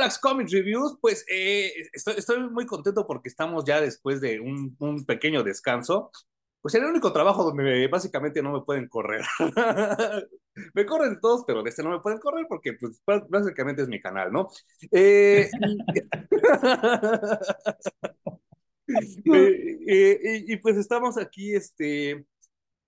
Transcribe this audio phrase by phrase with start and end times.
[0.00, 0.96] Parallax Comics Reviews.
[1.00, 6.10] Pues eh, estoy, estoy, muy contento porque estamos ya después de un, un, pequeño descanso.
[6.62, 9.24] Pues era el único trabajo donde básicamente no me pueden correr.
[10.74, 14.00] me corren todos, pero de este no me pueden correr porque pues básicamente es mi
[14.00, 14.48] canal, ¿no?
[14.90, 15.50] Eh,
[19.86, 22.24] eh, y, y, pues estamos aquí, este...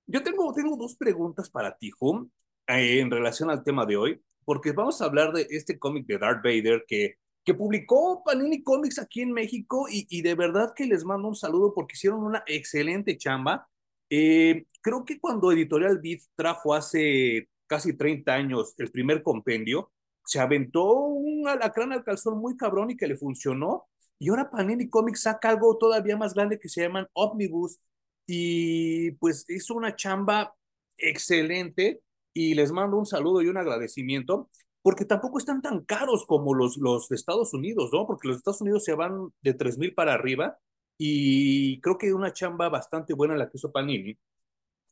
[0.06, 2.28] Yo tengo, tengo dos preguntas para ti, Hum,
[2.66, 6.42] en relación al tema de hoy porque vamos a hablar de este cómic de Darth
[6.42, 11.28] Vader que, que publicó Panini Comics aquí en México y, de verdad que les mando
[11.28, 13.68] un saludo porque hicieron una excelente chamba.
[14.10, 19.90] Eh, creo que cuando Editorial Beat trajo hace casi 30 años el primer compendio,
[20.24, 23.86] se aventó un alacrán al calzón muy cabrón y que le funcionó.
[24.18, 27.80] Y ahora Panini Comics saca algo todavía más grande que se llaman Omnibus
[28.26, 30.54] y pues hizo una chamba
[30.96, 32.02] excelente
[32.34, 34.50] y les mando un saludo y un agradecimiento,
[34.82, 38.06] porque tampoco están tan caros como los, los de Estados Unidos, ¿no?
[38.06, 40.58] Porque los de Estados Unidos se van de tres mil para arriba
[40.98, 44.16] y creo que una chamba bastante buena la que hizo Panini.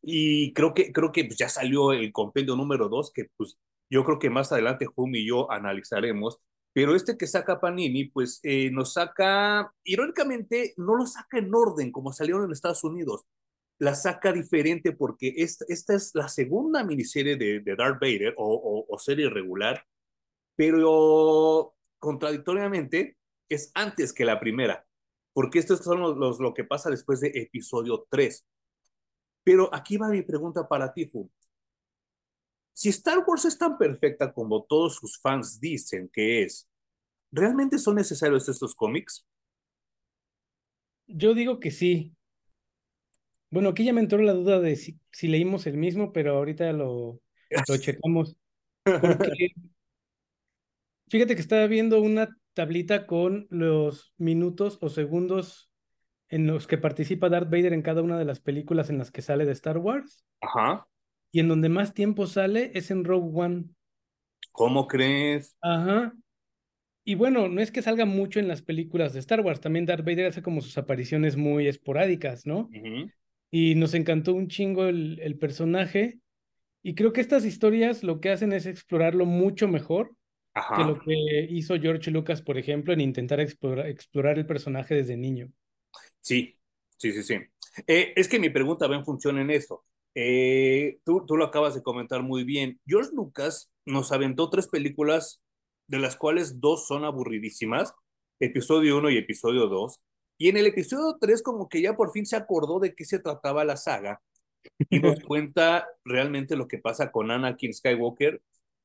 [0.02, 3.58] Y creo que, creo que pues, ya salió el compendio número dos, que pues
[3.90, 6.38] yo creo que más adelante Jum y yo analizaremos.
[6.72, 11.92] Pero este que saca Panini, pues eh, nos saca, irónicamente, no lo saca en orden
[11.92, 13.26] como salieron en Estados Unidos
[13.80, 18.86] la saca diferente porque esta, esta es la segunda miniserie de, de Darth Vader o,
[18.86, 19.86] o, serie regular,
[20.54, 23.16] pero contradictoriamente
[23.48, 24.86] es antes que la primera,
[25.32, 28.46] porque esto es los, lo que pasa después de episodio 3.
[29.44, 31.30] Pero aquí va mi pregunta para ti, Fu.
[32.74, 36.68] Si Star Wars es tan perfecta como todos sus fans dicen que es,
[37.32, 39.26] ¿realmente son necesarios estos cómics?
[41.06, 42.14] Yo digo que sí,
[43.50, 46.72] bueno, aquí ya me entró la duda de si, si leímos el mismo, pero ahorita
[46.72, 48.36] lo, lo checamos.
[48.84, 49.48] Porque
[51.08, 55.70] fíjate que estaba viendo una tablita con los minutos o segundos
[56.28, 59.22] en los que participa Darth Vader en cada una de las películas en las que
[59.22, 60.24] sale de Star Wars.
[60.40, 60.86] Ajá.
[61.32, 63.64] Y en donde más tiempo sale es en Rogue One.
[64.52, 65.56] ¿Cómo crees?
[65.60, 66.12] Ajá.
[67.04, 70.04] Y bueno, no es que salga mucho en las películas de Star Wars, también Darth
[70.04, 72.68] Vader hace como sus apariciones muy esporádicas, ¿no?
[73.50, 76.20] Y nos encantó un chingo el, el, personaje.
[76.82, 80.14] Y creo que estas historias lo que hacen es explorarlo mucho mejor
[80.54, 80.76] Ajá.
[80.76, 85.16] que lo que hizo George Lucas, por ejemplo, en intentar explorar, explorar el personaje desde
[85.16, 85.52] niño.
[86.20, 86.56] Sí,
[86.96, 87.34] sí, sí, sí.
[87.86, 89.84] Eh, es que mi pregunta va en función en eso.
[90.14, 92.80] Eh, tú, tú lo acabas de comentar muy bien.
[92.86, 95.42] George Lucas nos aventó tres películas,
[95.86, 97.94] de las cuales dos son aburridísimas,
[98.38, 100.00] episodio 1 y episodio 2,
[100.40, 103.18] y en el episodio 3 como que ya por fin se acordó de qué se
[103.18, 104.22] trataba la saga
[104.88, 108.40] y nos cuenta realmente lo que pasa con Anakin Skywalker.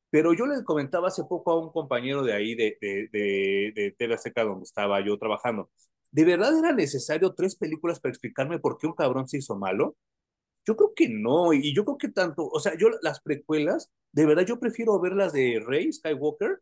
[0.09, 3.95] Pero yo le comentaba hace poco a un compañero de ahí, de, de, de, de
[3.97, 5.71] TV donde estaba yo trabajando,
[6.11, 9.95] ¿de verdad era necesario tres películas para explicarme por qué un cabrón se hizo malo?
[10.67, 14.25] Yo creo que no, y yo creo que tanto, o sea, yo las precuelas, de
[14.25, 16.59] verdad yo prefiero ver las de Rey Skywalker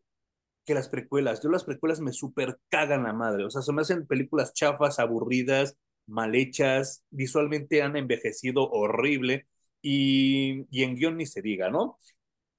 [0.64, 1.42] que las precuelas.
[1.42, 3.44] Yo las precuelas me super cagan la madre.
[3.44, 5.76] O sea, se me hacen películas chafas, aburridas,
[6.06, 9.46] mal hechas, visualmente han envejecido horrible
[9.82, 11.98] y, y en guion ni se diga, ¿no?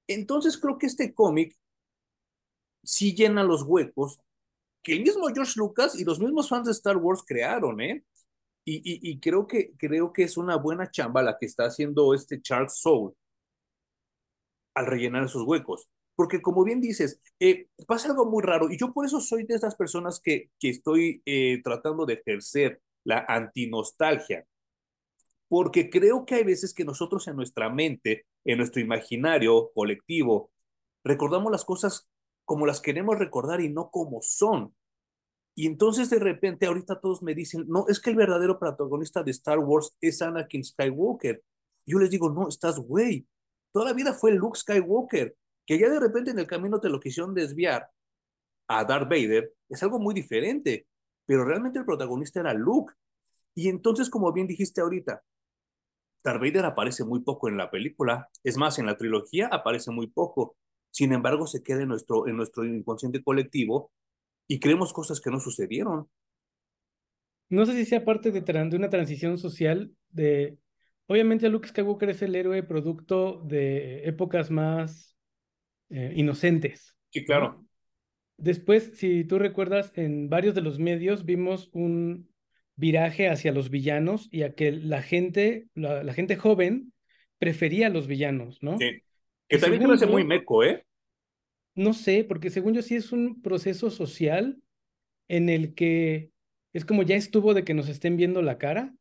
[0.08, 1.56] Entonces creo que este cómic
[2.82, 4.20] sí llena los huecos
[4.82, 8.04] que el mismo George Lucas y los mismos fans de Star Wars crearon, ¿eh?
[8.64, 12.14] Y, y, y creo, que, creo que es una buena chamba la que está haciendo
[12.14, 13.14] este Charles Soule
[14.74, 18.92] al rellenar esos huecos porque como bien dices, eh, pasa algo muy raro y yo
[18.92, 24.46] por eso soy de esas personas que, que estoy eh, tratando de ejercer la antinostalgia,
[25.48, 30.50] porque creo que hay veces que nosotros en nuestra mente, en nuestro imaginario colectivo,
[31.04, 32.08] recordamos las cosas
[32.44, 34.74] como las queremos recordar y no como son.
[35.54, 39.30] Y entonces de repente ahorita todos me dicen, no, es que el verdadero protagonista de
[39.30, 41.42] Star Wars es Anakin Skywalker.
[41.86, 43.26] Yo les digo, no, estás güey.
[43.72, 45.36] Toda la vida fue Luke Skywalker
[45.66, 47.90] que ya de repente en el camino te lo quisieron desviar
[48.68, 50.86] a Darth Vader, es algo muy diferente,
[51.26, 52.94] pero realmente el protagonista era Luke.
[53.54, 55.22] Y entonces, como bien dijiste ahorita,
[56.22, 60.06] Darth Vader aparece muy poco en la película, es más, en la trilogía aparece muy
[60.06, 60.56] poco,
[60.90, 63.90] sin embargo se queda en nuestro, en nuestro inconsciente colectivo
[64.48, 66.08] y creemos cosas que no sucedieron.
[67.48, 70.58] No sé si sea parte de, de una transición social de...
[71.08, 75.15] Obviamente Luke Skywalker es el héroe producto de épocas más
[75.90, 76.96] eh, inocentes.
[77.10, 77.64] Sí, claro.
[78.38, 82.28] Después, si tú recuerdas, en varios de los medios vimos un
[82.74, 86.92] viraje hacia los villanos y a que la gente, la, gente joven
[87.38, 88.76] prefería a los villanos, ¿no?
[88.78, 89.02] Sí.
[89.48, 90.84] Que también me hace muy meco, ¿eh?
[91.76, 94.58] no sé, porque según yo sí es un proceso social
[95.28, 96.30] en el que
[96.72, 98.92] es como ya estuvo de que nos estén viendo la cara.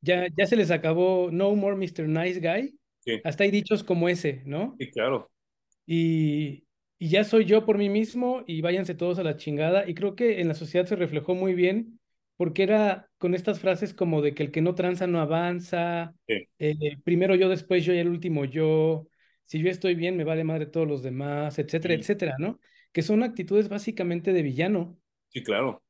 [0.00, 2.06] ya, ya se les acabó No More Mr.
[2.06, 2.78] Nice Guy.
[3.24, 4.76] Hasta hay dichos como ese, ¿no?
[4.78, 5.30] Sí, claro.
[5.86, 6.66] Y,
[6.98, 9.88] y ya soy yo por mí mismo y váyanse todos a la chingada.
[9.88, 12.00] Y creo que en la sociedad se reflejó muy bien
[12.36, 16.98] porque era con estas frases como de que el que no tranza no avanza, eh,
[17.04, 19.06] primero yo, después yo y el último yo,
[19.44, 22.58] si yo estoy bien me vale madre todos los demás, etcétera, etcétera, ¿no?
[22.92, 24.98] Que son actitudes básicamente de villano.
[25.28, 25.82] Sí, claro.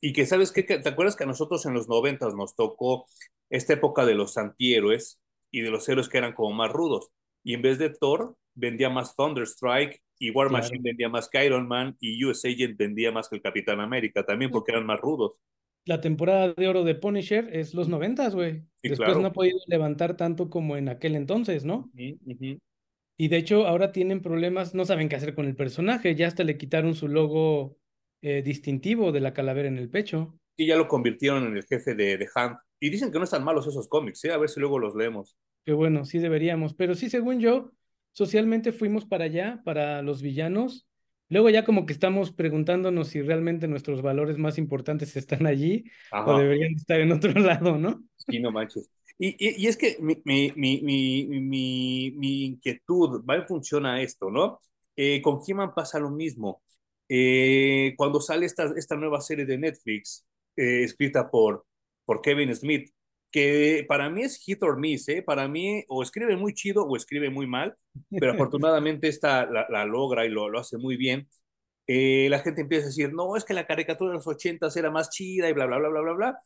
[0.00, 3.06] Y que sabes qué, ¿te acuerdas que a nosotros en los noventas nos tocó
[3.50, 7.10] esta época de los antihéroes y de los héroes que eran como más rudos?
[7.42, 11.68] Y en vez de Thor, vendía más Thunderstrike y War Machine vendía más que Iron
[11.68, 15.40] Man y US Agent vendía más que el Capitán América también porque eran más rudos.
[15.84, 18.62] La temporada de oro de Punisher es los noventas, güey.
[18.82, 21.90] Después no ha podido levantar tanto como en aquel entonces, ¿no?
[23.20, 26.44] Y de hecho ahora tienen problemas, no saben qué hacer con el personaje, ya hasta
[26.44, 27.78] le quitaron su logo
[28.22, 30.38] eh, distintivo de la calavera en el pecho.
[30.56, 32.58] Y ya lo convirtieron en el jefe de, de Hunt.
[32.80, 34.32] Y dicen que no están malos esos cómics, ¿eh?
[34.32, 35.36] A ver si luego los leemos.
[35.64, 36.74] Qué bueno, sí deberíamos.
[36.74, 37.72] Pero sí, según yo,
[38.12, 40.86] socialmente fuimos para allá, para los villanos.
[41.28, 46.38] Luego ya como que estamos preguntándonos si realmente nuestros valores más importantes están allí o
[46.38, 48.02] deberían estar en otro lado, ¿no?
[48.16, 48.90] Sí, no manches.
[49.20, 54.60] Y, y, es que mi, mi, mi, mi, inquietud va en función a esto, ¿no?
[54.94, 56.62] Eh, con He-Man pasa lo mismo.
[57.08, 60.24] Eh, cuando sale esta, esta nueva serie de Netflix,
[60.56, 61.66] eh, escrita por,
[62.04, 62.92] por Kevin Smith,
[63.30, 65.22] que para mí es hit or miss, ¿eh?
[65.22, 67.76] Para mí o escribe muy chido o escribe muy mal,
[68.10, 71.28] pero afortunadamente esta la, logra y lo, lo, hace muy bien.
[71.86, 74.90] Eh, la gente empieza a decir, no, es que la caricatura de los ochentas era
[74.90, 76.38] más chida y bla, bla, bla, bla, bla, bla.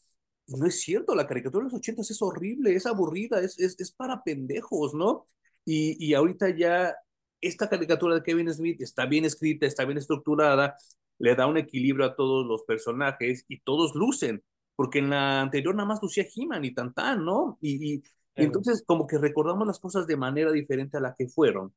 [0.46, 3.78] Y no es cierto, la caricatura de los ochentas es horrible, es aburrida, es, es,
[3.78, 5.28] es para pendejos, ¿no?
[5.64, 6.94] Y, y ahorita ya
[7.40, 10.76] esta caricatura de Kevin Smith está bien escrita, está bien estructurada,
[11.19, 14.43] le da un equilibrio a todos los personajes y todos lucen
[14.77, 17.59] porque en la anterior nada más lucía He-Man y Tantán, ¿no?
[17.61, 18.03] Y,
[18.35, 21.75] entonces como que recordamos las cosas de manera diferente a la que fueron.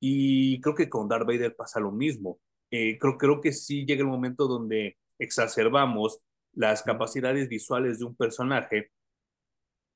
[0.00, 2.40] Y creo que con Darth Vader pasa lo mismo.
[2.70, 6.20] Eh, creo, creo que sí llega el momento donde exacerbamos
[6.52, 8.90] las capacidades visuales de un personaje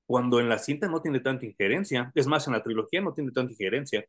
[0.06, 2.12] cuando en la cinta no tiene tanta injerencia.
[2.14, 4.04] Es más, en la trilogía no tiene tanta injerencia.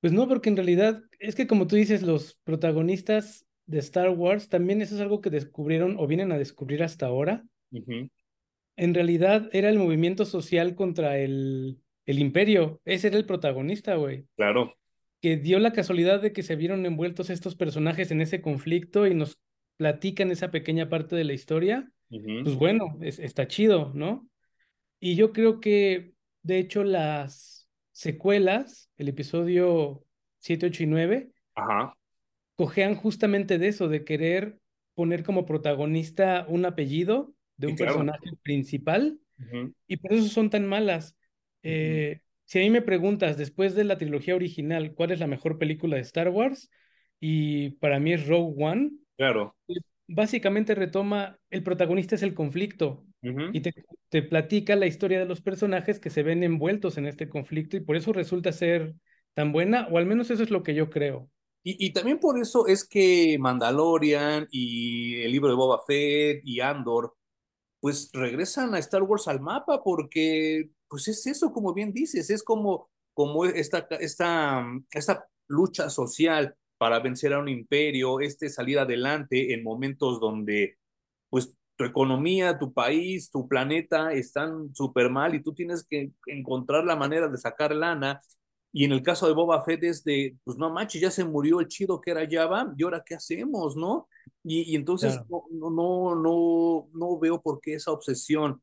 [0.00, 4.48] Pues no, porque en realidad es que como tú dices, los protagonistas de Star Wars,
[4.48, 7.44] también eso es algo que descubrieron o vienen a descubrir hasta ahora.
[8.76, 12.80] En realidad era el movimiento social contra el, el imperio.
[12.84, 14.26] Ese era el protagonista, güey.
[14.36, 14.74] Claro.
[15.20, 19.14] Que dio la casualidad de que se vieron envueltos estos personajes en ese conflicto y
[19.14, 19.38] nos
[19.76, 21.88] platican esa pequeña parte de la historia.
[22.08, 24.28] Pues bueno, está chido, ¿no?
[24.98, 30.04] Y yo creo que, de hecho, las secuelas, el episodio
[30.38, 31.94] 7, 8 y 9, Ajá
[32.60, 34.58] cojean justamente de eso, de querer
[34.92, 39.18] poner como protagonista un apellido de un personaje principal,
[39.86, 41.16] y por eso son tan malas.
[41.62, 45.56] Eh, si a mí me preguntas, después de la trilogía original, ¿cuál es la mejor
[45.56, 46.70] película de Star Wars?
[47.18, 48.90] Y para mí es Rogue One.
[49.16, 49.56] Claro.
[50.06, 53.72] Básicamente retoma, el protagonista es el conflicto y te,
[54.10, 57.80] te, platica la historia de los personajes que se ven envueltos en este conflicto y
[57.80, 58.94] por eso resulta ser
[59.32, 61.30] tan buena, o al menos eso es lo que yo creo.
[61.62, 67.14] Y, también por eso es que Mandalorian y el libro de Boba Fett y Andor,
[67.80, 72.42] pues regresan a Star Wars al mapa porque, pues es eso, como bien dices, es
[72.42, 79.52] como, como esta, esta, esta lucha social para vencer a un imperio, este salir adelante
[79.54, 80.78] en momentos donde,
[81.28, 86.84] pues, tu economía, tu país, tu planeta están súper mal y tú tienes que encontrar
[86.84, 88.20] la manera de sacar lana
[88.72, 91.60] y en el caso de Boba Fett es de, pues no manches, ya se murió
[91.60, 94.08] el chido que era Java, ¿y ahora qué hacemos, no?
[94.44, 98.62] Y, entonces no, no, no, no veo por qué esa obsesión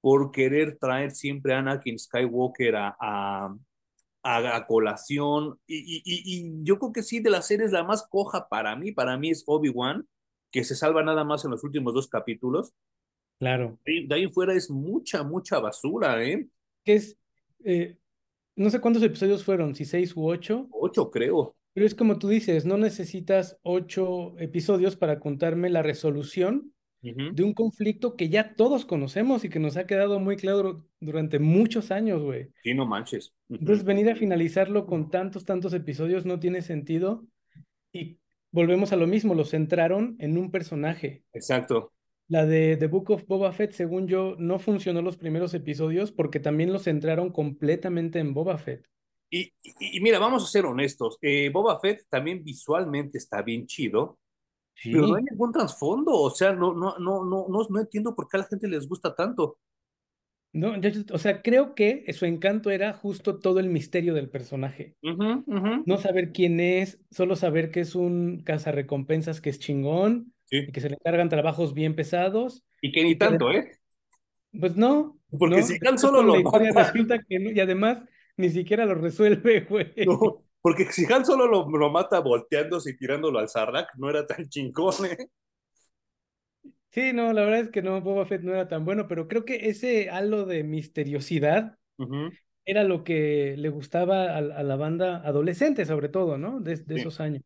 [0.00, 3.56] por querer traer siempre a Anakin Skywalker a, a,
[4.22, 5.58] a, colación.
[5.66, 8.92] Y, y, y, yo creo que sí, de las series la más coja para mí,
[8.92, 10.06] para mí es Obi-Wan,
[10.50, 12.72] que se salva nada más en los últimos dos capítulos.
[13.38, 13.78] Claro.
[13.84, 16.46] De, ahí fuera es mucha, mucha basura, ¿eh?
[16.84, 17.16] Que es,
[17.64, 17.98] eh,
[18.56, 20.68] no sé cuántos episodios fueron, si seis u ocho.
[20.72, 21.54] Ocho, creo.
[21.74, 26.72] Pero es como tú dices, no necesitas ocho episodios para contarme la resolución
[27.02, 31.38] de un conflicto que ya todos conocemos y que nos ha quedado muy claro durante
[31.38, 32.48] muchos años, güey.
[32.64, 33.32] Sí, no manches.
[33.48, 37.24] Entonces, venir a finalizarlo con tantos, tantos episodios no tiene sentido.
[37.92, 38.18] Y
[38.50, 41.22] volvemos a lo mismo, lo centraron en un personaje.
[41.32, 41.92] Exacto.
[42.28, 46.40] La de The Book of Boba Fett, según yo, no funcionó los primeros episodios porque
[46.40, 48.88] también lo centraron completamente en Boba Fett.
[49.30, 54.18] Y, y, mira, vamos a ser honestos, eh, Boba Fett también visualmente está bien chido,
[54.74, 54.92] sí.
[54.92, 58.28] pero no hay ningún trasfondo, o sea, no, no, no, no, no, no entiendo por
[58.28, 59.58] qué a la gente les gusta tanto.
[60.52, 64.96] No, yo, o sea, creo que su encanto era justo todo el misterio del personaje.
[65.02, 70.80] No saber quién es, solo saber que es un cazarrecompensas que es chingón y que
[70.80, 72.64] se le encargan trabajos bien pesados.
[72.80, 73.72] Y que ni tanto, ¿eh?
[74.58, 75.18] Pues no.
[75.38, 76.92] Porque si Han Solo lo mata.
[77.28, 78.02] y además
[78.36, 79.92] ni siquiera lo resuelve, güey.
[80.06, 84.26] No, porque si Han Solo lo, lo mata volteándose y tirándolo al Sarlacc, no era
[84.26, 85.28] tan chingón, ¿eh?
[86.96, 89.44] Sí, no, la verdad es que no, Boba Fett no era tan bueno, pero creo
[89.44, 91.76] que ese halo de misteriosidad
[92.64, 96.58] era lo que le gustaba a, la banda adolescente, sobre todo, ¿no?
[96.60, 97.42] De, esos años.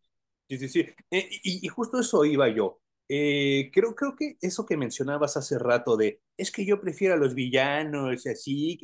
[0.48, 0.86] Sí, sí, sí.
[1.10, 2.80] Eh, y, justo eso iba yo.
[3.12, 7.16] Eh, creo, creo que eso que mencionabas hace rato de, es que yo prefiero a
[7.16, 8.78] los villanos y así,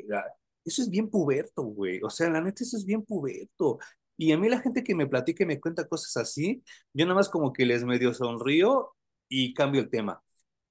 [0.65, 2.01] eso es bien puberto, güey.
[2.03, 3.79] O sea, la neta, eso es bien puberto.
[4.17, 7.15] Y a mí la gente que me platica y me cuenta cosas así, yo nada
[7.15, 8.95] más como que les medio sonrío
[9.29, 10.23] y cambio el tema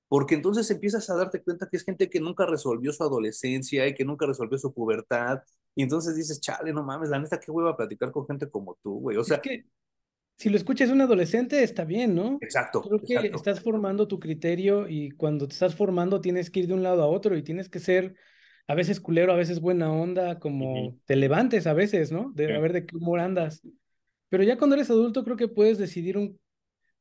[0.07, 3.95] porque entonces empiezas a darte cuenta que es gente que nunca resolvió su adolescencia y
[3.95, 5.39] que nunca resolvió su pubertad,
[5.75, 8.99] y entonces dices, chale, no mames, la neta, qué hueva platicar con gente como tú,
[9.01, 9.17] güey.
[9.17, 9.65] O sea, es que
[10.37, 12.37] si lo escuchas un adolescente, está bien, ¿no?
[12.41, 12.81] Exacto.
[12.81, 16.73] Creo que estás formando tu criterio y cuando te estás formando tienes que ir de
[16.73, 18.15] un lado a otro y tienes que ser
[18.67, 22.31] a veces culero, a veces buena onda, como te levantes a veces, ¿no?
[22.33, 23.61] De a ver de qué humor andas.
[24.29, 26.39] Pero ya cuando eres adulto creo que puedes decidir un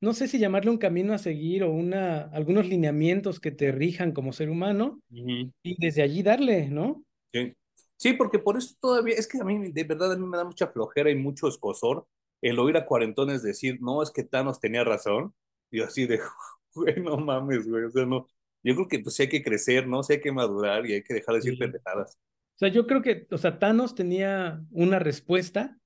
[0.00, 4.12] no sé si llamarle un camino a seguir o una, algunos lineamientos que te rijan
[4.12, 7.02] como ser humano y desde allí darle, ¿no?
[7.32, 7.54] Sí.
[7.96, 10.44] sí, porque por eso todavía, es que a mí de verdad a mí me da
[10.44, 12.06] mucha flojera y mucho escosor
[12.44, 15.34] el oír a cuarentones decir, no, es que Thanos tenía razón,
[15.70, 16.20] y así de,
[16.74, 18.28] güey, no mames, güey, o sea, no,
[18.62, 20.02] yo creo que pues sí hay que crecer, ¿no?
[20.02, 22.18] Sí hay que madurar y hay que dejar de decir pendejadas.
[22.56, 25.76] O sea, yo creo que, o sea, Thanos tenía una respuesta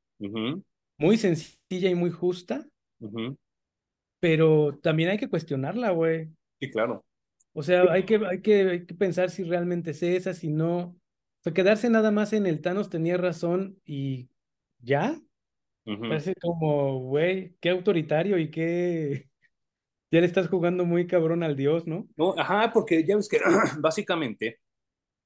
[0.99, 2.69] muy sencilla y muy justa,
[4.21, 6.29] pero también hay que cuestionarla, güey.
[6.61, 7.05] Sí, claro.
[7.53, 10.79] O sea, hay que, hay que, hay que pensar si realmente es esa, si no.
[10.81, 14.29] O sea, quedarse nada más en el Thanos tenía razón y
[14.81, 15.21] ya.
[16.01, 19.25] Parece como, güey, qué autoritario y qué.
[20.11, 22.09] Ya le estás jugando muy cabrón al dios, ¿no?
[22.17, 23.41] No, ajá, porque ya ves que
[23.79, 24.59] básicamente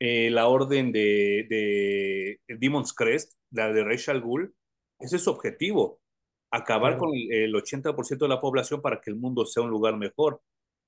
[0.00, 4.52] eh, la orden de, de Demon's Crest, la de Rachel Ghoul,
[4.98, 6.00] ese es su objetivo
[6.52, 10.42] acabar con el 80% de la población para que el mundo sea un lugar mejor.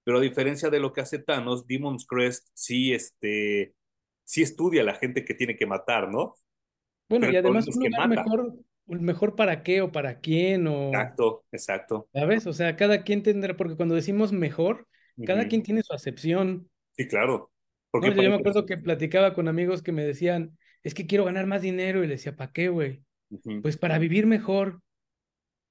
[0.04, 3.74] Pero a diferencia de lo que hace Thanos, Demon's Crest sí, este,
[4.22, 6.34] sí estudia a la gente que tiene que matar, ¿no?
[7.08, 8.54] Bueno, y además un lugar mejor,
[8.86, 10.88] mejor para qué o para quién o...
[10.88, 12.08] Exacto, exacto.
[12.12, 12.46] ¿Sabes?
[12.46, 14.86] O sea, cada quien tendrá, porque cuando decimos mejor,
[15.26, 16.68] cada quien tiene su acepción.
[16.92, 17.50] Sí, claro.
[17.90, 21.46] Porque yo me acuerdo que platicaba con amigos que me decían, es que quiero ganar
[21.46, 23.02] más dinero y le decía, ¿para qué, güey?
[23.62, 24.80] Pues para vivir mejor.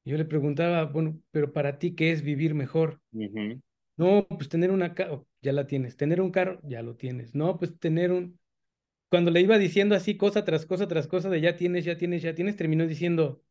[0.05, 2.99] Yo le preguntaba, bueno, pero para ti, ¿qué es vivir mejor?
[3.95, 4.95] No, pues tener una
[5.41, 5.97] ya la tienes.
[5.97, 7.35] Tener un carro, ya lo tienes.
[7.35, 8.39] No, pues tener un...
[9.13, 12.23] Cuando le iba diciendo así cosa tras cosa tras cosa de ya tienes, ya tienes,
[12.23, 13.43] ya tienes, terminó diciendo,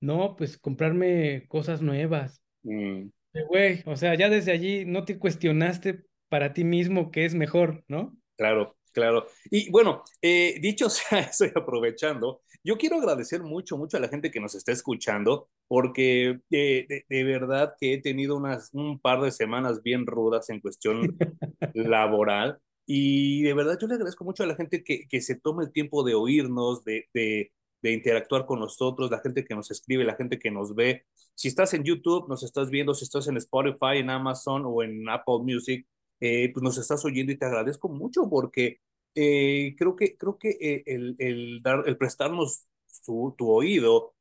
[0.00, 2.42] no, pues comprarme cosas nuevas.
[2.64, 3.10] Mm.
[3.48, 7.84] Güey, o sea, ya desde allí no te cuestionaste para ti mismo qué es mejor,
[7.86, 8.16] ¿no?
[8.36, 9.28] Claro, claro.
[9.52, 14.08] Y bueno, eh, dicho sea eso y aprovechando, yo quiero agradecer mucho, mucho a la
[14.08, 19.30] gente que nos está escuchando, porque de, verdad que he tenido unas, un par de
[19.30, 21.16] semanas bien rudas en cuestión
[21.72, 22.58] laboral.
[22.86, 25.72] Y de verdad yo le agradezco mucho a la gente que, que se toma el
[25.72, 30.16] tiempo de oírnos, de, de, de, interactuar con nosotros, la gente que nos escribe, la
[30.16, 31.06] gente que nos ve.
[31.34, 35.08] Si estás en YouTube, nos estás viendo, si estás en Spotify, en Amazon o en
[35.08, 35.86] Apple Music,
[36.20, 38.80] eh, pues nos estás oyendo y te agradezco mucho porque
[39.14, 42.66] eh, creo que, creo que eh, el, el, dar, el prestarnos
[43.04, 44.14] tu oído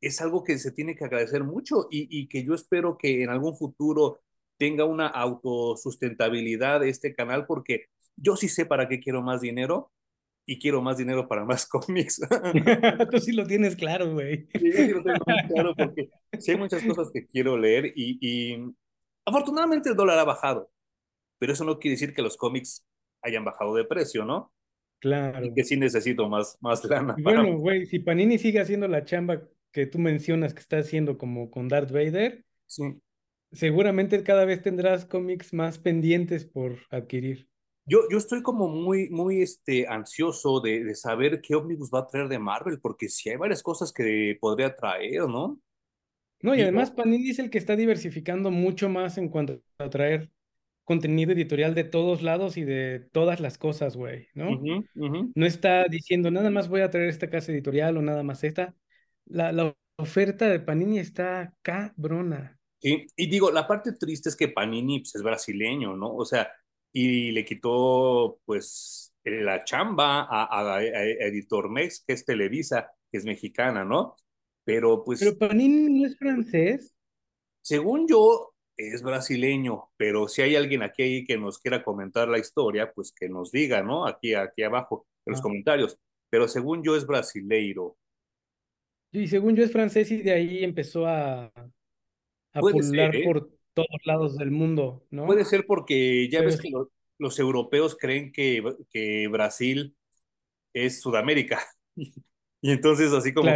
[0.00, 3.30] es algo que se tiene que agradecer mucho y, y, que yo espero que en
[3.30, 4.20] algún futuro
[4.58, 9.92] tenga una autosustentabilidad este canal porque yo sí sé para qué quiero más dinero
[10.46, 12.20] y quiero más dinero para más cómics.
[13.10, 14.48] Tú sí lo tienes claro, güey.
[14.54, 18.18] Sí, yo sí lo tengo claro porque sí hay muchas cosas que quiero leer y,
[18.20, 18.74] y
[19.24, 20.70] afortunadamente el dólar ha bajado,
[21.38, 22.84] pero eso no quiere decir que los cómics
[23.22, 24.52] hayan bajado de precio, ¿no?
[25.00, 25.44] Claro.
[25.44, 27.14] Y que sí necesito más, más lana.
[27.20, 31.50] Bueno, güey, si Panini sigue haciendo la chamba que tú mencionas que está haciendo como
[31.50, 32.84] con Darth Vader, sí.
[33.52, 37.48] seguramente cada vez tendrás cómics más pendientes por adquirir.
[37.86, 42.06] Yo, yo estoy como muy, muy este, ansioso de, de saber qué ómnibus va a
[42.06, 45.60] traer de Marvel, porque sí hay varias cosas que podría traer, ¿no?
[46.40, 50.30] No, y, además Panini es el que está diversificando mucho más en cuanto a traer
[50.84, 54.60] contenido editorial de todos lados y de todas las cosas, güey, ¿no?
[55.34, 58.74] No está diciendo nada más voy a traer esta casa editorial o nada más esta.
[59.24, 62.58] La, la oferta de Panini está cabrona.
[62.80, 66.14] Sí, y digo, la parte triste es que Panini pues, es brasileño, ¿no?
[66.14, 66.52] O sea,
[66.96, 73.84] y le quitó, pues, la chamba a, Editor Mex, que es Televisa, que es mexicana,
[73.84, 74.14] ¿no?
[74.64, 75.18] Pero pues...
[75.18, 76.94] Pero Panini no es francés.
[77.62, 82.92] Según yo, es brasileño, pero si hay alguien aquí que nos quiera comentar la historia,
[82.92, 84.06] pues que nos diga, ¿no?
[84.06, 85.42] Aquí, aquí abajo, en los ah.
[85.42, 85.98] comentarios.
[86.30, 87.96] Pero según yo es brasileiro.
[89.10, 93.24] Y según yo es francés y de ahí empezó a, a pulular ¿eh?
[93.24, 95.26] por todos lados del mundo, ¿no?
[95.26, 96.70] Puede ser porque ya ves que
[97.18, 99.96] los, europeos creen que, que Brasil
[100.72, 101.60] es Sudamérica.
[101.96, 103.50] y entonces así como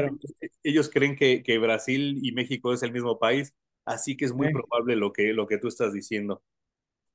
[0.63, 3.55] ellos creen que, que Brasil y México es el mismo país
[3.89, 6.43] Así que es muy probable lo que, lo que tú estás diciendo.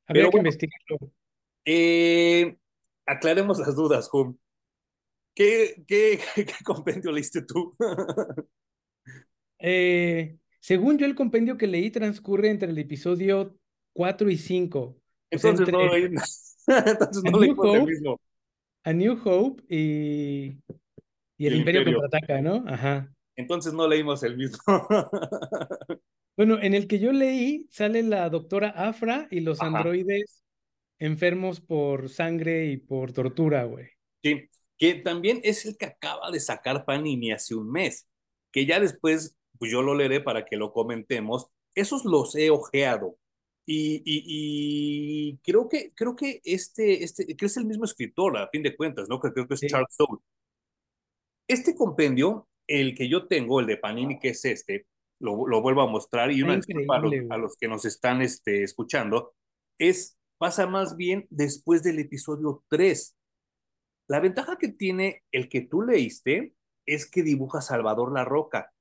[0.07, 1.13] Habría que investigarlo.
[1.65, 2.57] Eh,
[3.05, 4.36] aclaremos las dudas, Jum.
[5.36, 6.19] ¿Qué, qué,
[6.65, 7.75] compendio leíste tú?
[9.65, 13.60] Eh, según yo, el compendio que leí transcurre entre el episodio
[13.91, 14.98] 4 y 5.
[15.29, 18.22] Entonces, no, entonces no leí el mismo.
[18.86, 20.58] A New Hope y,
[21.38, 22.63] y el, Imperio, Imperio contraataca, ¿no?
[22.65, 23.13] Ajá.
[23.36, 24.63] Entonces no leímos el mismo.
[26.36, 30.43] Bueno, en el que yo leí sale la doctora Afra y los androides
[30.98, 33.89] enfermos por sangre y por tortura, güey.
[34.24, 38.08] Sí, que también es el que acaba de sacar Panini hace un mes,
[38.51, 41.48] que ya después, pues yo lo leeré para que lo comentemos.
[41.74, 43.17] Esos los he ojeado.
[43.65, 48.62] Y, y, creo que creo que este, este, que es el mismo escritor, a fin
[48.62, 49.22] de cuentas, ¿no?
[49.22, 50.22] Creo, que es Charles Soule.
[51.48, 54.86] Este compendio, el que yo tengo, el de Panini, que es este,
[55.22, 59.33] lo, vuelvo a mostrar y una disculpa a los, que nos están este, escuchando,
[59.77, 63.16] es, pasa más bien después del episodio 3.
[64.09, 66.53] La ventaja que tiene el que tú leíste
[66.85, 68.73] es que dibuja Salvador La Roca,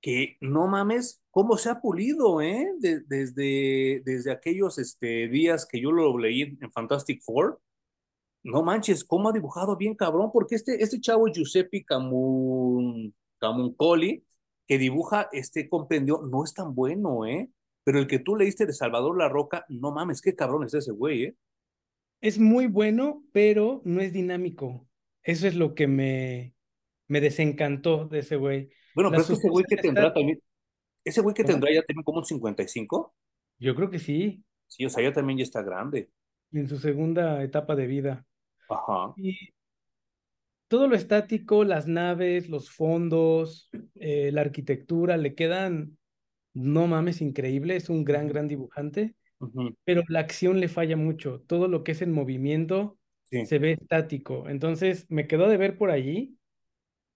[0.00, 2.68] que no mames, cómo se ha pulido, ¿eh?
[2.78, 7.60] desde, desde aquellos este, días que yo lo leí en Fantastic Four.
[8.44, 14.24] No manches, cómo ha dibujado bien cabrón, porque este, este chavo Giuseppe Camun, Camuncoli
[14.68, 17.50] que dibuja este compendio no es tan bueno, ¿eh?
[17.84, 20.92] Pero el que tú leíste de Salvador La Roca, no mames, qué cabrón es ese
[20.92, 21.36] güey, ¿eh?
[22.20, 24.86] Es muy bueno, pero no es dinámico.
[25.22, 26.54] Eso es lo que me,
[27.06, 28.70] me desencantó de ese güey.
[28.98, 30.42] Bueno, pero es que ese güey que tendrá también,
[31.04, 33.14] ese güey que tendrá ya tiene como un 55.
[33.60, 34.42] Yo creo que sí.
[34.66, 36.10] Sí, o sea, ya también ya está grande.
[36.50, 38.26] En su segunda etapa de vida.
[38.68, 39.14] Ajá.
[39.16, 39.52] Y
[40.66, 45.96] todo lo estático, las naves, los fondos, eh, la arquitectura, le quedan,
[46.52, 49.14] no mames, increíble, es un gran, gran dibujante,
[49.84, 54.48] pero la acción le falla mucho, todo lo que es en movimiento se ve estático,
[54.48, 56.36] entonces me quedó de ver por allí,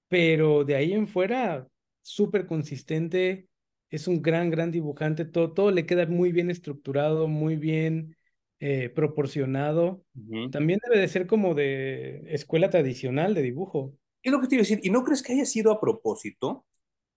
[0.08, 1.68] pero de ahí en fuera,
[2.02, 3.48] súper consistente,
[3.90, 8.16] es un gran, gran dibujante, todo, todo le queda muy bien estructurado, muy bien
[8.58, 10.04] eh, proporcionado.
[10.50, 13.94] También debe de ser como de escuela tradicional de dibujo.
[14.22, 16.64] Es lo que te iba a decir, ¿y no crees que haya sido a propósito?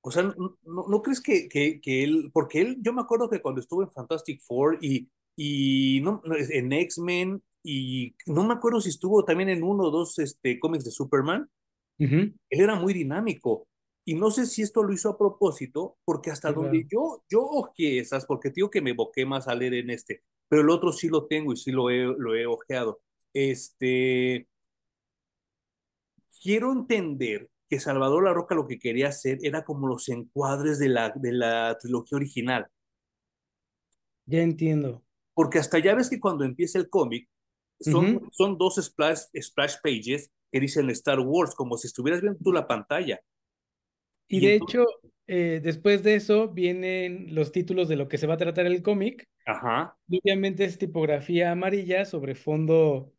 [0.02, 3.42] O sea, ¿no, no, crees que, que, que, él, porque él, yo me acuerdo que
[3.42, 8.90] cuando estuvo en Fantastic Four y, y no, en X-Men, y no me acuerdo si
[8.90, 11.50] estuvo también en uno o dos este, cómics de Superman,
[11.98, 13.68] él era muy dinámico.
[14.08, 18.00] Y no sé si esto lo hizo a propósito, porque hasta donde yo, yo ojeé
[18.00, 21.10] esas, porque digo que me evoqué más a leer en este, pero el otro sí
[21.10, 23.02] lo tengo y sí lo he, lo he ojeado.
[23.34, 24.48] Este,
[26.40, 30.90] quiero entender que Salvador La Roca lo que quería hacer era como los encuadres de
[30.90, 32.68] la, de la trilogía original.
[34.28, 35.04] Ya entiendo.
[35.34, 37.28] Porque hasta ya ves que cuando empieza el cómic,
[37.80, 42.54] son, son dos splash, splash pages que dicen Star Wars, como si estuvieras viendo tú
[42.54, 43.20] la pantalla.
[44.28, 44.86] Y, de hecho,
[45.28, 48.82] eh, después de eso vienen los títulos de lo que se va a tratar el
[48.82, 49.28] cómic.
[49.48, 49.96] Ajá.
[50.10, 53.14] obviamente es tipografía amarilla sobre fondo,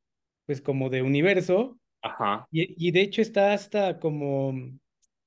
[0.47, 1.79] pues como de universo.
[2.03, 2.49] Ajá.
[2.51, 4.55] Y, de hecho está hasta como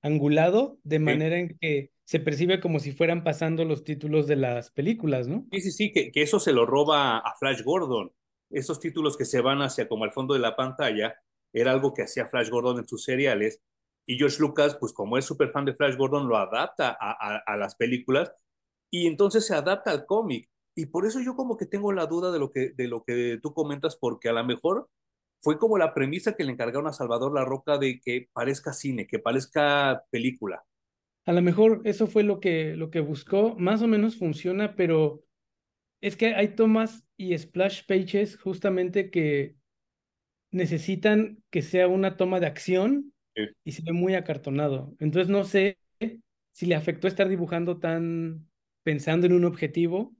[0.01, 4.71] angulado, de manera en que se percibe como si fueran pasando los títulos de las
[4.71, 5.45] películas, ¿no?
[5.51, 8.11] Sí, sí, sí, que, que eso se lo roba a Flash Gordon.
[8.49, 11.15] Esos títulos que se van hacia como al fondo de la pantalla,
[11.53, 13.61] era algo que hacía Flash Gordon en sus seriales
[14.09, 17.75] y George Lucas, pues como es súper fan de Flash Gordon, lo adapta a, las
[17.75, 18.33] películas
[18.89, 20.49] y entonces se adapta al cómic.
[20.75, 23.37] Y por eso yo como que tengo la duda de lo que, de lo que
[23.39, 24.89] tú comentas, porque a lo mejor
[25.43, 29.05] fue como la premisa que le encargaron a Salvador La Roca de que parezca cine,
[29.05, 30.65] que parezca película.
[31.27, 35.23] A lo mejor eso fue lo que, lo que buscó, más o menos funciona, pero
[36.01, 39.55] es que hay tomas y splash pages justamente que
[40.49, 43.13] necesitan que sea una toma de acción
[43.63, 44.95] y se ve muy acartonado.
[44.99, 45.77] Entonces no sé
[46.51, 48.49] si le afectó estar dibujando tan
[48.83, 50.15] pensando en un objetivo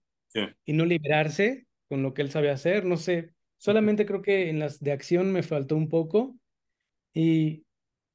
[0.66, 3.34] y no liberarse con lo que él sabe hacer, no sé.
[3.58, 6.38] Solamente creo que en las de acción me faltó un poco.
[7.14, 7.66] Y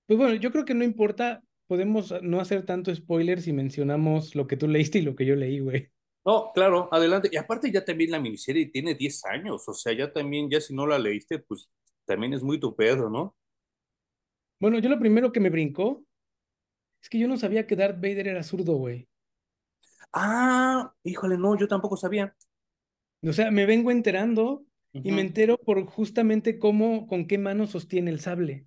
[0.07, 4.47] pues bueno, yo creo que no importa, podemos no hacer tanto spoiler si mencionamos lo
[4.47, 5.91] que tú leíste y lo que yo leí, güey.
[6.25, 7.29] No, claro, adelante.
[7.31, 10.75] Y aparte ya también la miniserie tiene 10 años, o sea, ya también, ya si
[10.75, 11.69] no la leíste, pues
[12.07, 13.37] también es muy tu pedo, ¿no?
[14.65, 16.07] Bueno, yo lo primero que me brincó
[17.03, 19.07] es que yo no sabía que Darth Vader era zurdo, güey.
[20.11, 22.35] Ah, híjole, no, yo tampoco sabía.
[23.23, 28.11] O sea, me vengo enterando y me entero por justamente cómo, con qué mano sostiene
[28.11, 28.65] el sable.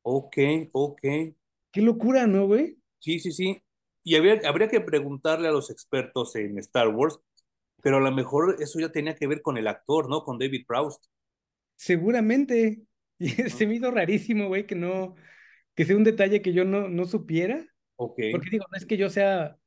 [0.00, 0.38] Ok,
[0.72, 1.00] ok.
[1.02, 2.78] Qué locura, ¿no, güey?
[3.00, 3.62] Sí, sí, sí.
[4.02, 7.20] Y habría, habría que preguntarle a los expertos en Star Wars,
[7.82, 10.24] pero a lo mejor eso ya tenía que ver con el actor, ¿no?
[10.24, 11.04] Con David Proust.
[11.76, 12.80] Seguramente.
[13.16, 15.14] Y se me hizo rarísimo, güey, que no,
[15.74, 17.66] que sea un detalle que yo no, no supiera.
[17.96, 18.20] Ok.
[18.32, 19.58] Porque digo, no es que yo sea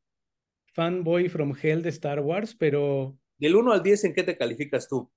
[0.74, 3.18] fanboy from hell de Star Wars, pero...
[3.38, 5.12] Del 1 al 10, ¿en qué te calificas tú?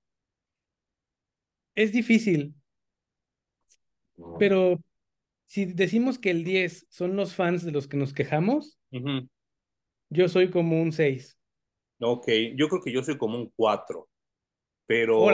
[1.75, 2.53] Es difícil.
[4.37, 4.79] Pero
[5.45, 8.79] si decimos que el 10 son los fans de los que nos quejamos,
[10.09, 11.37] yo soy como un 6.
[11.99, 14.07] Ok, yo creo que yo soy como un 4.
[14.85, 15.27] Pero,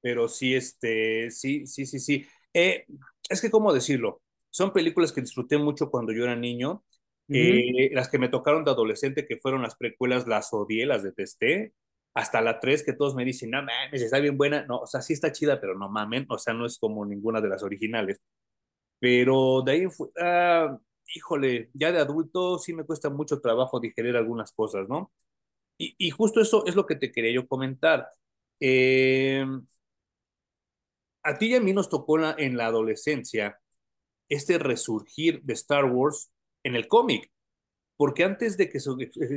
[0.00, 2.26] pero sí, este, sí, sí, sí, sí.
[2.54, 2.86] Eh,
[3.28, 4.22] es que, ¿cómo decirlo?
[4.50, 6.84] Son películas que disfruté mucho cuando yo era niño.
[7.30, 11.74] Eh, las que me tocaron de adolescente, que fueron las precuelas, las odié, las detesté.
[12.14, 14.64] Hasta la 3, que todos me dicen, no mames, está bien buena.
[14.66, 16.26] No, o sea, sí está chida, pero no mamen.
[16.30, 18.20] O sea, no es como ninguna de las originales.
[18.98, 20.78] Pero de ahí fue, ah,
[21.14, 25.12] híjole, ya de adulto sí me cuesta mucho trabajo digerir algunas cosas, ¿no?
[25.78, 28.08] Y, y justo eso es lo que te quería yo comentar.
[28.60, 29.44] Eh,
[31.22, 33.60] a ti y a mí nos tocó en la, adolescencia
[34.28, 36.30] este resurgir de Star Wars
[36.62, 37.30] en el cómic,
[37.96, 38.78] porque antes de que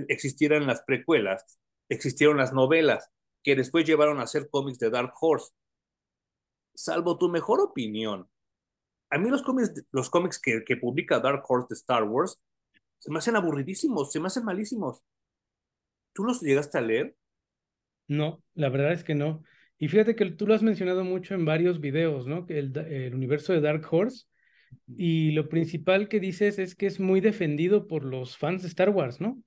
[0.09, 3.09] existieran las precuelas, existieron las novelas,
[3.43, 5.51] que después llevaron a ser cómics de Dark Horse.
[6.73, 8.29] Salvo tu mejor opinión,
[9.11, 12.41] a mí los cómics, los cómics que, publica Dark Horse de Star Wars
[12.97, 15.03] se me hacen aburridísimos, se me hacen malísimos.
[16.13, 17.15] ¿Tú los llegaste a leer?
[18.07, 19.43] No, la verdad es que no.
[19.77, 22.45] Y fíjate que tú lo has mencionado mucho en varios videos, ¿no?
[22.45, 24.27] Que el, universo de Dark Horse.
[24.87, 28.89] Y lo principal que dices es que es muy defendido por los fans de Star
[28.89, 29.41] Wars, ¿no?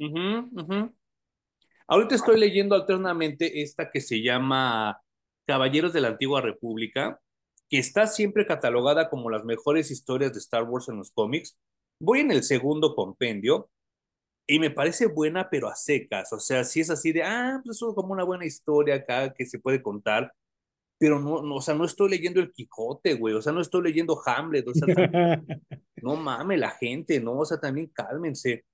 [1.87, 5.01] Ahorita estoy leyendo alternamente esta que se llama
[5.47, 7.21] Caballeros de la Antigua República,
[7.69, 11.59] que está siempre catalogada como las mejores historias de Star Wars en los cómics.
[11.99, 13.71] Voy en el segundo compendio
[14.47, 16.33] y me parece buena, pero a secas.
[16.33, 19.47] O sea, si es así de, ah, pues es como una buena historia acá que
[19.47, 20.33] se puede contar,
[20.99, 23.83] pero no, no o sea, no estoy leyendo el Quijote, güey, o sea, no estoy
[23.83, 24.87] leyendo Hamlet, o sea,
[26.03, 27.39] no mames la gente, ¿no?
[27.39, 28.65] O sea, también cálmense.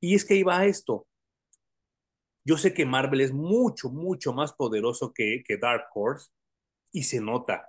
[0.00, 1.06] Y es que ahí va esto.
[2.44, 6.30] Yo sé que Marvel es mucho, mucho más poderoso que, que Dark Horse
[6.92, 7.68] y se nota.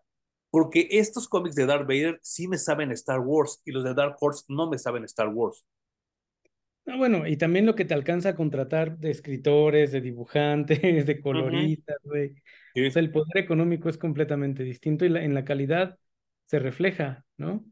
[0.51, 4.15] Porque estos cómics de Darth Vader sí me saben Star Wars y los de Dark
[4.19, 5.65] Horse no me saben Star Wars.
[6.87, 11.21] Ah, bueno, y también lo que te alcanza a contratar de escritores, de dibujantes, de
[11.21, 12.33] coloristas, güey.
[12.75, 15.97] O sea, el poder económico es completamente distinto y en la calidad
[16.45, 17.65] se refleja, ¿no?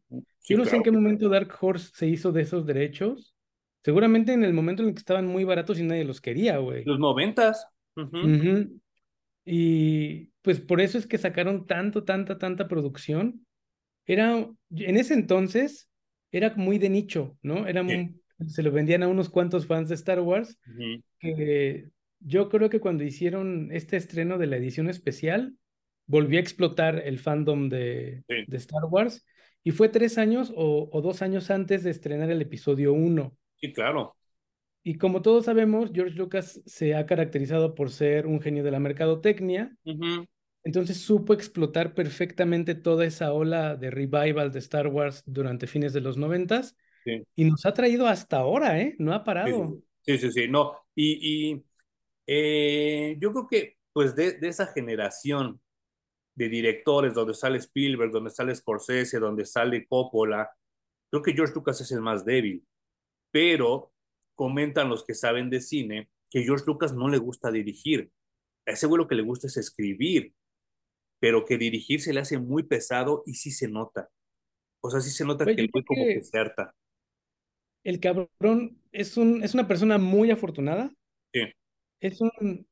[0.44, 3.36] Yo no sé en qué momento Dark Horse se hizo de esos derechos.
[3.84, 6.84] Seguramente en el momento en el que estaban muy baratos y nadie los quería, güey.
[6.86, 7.68] Los noventas.
[9.46, 13.46] Y pues por eso es que sacaron tanto, tanta, tanta producción.
[14.06, 15.90] Era, en ese entonces,
[16.32, 17.68] era muy de nicho, ¿no?
[17.68, 17.86] Era
[18.46, 20.60] se lo vendían a unos cuantos fans de Star Wars,
[21.20, 25.56] que yo creo que cuando hicieron este estreno de la edición especial,
[26.06, 29.26] volvió a explotar el fandom de, de Star Wars,
[29.64, 33.36] y fue tres años o, o, dos años antes de estrenar el episodio 1.
[33.58, 34.16] Sí, claro.
[34.88, 38.80] Y como todos sabemos, George Lucas se ha caracterizado por ser un genio de la
[38.80, 39.76] mercadotecnia.
[40.64, 46.00] Entonces supo explotar perfectamente toda esa ola de revival de Star Wars durante fines de
[46.00, 46.78] los noventas.
[47.36, 48.96] Y nos ha traído hasta ahora, ¿eh?
[48.98, 49.78] No ha parado.
[50.04, 50.48] Sí, sí, sí.
[50.48, 50.72] No.
[50.96, 51.66] Y,
[52.28, 55.62] eh, yo creo que, pues, de, de esa generación
[56.36, 60.52] de directores, donde sale Spielberg, donde sale Scorsese, donde sale Coppola,
[61.10, 62.64] creo que George Lucas es el más débil.
[63.32, 63.92] Pero
[64.36, 68.12] comentan los que saben de cine que George Lucas no le gusta dirigir.
[68.68, 70.34] A ese güey lo que le gusta es escribir,
[71.20, 74.10] pero que dirigir se le hace muy pesado y sí se nota.
[74.84, 76.76] O sea, sí se nota que el güey como que se harta.
[77.84, 80.94] El cabrón es, un, es una persona muy afortunada.
[82.00, 82.68] Es un,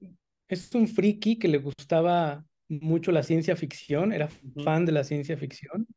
[0.47, 4.27] es un friki que le gustaba mucho la ciencia ficción, era
[4.63, 5.87] fan de la ciencia ficción.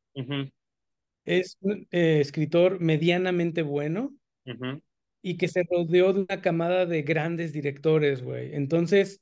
[1.25, 4.15] Es un eh, escritor medianamente bueno
[5.23, 8.55] y que se rodeó de una camada de grandes directores, güey.
[8.55, 9.21] Entonces,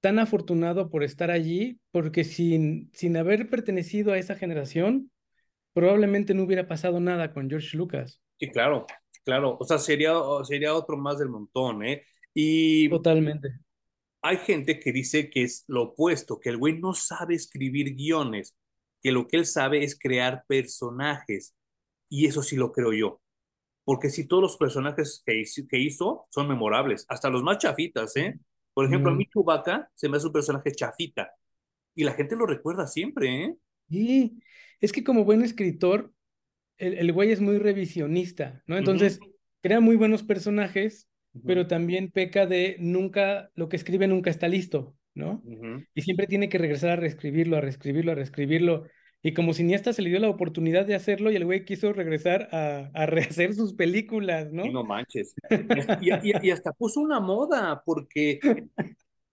[0.00, 5.10] tan afortunado por estar allí, porque sin, sin haber pertenecido a esa generación,
[5.72, 8.20] probablemente no hubiera pasado nada con George Lucas.
[8.38, 8.86] Sí, claro,
[9.24, 9.56] claro.
[9.58, 12.04] O sea, sería, sería otro más del montón, ¿eh?
[12.34, 13.60] Y Totalmente.
[14.22, 18.54] Hay gente que dice que es lo opuesto, que el güey no sabe escribir guiones,
[19.02, 21.54] que lo que él sabe es crear personajes.
[22.10, 23.20] Y eso sí lo creo yo.
[23.84, 28.14] Porque si todos los personajes que hizo, que hizo son memorables, hasta los más chafitas,
[28.16, 28.38] ¿eh?
[28.74, 31.30] Por ejemplo, a mí Chewbacca se me hace un personaje chafita.
[31.94, 33.56] Y la gente lo recuerda siempre, ¿eh?
[33.88, 34.42] Y
[34.80, 36.12] es que como buen escritor,
[36.78, 38.76] el, el güey es muy revisionista, ¿no?
[38.76, 39.18] Entonces,
[39.60, 41.09] crea muy buenos personajes,
[41.46, 45.42] pero también peca de nunca, lo que escribe nunca está listo, ¿no?
[45.94, 48.84] Y siempre tiene que regresar a reescribirlo, a reescribirlo, a reescribirlo.
[49.22, 52.48] Y como cineasta se le dio la oportunidad de hacerlo y el güey quiso regresar
[52.52, 54.64] a, a rehacer sus películas, ¿no?
[54.64, 55.34] Y no manches.
[56.00, 58.40] Y, y, hasta puso una moda, porque,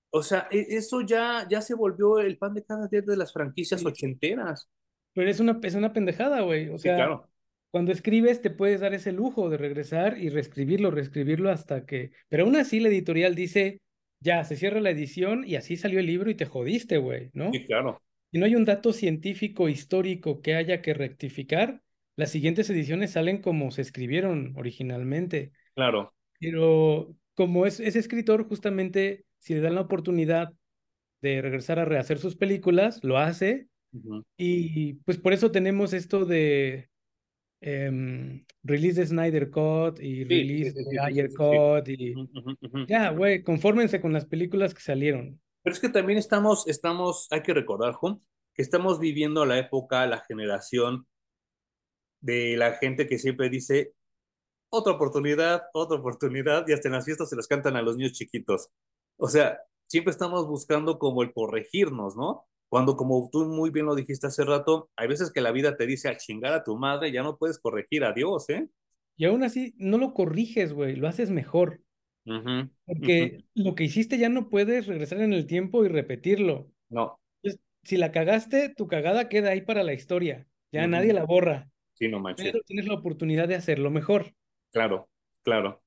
[0.09, 3.31] o sea, e, eso ya, ya se volvió el pan de cada día de las
[3.31, 4.69] franquicias ochenteras.
[5.13, 6.69] Pero es una, es una pendejada, güey.
[6.69, 7.29] O sea, claro.
[7.71, 12.11] Cuando escribes te puedes dar ese lujo de regresar y reescribirlo, reescribirlo hasta que...
[12.29, 13.81] Pero aún así la editorial dice,
[14.19, 17.51] ya, se cierra la edición y así salió el libro y te jodiste, güey, ¿no?
[17.51, 18.01] Sí, claro
[18.37, 21.81] no hay un dato científico histórico que haya que rectificar,
[22.15, 25.51] las siguientes ediciones salen como se escribieron originalmente.
[25.75, 26.13] Claro.
[26.39, 30.53] Pero como es, escritor, justamente si le dan la oportunidad
[31.21, 33.67] de regresar a rehacer sus películas, lo hace.
[34.35, 36.89] Y pues por eso tenemos esto de
[37.61, 42.15] em, release de Snyder Cut y release de Ayer Cut y
[42.87, 45.39] ya, güey, confórmense con las películas que salieron.
[45.63, 48.21] Pero es que también estamos, estamos, hay que recordar, Juan,
[48.53, 51.05] que estamos viviendo la época, la generación
[52.21, 53.93] de la gente que siempre dice,
[54.69, 58.13] otra oportunidad, otra oportunidad, y hasta en las fiestas se las cantan a los niños
[58.13, 58.69] chiquitos.
[59.17, 62.45] O sea, siempre estamos buscando como el corregirnos, ¿no?
[62.69, 65.85] Cuando, como tú muy bien lo dijiste hace rato, hay veces que la vida te
[65.85, 68.67] dice a chingar a tu madre, ya no puedes corregir a Dios, ¿eh?
[69.15, 71.81] Y aún así, no lo corriges, güey, lo haces mejor.
[72.85, 76.69] Porque lo que hiciste ya no puedes regresar en el tiempo y repetirlo.
[76.89, 77.19] No.
[77.83, 80.45] si la cagaste, tu cagada queda ahí para la historia.
[80.71, 81.69] Ya nadie la borra.
[81.93, 82.51] Sí, no manches.
[82.51, 84.35] Pero tienes la oportunidad de hacerlo mejor.
[84.71, 85.09] Claro,
[85.43, 85.81] claro.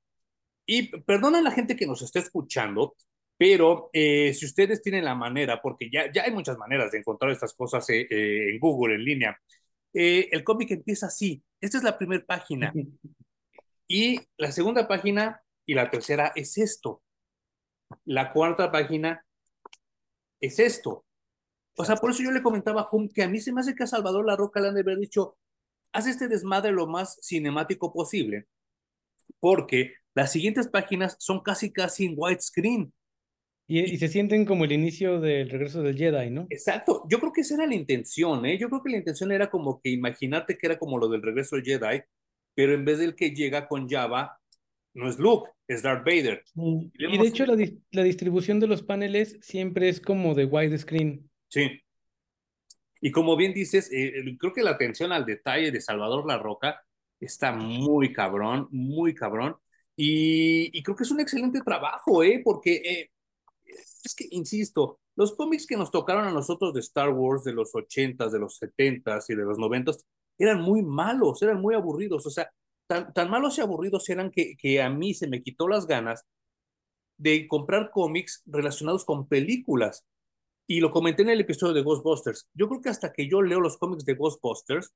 [0.66, 2.94] Y perdona a la gente que nos está escuchando,
[3.40, 7.32] pero eh, si ustedes tienen la manera, porque ya, ya hay muchas maneras de encontrar
[7.32, 9.40] estas cosas eh, eh, en Google, en línea.
[9.94, 11.42] el cómic empieza así.
[11.58, 12.70] Esta es la primera página.
[13.88, 17.02] y la segunda página y la tercera es esto.
[18.04, 19.24] La cuarta página
[20.38, 21.06] es esto.
[21.78, 23.74] O sea, por eso yo le comentaba a Hum que a mí se me hace
[23.74, 25.38] que a Salvador La Roca le han de haber dicho,
[25.92, 28.48] haz este desmadre lo más cinemático posible,
[29.38, 32.92] porque las siguientes páginas son casi, casi en widescreen.
[33.70, 36.48] Y, y, se sienten como el inicio del regreso del Jedi, ¿no?
[36.50, 37.04] Exacto.
[37.08, 38.58] Yo creo que esa era la intención, ¿eh?
[38.58, 41.54] Yo creo que la intención era como que imaginarte que era como lo del regreso
[41.54, 42.02] del Jedi,
[42.52, 44.40] pero en vez del que llega con Java,
[44.94, 46.42] no es Luke, es Darth Vader.
[46.54, 47.56] Y, de hecho la,
[47.92, 51.30] la, distribución de los paneles siempre es como de widescreen.
[51.46, 51.80] Sí.
[53.00, 56.82] Y como bien dices, eh, creo que la atención al detalle de Salvador La Roca
[57.20, 59.54] está muy cabrón, muy cabrón.
[59.94, 62.40] Y, y creo que es un excelente trabajo, ¿eh?
[62.44, 63.10] Porque eh,
[64.04, 67.72] es que, insisto, los cómics que nos tocaron a nosotros de Star Wars de los
[67.72, 70.04] 80s, de los 70s y de los 90s
[70.38, 72.26] eran muy malos, eran muy aburridos.
[72.26, 72.50] O sea,
[72.86, 76.24] tan, malos y aburridos eran que, que a mí se me quitó las ganas
[77.18, 80.06] de comprar cómics relacionados con películas.
[80.66, 82.48] Y lo comenté en el episodio de Ghostbusters.
[82.54, 84.94] Yo creo que hasta que yo leo los cómics de Ghostbusters,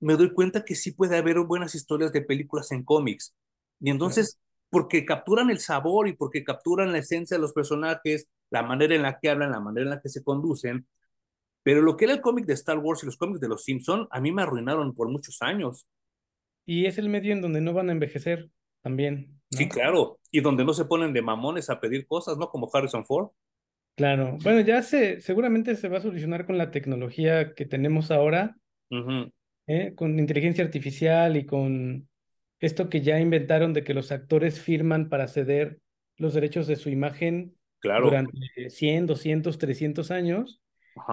[0.00, 3.34] me doy cuenta que sí puede haber buenas historias de películas en cómics.
[3.80, 4.38] Y entonces,
[4.72, 9.02] porque capturan el sabor y porque capturan la esencia de los personajes, la manera en
[9.02, 10.86] la que hablan, la manera en la que se conducen.
[11.62, 14.08] Pero lo que era el cómic de Star Wars y los cómics de los Simpson,
[14.10, 15.86] a mí me arruinaron por muchos años.
[16.64, 18.48] Y es el medio en donde no van a envejecer
[18.80, 19.42] también.
[19.50, 20.18] Sí, claro.
[20.30, 22.48] Y donde no se ponen de mamones a pedir cosas, ¿no?
[22.48, 23.28] Como Harrison Ford.
[23.94, 24.38] Claro.
[24.42, 28.56] Bueno, ya se, seguramente se va a solucionar con la tecnología que tenemos ahora,
[29.66, 29.92] ¿eh?
[29.94, 32.08] con inteligencia artificial y con
[32.62, 35.80] esto que ya inventaron de que los actores firman para ceder
[36.16, 38.06] los derechos de su imagen claro.
[38.06, 40.62] durante 100, 200, 300 años.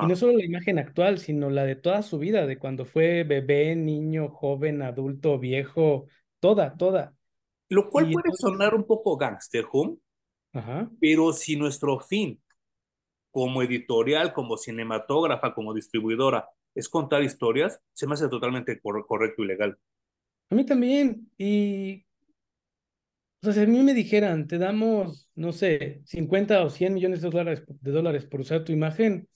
[0.01, 3.23] Y no solo la imagen actual, sino la de toda su vida, de cuando fue
[3.23, 6.05] bebé, niño, joven, adulto, viejo,
[6.39, 7.15] toda, toda.
[7.69, 9.65] Lo cual puede sonar un poco gangster,
[10.53, 10.89] Ajá.
[10.99, 12.39] Pero si nuestro fin
[13.31, 19.47] como editorial, como cinematógrafa, como distribuidora, es contar historias, se me hace totalmente correcto y
[19.47, 19.77] legal.
[20.49, 21.29] A mí también.
[21.37, 22.05] Y,
[23.41, 27.21] o sea, si a mí me dijeran, te damos, no sé, 50 o 100 millones
[27.21, 29.27] de dólares, de dólares por usar tu imagen,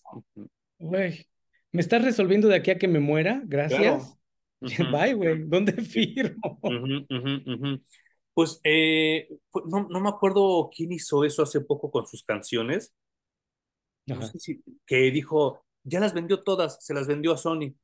[0.80, 1.26] güey,
[1.72, 4.18] me estás resolviendo de aquí a que me muera, gracias.
[4.92, 6.60] Bye, güey, ¿dónde firmo?
[8.34, 9.28] Pues eh,
[9.66, 12.94] no, no, me acuerdo quién hizo eso hace poco con sus canciones.
[14.08, 17.76] No sé si, que dijo, ya las vendió todas, se las vendió a Sony.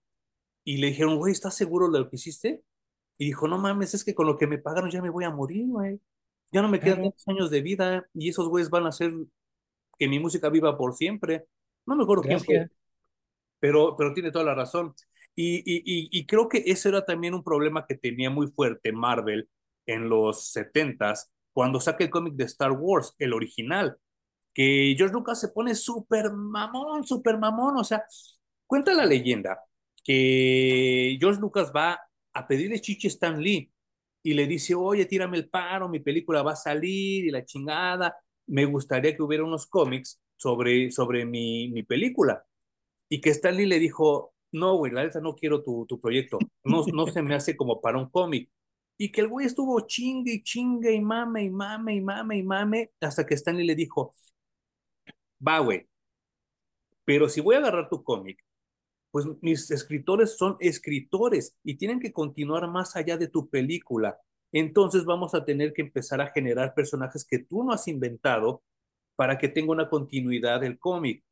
[0.64, 2.64] Y le dijeron, güey, ¿estás seguro de lo que hiciste?
[3.20, 5.30] Y dijo, no mames, es que con lo que me pagaron ya me voy a
[5.30, 6.00] morir, güey.
[6.52, 9.12] Ya no me quedan tantos años de vida y esos güeyes van a hacer
[10.00, 11.46] que mi música viva por siempre.
[11.86, 12.70] No me acuerdo quién fue,
[13.60, 14.96] pero, pero tiene toda la razón.
[15.36, 19.50] Y, y, y, creo que ese era también un problema que tenía muy fuerte Marvel
[19.86, 23.98] en los 70s, cuando saca el cómic de Star Wars, el original,
[24.54, 28.04] que George Lucas se pone súper mamón, súper mamón, o sea,
[28.66, 29.60] cuenta la leyenda
[30.04, 32.00] que George Lucas va
[32.34, 33.72] a pedirle chichi a Stan Lee
[34.24, 38.16] y le dice, oye, tírame el paro, mi película va a salir y la chingada,
[38.48, 42.46] me gustaría que hubiera unos cómics sobre, sobre mi, mi película.
[43.10, 46.40] Y que Stan Lee le dijo, no, güey, la verdad no quiero tu, tu proyecto,
[46.64, 48.50] no, no se me hace como para un cómic.
[48.98, 52.44] Y que el güey estuvo chingue y chingue y mame y mame y mame y
[52.44, 54.14] mame hasta que Stanley le dijo,
[55.46, 55.88] va, güey,
[57.06, 58.40] pero si voy a agarrar tu cómic,
[59.12, 64.20] pues mis escritores son escritores y tienen que continuar más allá de tu película.
[64.52, 68.64] Entonces vamos a tener que empezar a generar personajes que tú no has inventado
[69.16, 71.24] para que tenga una continuidad del cómic.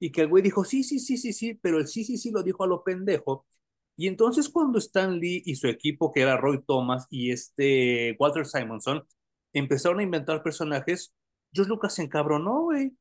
[0.00, 2.30] Y que el güey dijo, sí, sí, sí, sí, sí, pero el sí, sí, sí
[2.30, 3.46] lo dijo a lo pendejo.
[3.96, 8.46] Y entonces cuando Stan Lee y su equipo, que era Roy Thomas y este Walter
[8.46, 9.04] Simonson,
[9.52, 11.14] empezaron a inventar personajes,
[11.52, 12.96] George Lucas se encabronó, güey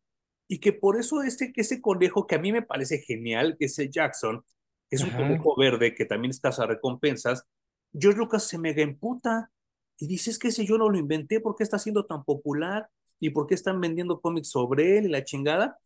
[0.48, 3.66] y que por eso este, que ese conejo que a mí me parece genial, que
[3.66, 4.44] es el Jackson,
[4.90, 7.46] que es un conejo verde que también es casa recompensas,
[7.94, 9.52] George Lucas se mega emputa
[9.98, 12.90] y dice, es que ese yo no lo inventé, ¿por qué está siendo tan popular?
[13.20, 15.80] ¿Y por qué están vendiendo cómics sobre él y la chingada?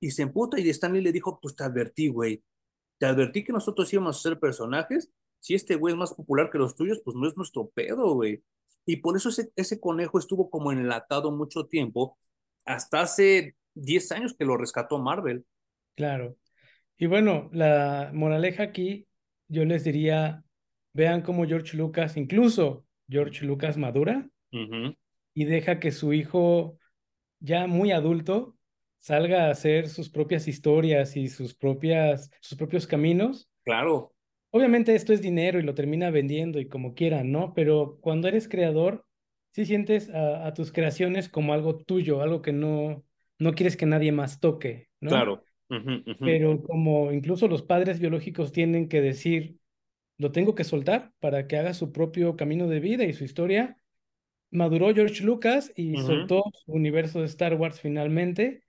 [0.00, 2.42] Y se emputa y Stanley le dijo, pues te advertí, güey,
[2.98, 6.58] te advertí que nosotros íbamos a ser personajes, si este güey es más popular que
[6.58, 8.42] los tuyos, pues no es nuestro pedo, güey.
[8.86, 12.16] Y por eso ese, ese conejo estuvo como enlatado mucho tiempo,
[12.64, 15.44] hasta hace 10 años que lo rescató Marvel.
[15.94, 16.36] Claro.
[16.96, 19.06] Y bueno, la moraleja aquí,
[19.48, 20.44] yo les diría,
[20.92, 26.78] vean cómo George Lucas, incluso George Lucas madura y deja que su hijo,
[27.38, 28.56] ya muy adulto,
[28.98, 33.48] salga a hacer sus propias historias y sus, propias, sus propios caminos.
[33.64, 34.12] Claro.
[34.50, 37.52] Obviamente esto es dinero y lo termina vendiendo y como quieran, ¿no?
[37.54, 39.04] Pero cuando eres creador,
[39.52, 43.04] sí sientes a tus creaciones como algo tuyo, algo que no,
[43.38, 45.10] no quieres que nadie más toque, ¿no?
[45.10, 45.44] Claro.
[46.20, 49.58] Pero como incluso los padres biológicos tienen que decir,
[50.16, 53.78] lo tengo que soltar para que haga su propio camino de vida y su historia,
[54.50, 58.64] maduró George Lucas y soltó su universo de Star Wars finalmente.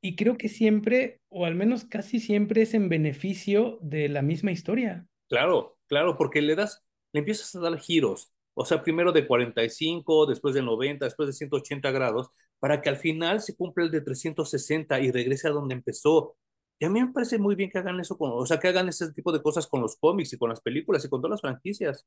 [0.00, 4.50] Y creo que siempre, o al menos casi siempre, es en beneficio de la misma
[4.50, 5.06] historia.
[5.28, 8.32] Claro, claro, porque le das, le empiezas a dar giros.
[8.54, 12.96] O sea, primero de 45, después de 90, después de 180 grados, para que al
[12.96, 16.36] final se cumpla el de 360 y regrese a donde empezó.
[16.78, 18.88] Y a mí me parece muy bien que hagan eso, con, o sea, que hagan
[18.88, 21.40] ese tipo de cosas con los cómics y con las películas y con todas las
[21.40, 22.06] franquicias.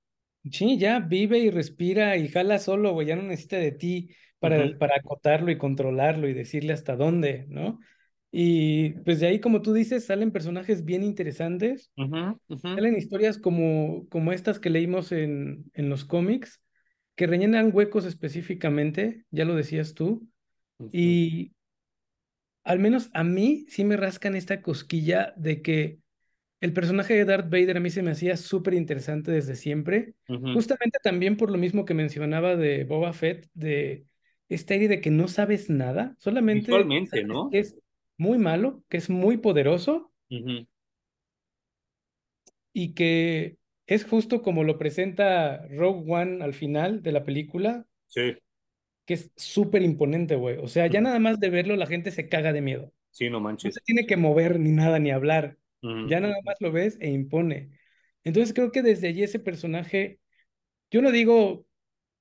[0.52, 4.10] Sí, ya vive y respira y jala solo, güey, ya no necesita de ti
[4.40, 7.80] para, para acotarlo y controlarlo y decirle hasta dónde, ¿no?
[8.32, 11.92] Y pues de ahí, como tú dices, salen personajes bien interesantes,
[12.74, 16.62] salen historias como, como estas que leímos en, en los cómics,
[17.16, 20.28] que rellenan huecos específicamente, ya lo decías tú,
[20.92, 21.52] y
[22.64, 26.00] al menos a mí sí me rascan esta cosquilla de que
[26.60, 30.14] el personaje de Darth Vader a mí se me hacía súper interesante desde siempre,
[30.54, 34.06] justamente también por lo mismo que mencionaba de Boba Fett, de
[34.48, 36.72] esta idea de que no sabes nada, solamente
[37.26, 37.50] ¿no?
[37.50, 37.76] que es
[38.18, 40.12] muy malo, que es muy poderoso
[42.74, 43.58] y que
[43.88, 47.88] es justo como lo presenta Rogue One al final de la película.
[48.08, 48.38] Sí
[49.06, 50.58] que es súper imponente, güey.
[50.58, 52.92] O sea, ya nada más de verlo la gente se caga de miedo.
[53.12, 53.66] Sí, no manches.
[53.66, 55.58] No se tiene que mover ni nada, ni hablar.
[55.82, 57.72] Ya nada más lo ves e impone.
[58.24, 60.20] Entonces creo que desde allí ese personaje,
[60.92, 61.66] yo no digo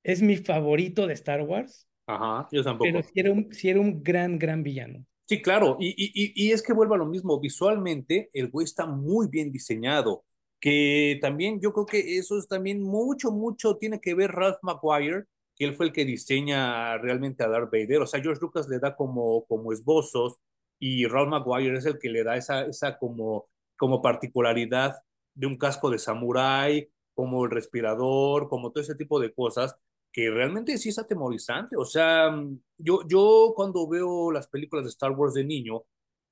[0.03, 1.87] es mi favorito de Star Wars.
[2.07, 2.91] Ajá, yo tampoco.
[2.91, 5.05] Pero sí era un, era un gran, gran villano.
[5.27, 5.77] Sí, claro.
[5.79, 7.39] Y, y, y es que vuelva a lo mismo.
[7.39, 10.25] Visualmente, el güey está muy bien diseñado.
[10.59, 15.25] Que también yo creo que eso es también mucho, mucho tiene que ver Ralph McGuire
[15.61, 18.01] que él fue el que diseña realmente a Darth Vader.
[18.01, 20.39] O sea, George Lucas le da como, como esbozos
[20.79, 24.97] y Ralph McGuire es el que le da esa, esa como, como particularidad
[25.35, 29.77] de un casco de samurái, como el respirador, como todo ese tipo de cosas
[30.11, 31.77] que realmente sí es atemorizante.
[31.77, 32.35] O sea,
[32.79, 35.83] yo, yo cuando veo las películas de Star Wars de niño,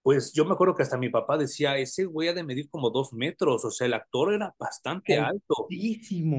[0.09, 2.89] pues yo me acuerdo que hasta mi papá decía, ese güey ha de medir como
[2.89, 5.67] dos metros, o sea, el actor era bastante alto.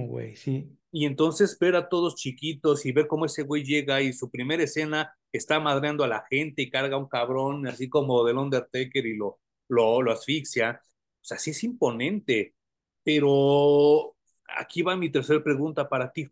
[0.08, 0.76] güey, sí.
[0.92, 4.64] Y entonces ver a todos chiquitos y ver cómo ese güey llega y su primera
[4.64, 9.06] escena está madreando a la gente y carga a un cabrón así como del Undertaker
[9.06, 10.82] y lo, lo, lo asfixia.
[11.22, 12.56] O sea, sí es imponente.
[13.04, 14.16] Pero
[14.48, 16.28] aquí va mi tercera pregunta para ti,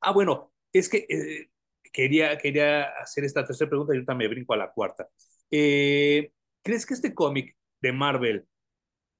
[0.00, 1.48] Ah, bueno, es que eh,
[1.90, 5.08] quería, quería hacer esta tercera pregunta y ahorita me brinco a la cuarta.
[5.50, 6.32] Eh,
[6.66, 8.44] ¿Crees que este cómic de Marvel,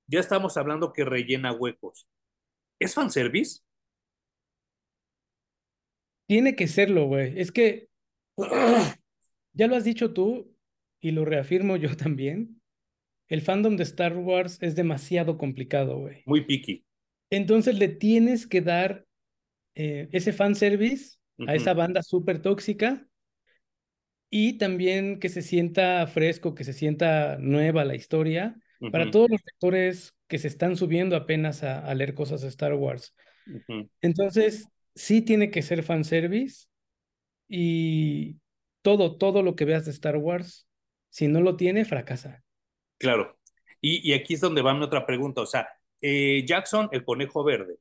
[0.09, 2.09] ya estamos hablando que rellena huecos,
[2.81, 3.61] es fanservice?
[6.27, 7.39] Tiene que serlo, güey.
[7.39, 7.89] Es que
[9.53, 10.53] ya lo has dicho tú
[11.01, 12.61] y lo reafirmo yo también.
[13.29, 16.25] El fandom de Star Wars es demasiado complicado, güey.
[16.27, 16.85] Muy picky.
[17.31, 19.07] Entonces le tienes que dar
[19.77, 23.07] eh, ese fanservice a esa banda súper tóxica
[24.39, 28.61] y también que se sienta fresco, que se sienta nueva la historia
[28.93, 33.17] para todos los lectores que se están subiendo apenas a, leer cosas de Star Wars.
[34.03, 36.67] Entonces, sí tiene que ser fanservice
[37.49, 38.37] y
[38.83, 40.69] todo, todo lo que veas de Star Wars,
[41.09, 42.45] si no lo tiene, fracasa.
[42.99, 43.39] Claro.
[43.81, 45.41] Y, y aquí es donde va mi otra pregunta.
[45.41, 45.67] O sea,
[46.03, 47.79] eh, Jackson, el conejo verde,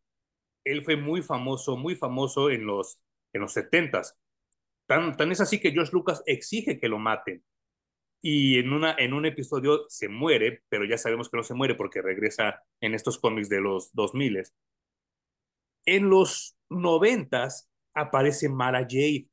[0.64, 2.97] él fue muy famoso, muy famoso en los,
[3.34, 4.14] en los 70s.
[4.88, 7.44] Tan, tan es así que George Lucas exige que lo maten.
[8.22, 11.76] Y en, una, en un episodio se muere, pero ya sabemos que no se muere
[11.76, 14.44] porque regresa en estos cómics de los 2000.
[15.86, 17.48] En los 90
[17.94, 19.28] aparece Mara Jade,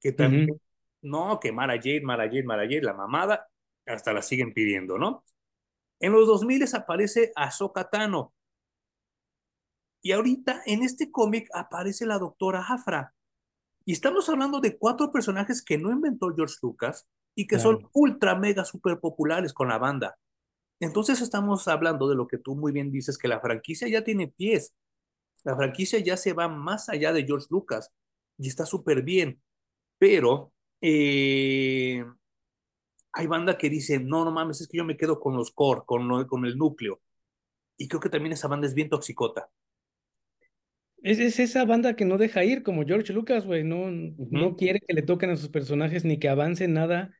[0.00, 0.60] que también,
[1.02, 3.48] no, que Mara Jade, Mara Jade, Mara Jade, la mamada,
[3.86, 5.24] hasta la siguen pidiendo, ¿no?
[6.00, 8.34] En los 2000 aparece Ahsoka Tano.
[10.02, 13.14] Y ahorita en este cómic aparece la doctora Afra.
[13.84, 18.34] Y estamos hablando de cuatro personajes que no inventó George Lucas y que son ultra
[18.34, 20.16] mega super populares con la banda.
[20.80, 24.28] Entonces estamos hablando de lo que tú muy bien dices, que la franquicia ya tiene
[24.28, 24.74] pies.
[25.42, 27.92] La franquicia ya se va más allá de George Lucas
[28.38, 29.42] y está súper bien.
[29.98, 32.04] Pero eh,
[33.12, 35.82] hay banda que dice, no, no mames, es que yo me quedo con los core,
[35.84, 37.00] con, con el núcleo.
[37.76, 39.50] Y creo que también esa banda es bien toxicota.
[41.04, 43.62] Es, esa banda que no deja ir, como George Lucas, güey.
[43.62, 47.14] No, no quiere que le toquen a sus personajes ni que avance nada.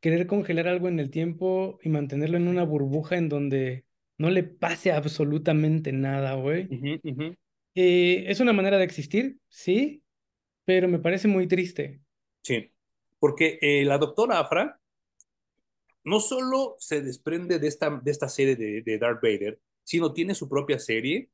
[0.00, 3.84] Querer congelar algo en el tiempo y mantenerlo en una burbuja en donde
[4.16, 6.68] no le pase absolutamente nada, güey.
[7.74, 10.02] Eh, es una manera de existir, sí,
[10.64, 12.00] pero me parece muy triste.
[12.40, 12.72] Sí,
[13.18, 14.80] porque eh, la doctora Afra
[16.02, 20.34] no solo se desprende de esta, de esta serie de, de Darth Vader, sino tiene
[20.34, 21.28] su propia serie.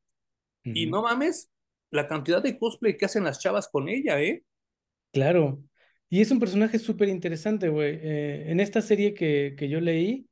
[0.66, 1.50] Y no mames,
[1.94, 4.42] la cantidad de cosplay que hacen las chavas con ella, ¿eh?
[5.12, 5.62] Claro.
[6.10, 7.98] Y es un personaje súper interesante, güey.
[8.02, 10.28] Eh, en esta serie que, que yo leí,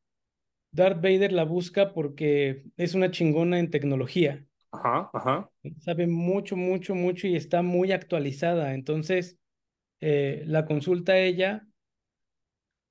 [0.73, 4.45] Darth Vader la busca porque es una chingona en tecnología.
[4.71, 5.51] Ajá, ajá.
[5.81, 8.75] Sabe mucho, mucho, mucho y está muy actualizada.
[8.75, 9.39] Entonces,
[10.01, 11.67] eh, la consulta a ella.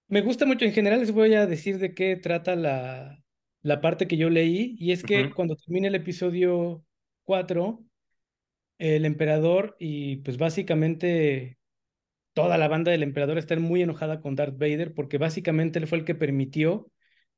[0.07, 3.23] Me gusta mucho, en general les voy a decir de qué trata la,
[3.61, 4.75] la parte que yo leí.
[4.77, 6.83] Y es que cuando termine el episodio
[7.23, 7.83] 4,
[8.81, 11.59] el emperador y pues básicamente
[12.33, 15.99] toda la banda del emperador está muy enojada con Darth Vader porque básicamente él fue
[15.99, 16.91] el que permitió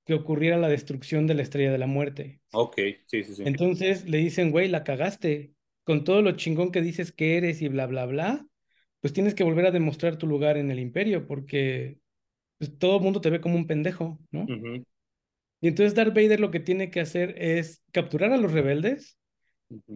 [0.06, 2.40] que ocurriera la destrucción de la estrella de la muerte.
[2.54, 2.78] Ok,
[3.08, 3.44] sí, sí, sí.
[3.46, 5.52] Entonces le dicen, güey, la cagaste.
[5.84, 8.48] Con todo lo chingón que dices que eres y bla, bla, bla,
[9.02, 11.98] pues tienes que volver a demostrar tu lugar en el imperio porque
[12.58, 14.46] pues, todo el mundo te ve como un pendejo, ¿no?
[15.60, 19.18] Y entonces Darth Vader lo que tiene que hacer es capturar a los rebeldes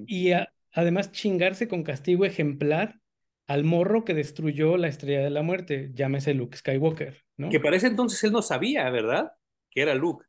[0.05, 2.99] y a, además chingarse con castigo ejemplar
[3.47, 7.49] al morro que destruyó la estrella de la muerte, llámese Luke Skywalker, ¿no?
[7.49, 9.31] Que parece entonces él no sabía, ¿verdad?
[9.71, 10.25] Que era Luke.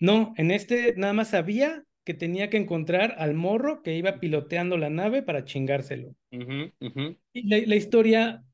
[0.00, 4.76] No, en este nada más sabía que tenía que encontrar al morro que iba piloteando
[4.76, 6.14] la nave para chingárselo.
[6.30, 8.44] Y la, historia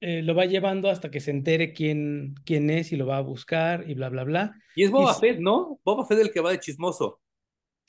[0.00, 3.22] eh, lo va llevando hasta que se entere quién, quién es y lo va a
[3.22, 4.54] buscar y bla, bla, bla.
[4.76, 5.80] Y es Boba Fett, ¿no?
[5.84, 7.20] Boba Fett el que va de chismoso.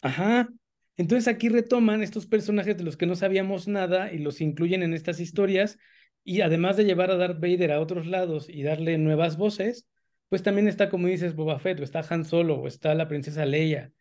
[0.02, 0.50] Ajá,
[0.98, 4.94] entonces aquí retoman estos personajes de los que no sabíamos nada y los incluyen en
[4.94, 5.78] estas historias
[6.24, 9.88] y además de llevar a Darth Vader a otros lados y darle nuevas voces,
[10.30, 13.46] pues también está, como dices, Boba Fett, o está Han Solo, o está la princesa
[13.46, 13.92] Leia,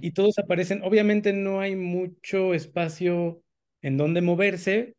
[0.00, 0.82] y todos aparecen.
[0.84, 3.42] Obviamente no hay mucho espacio
[3.82, 4.94] en donde moverse,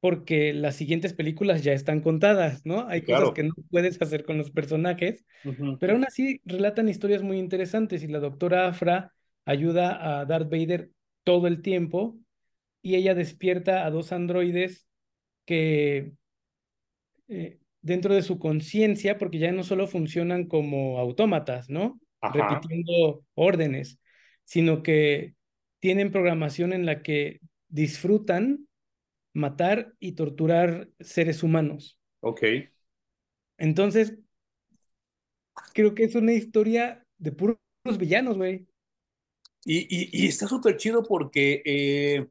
[0.00, 2.88] porque las siguientes películas ya están contadas, ¿no?
[2.88, 5.24] Hay cosas que no puedes hacer con los personajes,
[5.78, 9.12] pero aún así relatan historias muy interesantes y la doctora Afra
[9.44, 10.90] ayuda a Darth Vader
[11.24, 12.18] todo el tiempo
[12.82, 14.86] y ella despierta a dos androides
[15.44, 16.12] que
[17.28, 22.00] eh, dentro de su conciencia, porque ya no solo funcionan como autómatas, ¿no?
[22.20, 23.98] Repitiendo órdenes,
[24.44, 25.34] sino que
[25.80, 28.68] tienen programación en la que disfrutan
[29.32, 31.98] matar y torturar seres humanos.
[32.20, 32.42] Ok.
[33.58, 34.18] Entonces,
[35.74, 37.58] creo que es una historia de puros
[37.98, 38.66] villanos, güey.
[39.64, 42.26] Y, está súper chido porque eh,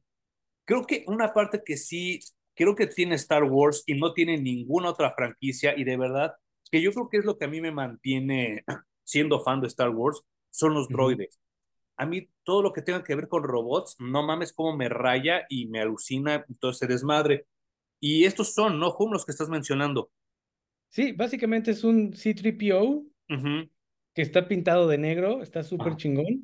[0.66, 2.20] creo que una parte que sí,
[2.56, 6.34] creo que tiene Star Wars y no tiene ninguna otra franquicia y de verdad
[6.70, 8.64] que yo creo que es lo que a mí me mantiene
[9.04, 11.42] siendo fan de Star Wars, son los droides
[12.02, 15.46] a mí todo lo que tenga que ver con robots, no mames cómo me raya
[15.50, 17.46] y me alucina todo ese desmadre.
[18.00, 20.10] Y estos son, ¿no, Hum, los que estás mencionando?
[20.90, 23.06] Sí, básicamente es un C-3PO
[24.16, 26.44] que está pintado de negro, está súper chingón.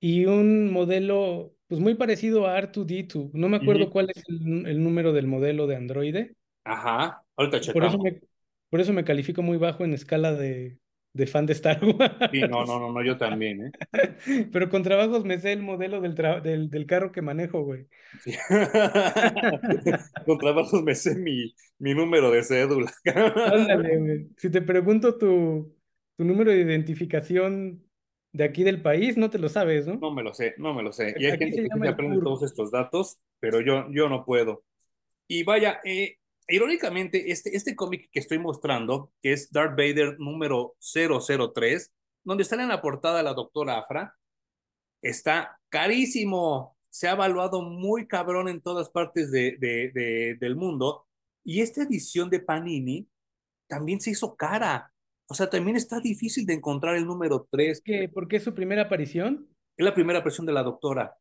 [0.00, 3.30] Y un modelo, pues muy parecido a R2D2.
[3.32, 6.36] No me acuerdo cuál es el, número del modelo de androide.
[6.64, 8.20] Ajá, ahorita por eso, me,
[8.70, 10.78] por eso me califico muy bajo en escala de,
[11.12, 12.14] de fan de Star Wars.
[12.32, 13.72] Sí, no, no, no, no yo también, ¿eh?
[14.52, 17.86] Pero con trabajos me sé el modelo del, del, del, carro que manejo, güey.
[18.20, 18.32] Sí.
[20.26, 22.92] con trabajos me sé mi, mi número de cédula.
[23.04, 24.28] Ándale, güey.
[24.36, 25.74] Si te pregunto tu,
[26.16, 27.82] tu número de identificación
[28.38, 29.96] de aquí del país, no te lo sabes, ¿no?
[29.96, 31.14] No me lo sé, no me lo sé.
[31.18, 34.64] Y hay gente que aprende todos estos datos, pero yo, yo no puedo.
[35.26, 36.18] Y vaya, eh,
[36.50, 41.92] Irónicamente, este, este cómic que estoy mostrando, que es Darth Vader número 003,
[42.24, 44.16] donde está en la portada la doctora Afra,
[45.02, 46.74] está carísimo.
[46.88, 51.06] Se ha evaluado muy cabrón en todas partes de, de, del mundo.
[51.44, 53.06] Y esta edición de Panini
[53.66, 54.90] también se hizo cara.
[55.28, 57.82] O sea, también está difícil de encontrar el número 3.
[57.84, 59.46] ¿Qué, ¿Por qué es su primera aparición?
[59.76, 61.16] Es la primera aparición de la doctora.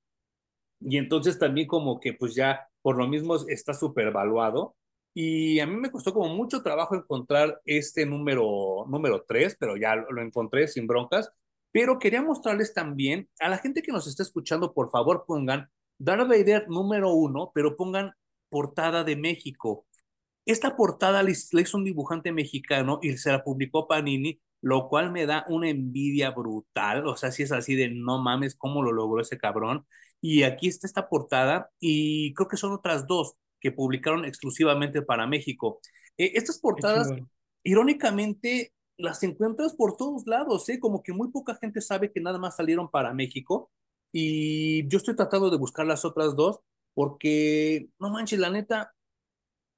[0.80, 4.76] Y entonces también como que pues ya por lo mismo está súper evaluado.
[5.14, 9.96] Y a mí me costó como mucho trabajo encontrar este número, número 3, pero ya
[9.96, 11.32] lo, encontré sin broncas.
[11.72, 16.28] Pero quería mostrarles también a la gente que nos está escuchando, por favor pongan Darth
[16.28, 18.14] Vader número 1, pero pongan
[18.50, 19.86] portada de México.
[20.48, 25.26] Esta portada la hizo un dibujante mexicano y se la publicó Panini, lo cual me
[25.26, 27.06] da una envidia brutal.
[27.06, 29.86] O sea, si es así de no mames, cómo lo logró ese cabrón.
[30.22, 35.28] Y aquí está esta portada y creo que son otras dos que publicaron exclusivamente para
[35.28, 35.82] México.
[36.18, 37.12] Eh, estas portadas,
[37.64, 40.80] irónicamente, las encuentras por todos lados, ¿eh?
[40.80, 43.70] Como que muy poca gente sabe que nada más salieron para México.
[44.14, 46.62] Y yo estoy tratando de buscar las otras dos,
[46.94, 48.96] porque, no manches, la neta,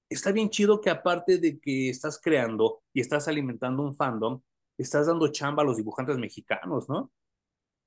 [0.10, 4.42] está bien chido que aparte de que estás creando y estás alimentando un fandom,
[4.78, 7.12] estás dando chamba a los dibujantes mexicanos, ¿no?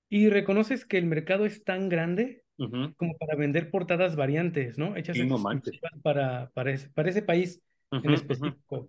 [0.09, 2.45] Y reconoces que el mercado es tan grande
[2.97, 4.95] como para vender portadas variantes, ¿no?
[4.97, 5.19] Hechas
[6.03, 7.61] para, para, ese, para ese país
[7.91, 8.89] en específico.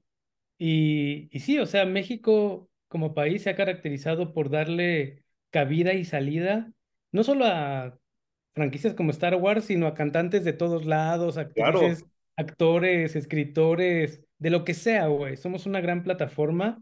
[0.60, 6.06] y, y sí, o sea, México como país se ha caracterizado por darle cabida y
[6.06, 6.72] salida,
[7.12, 7.98] no solo a
[8.54, 12.06] franquicias como Star Wars, sino a cantantes de todos lados, actrices,
[12.36, 15.38] actores, escritores, de lo que sea, güey.
[15.38, 16.82] Somos una gran plataforma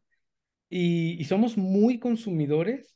[0.70, 2.96] y, y, somos muy consumidores,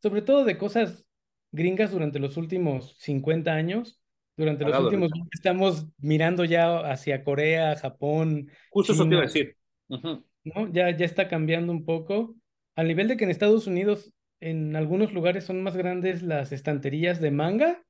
[0.00, 1.06] sobre todo de cosas
[1.52, 4.00] gringas durante los últimos 50 años.
[4.36, 8.50] Durante los últimos estamos mirando ya hacia Corea, Japón.
[8.70, 9.56] Justo eso te iba a decir.
[9.88, 10.72] ¿no?
[10.72, 12.36] Ya, ya está cambiando un poco.
[12.74, 17.20] Al nivel de que en Estados Unidos, en algunos lugares son más grandes las estanterías
[17.20, 17.82] de manga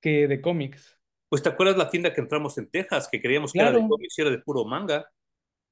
[0.00, 0.99] que de cómics.
[1.30, 4.18] Pues te acuerdas la tienda que entramos en Texas, que creíamos que era de cómics
[4.18, 5.06] y era de puro manga.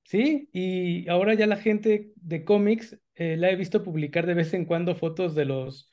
[0.05, 4.55] Sí, y ahora ya la gente de cómics eh, la he visto publicar de vez
[4.55, 5.93] en cuando fotos de los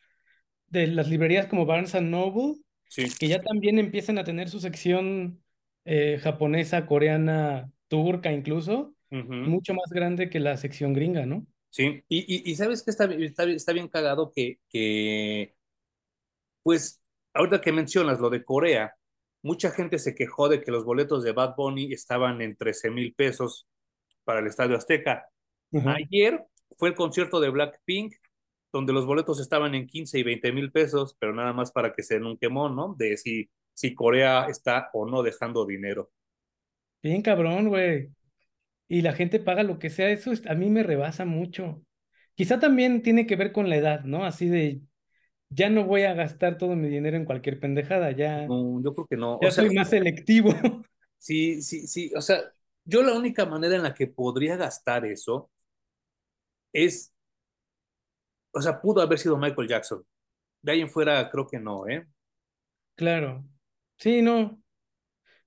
[0.67, 2.61] de las librerías como Barnes Noble,
[2.95, 5.41] que ya también empiezan a tener su sección
[5.83, 11.47] eh, japonesa, coreana, turca incluso, mucho más grande que la sección gringa, ¿no?
[11.69, 15.55] Sí, y, y, sabes que está, está, está, bien cagado que, que,
[16.63, 17.01] pues,
[17.33, 18.95] ahorita que mencionas lo de Corea,
[19.45, 23.13] mucha gente se quejó de que los boletos de Bad Bunny estaban en 13 mil
[23.13, 23.67] pesos
[24.23, 25.29] para el Estadio Azteca.
[25.85, 26.43] Ayer
[26.79, 28.15] fue el concierto de Blackpink
[28.73, 32.01] donde los boletos estaban en 15 y 20 mil pesos, pero nada más para que
[32.01, 32.95] se den un quemón, ¿no?
[32.97, 36.11] De si, si Corea está o no dejando dinero.
[37.03, 38.09] Bien cabrón, güey.
[38.87, 41.83] Y la gente paga lo que sea, eso a mí me rebasa mucho.
[42.33, 44.25] Quizá también tiene que ver con la edad, ¿no?
[44.25, 44.81] Así de,
[45.49, 48.47] ya no voy a gastar todo mi dinero en cualquier pendejada, ya.
[48.47, 49.39] No, yo creo que no.
[49.41, 50.49] Ya soy más selectivo.
[51.17, 52.11] Sí, sí, sí.
[52.15, 52.39] O sea,
[52.83, 55.49] yo la única manera en la que podría gastar eso
[56.71, 57.11] es,
[58.51, 60.05] o sea, pudo haber sido Michael Jackson.
[60.61, 62.07] De ahí en fuera creo que no, ¿eh?
[62.95, 63.43] Claro.
[63.97, 64.61] Sí, no.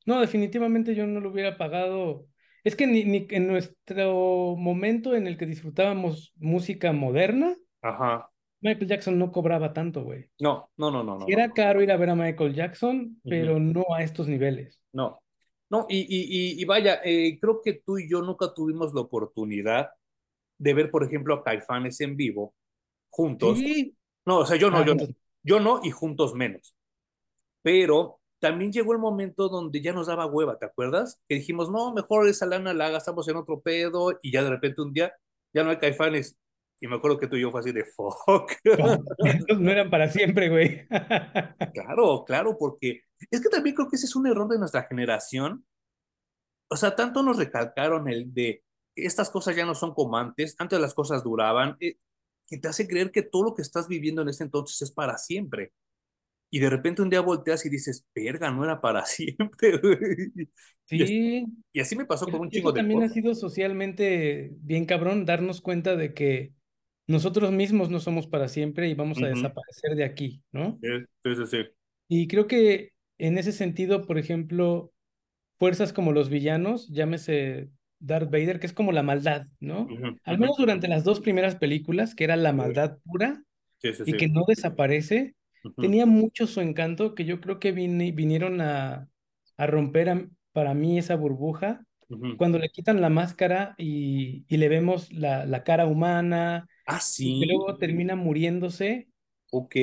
[0.06, 2.26] No, definitivamente yo no lo hubiera pagado.
[2.64, 8.30] Es que ni, ni en nuestro momento en el que disfrutábamos música moderna, Ajá.
[8.60, 10.26] Michael Jackson no cobraba tanto, güey.
[10.40, 11.26] No, no, no, no, no.
[11.28, 14.80] era caro ir a ver a Michael Jackson, pero no a estos niveles.
[14.92, 15.20] No,
[15.70, 19.90] no, y, y, y vaya, eh, creo que tú y yo nunca tuvimos la oportunidad
[20.56, 22.54] de ver, por ejemplo, a Caifanes en vivo,
[23.10, 23.58] juntos.
[23.58, 23.94] Sí.
[24.24, 25.06] No, o sea, yo no, ah, yo no.
[25.42, 26.74] Yo no y juntos menos.
[27.62, 31.20] Pero también llegó el momento donde ya nos daba hueva, ¿te acuerdas?
[31.28, 34.82] Que dijimos, no, mejor esa lana la gastamos en otro pedo y ya de repente
[34.82, 35.12] un día
[35.52, 36.38] ya no hay Caifanes.
[36.80, 38.52] Y me acuerdo que tú y yo fue así de fuck.
[39.58, 40.86] no eran para siempre, güey.
[41.74, 45.64] claro, claro, porque es que también creo que ese es un error de nuestra generación.
[46.70, 48.62] O sea, tanto nos recalcaron el de
[48.94, 51.96] estas cosas ya no son como antes, antes las cosas duraban, eh,
[52.46, 55.18] que te hace creer que todo lo que estás viviendo en ese entonces es para
[55.18, 55.72] siempre.
[56.50, 59.80] Y de repente un día volteas y dices, verga, no era para siempre.
[60.84, 61.46] Sí.
[61.72, 65.60] Y así me pasó con un chico de también ha sido socialmente bien cabrón darnos
[65.60, 66.54] cuenta de que
[67.08, 70.78] nosotros mismos no somos para siempre y vamos a desaparecer de aquí, ¿no?
[70.82, 71.56] Sí, sí, sí.
[72.06, 74.92] Y creo que en ese sentido, por ejemplo,
[75.58, 79.88] fuerzas como los villanos, llámese Darth Vader, que es como la maldad, ¿no?
[80.24, 83.42] Al menos durante las dos primeras películas, que era la maldad pura
[83.82, 85.34] y que no desaparece,
[85.78, 89.08] tenía mucho su encanto que yo creo que vinieron a,
[89.56, 91.84] a romper para mí esa burbuja
[92.38, 97.34] cuando le quitan la máscara y, y le vemos la, la, cara humana, Ah, sí.
[97.34, 99.08] Y luego termina muriéndose.
[99.52, 99.76] Ok.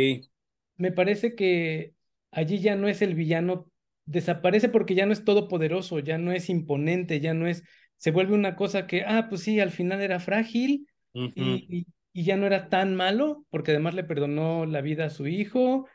[0.77, 1.93] Me parece que
[2.31, 3.69] allí ya no es el villano,
[4.05, 7.63] desaparece porque ya no es todopoderoso, ya no es imponente, ya no es,
[7.97, 12.37] se vuelve una cosa que, ah, pues sí, al final era frágil y, y, ya
[12.37, 15.87] no era tan malo, porque además le perdonó la vida a su hijo.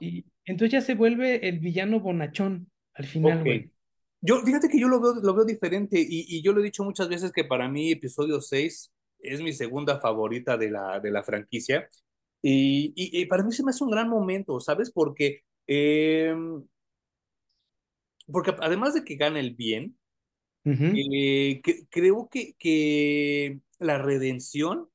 [0.00, 3.72] Y entonces ya se vuelve el villano bonachón al final, güey.
[4.20, 6.84] Yo, fíjate que yo lo veo, lo veo diferente y, y, yo lo he dicho
[6.84, 11.22] muchas veces que para mí episodio 6 es mi segunda favorita de la, de la
[11.22, 11.88] franquicia.
[12.42, 14.92] Y, y, para mí se me hace un gran momento, ¿sabes?
[14.92, 16.34] Porque, eh,
[18.30, 19.98] porque además de que gana el bien,
[20.64, 24.88] eh, creo que, que la redención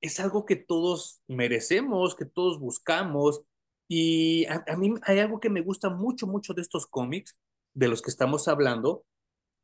[0.00, 3.42] es algo que todos merecemos, que todos buscamos.
[3.88, 7.38] Y a, a, mí hay algo que me gusta mucho, mucho de estos cómics
[7.72, 9.04] de los que estamos hablando,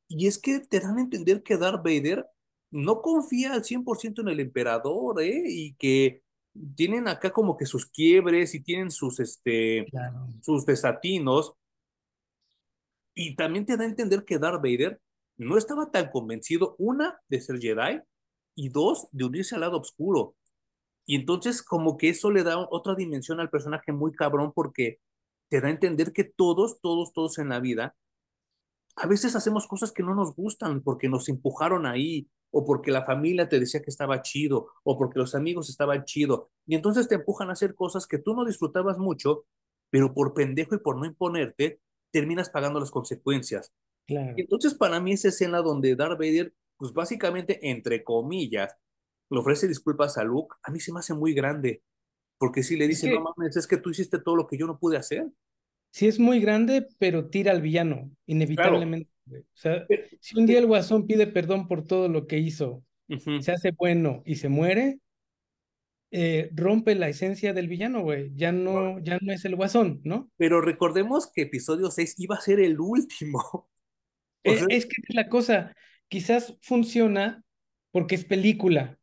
[0.08, 2.26] y es que te dan a entender que Darth Vader
[2.74, 5.44] no confía al 100% en el emperador, ¿eh?
[5.46, 6.22] Y que
[6.74, 9.86] tienen acá como que sus quiebres y tienen sus, este,
[10.42, 11.54] sus desatinos.
[13.14, 15.00] Y también te da a entender que Darth Vader
[15.36, 18.00] no estaba tan convencido, una, de ser Jedi,
[18.56, 20.34] y dos, de unirse al lado oscuro.
[21.06, 24.98] Y entonces como que eso le da otra dimensión al personaje muy cabrón porque
[25.48, 27.94] te da a entender que todos, todos, todos en la vida,
[28.96, 33.04] a veces hacemos cosas que no nos gustan porque nos empujaron ahí, o porque la
[33.04, 37.16] familia te decía que estaba chido, o porque los amigos estaban chido, y entonces te
[37.16, 39.46] empujan a hacer cosas que tú no disfrutabas mucho,
[39.90, 41.80] pero por pendejo y por no imponerte,
[42.12, 43.72] terminas pagando las consecuencias.
[44.06, 44.34] Claro.
[44.36, 48.76] entonces para mí esa escena donde Darth Vader, pues básicamente, entre comillas,
[49.30, 51.82] le ofrece disculpas a Luke, a mí se me hace muy grande,
[52.38, 54.78] porque si le dice, no mames, es que tú hiciste todo lo que yo no
[54.78, 55.26] pude hacer.
[55.94, 59.08] Sí es muy grande, pero tira al villano, inevitablemente.
[59.30, 59.86] O sea,
[60.18, 62.82] si un día el guasón pide perdón por todo lo que hizo,
[63.40, 64.98] se hace bueno y se muere,
[66.10, 68.32] eh, rompe la esencia del villano, güey.
[68.34, 70.32] Ya no, ya no es el guasón, ¿no?
[70.36, 73.68] Pero recordemos que episodio 6 iba a ser el último.
[74.42, 75.74] Es, es, que es la cosa,
[76.08, 77.42] quizás funciona
[77.92, 78.98] porque es película.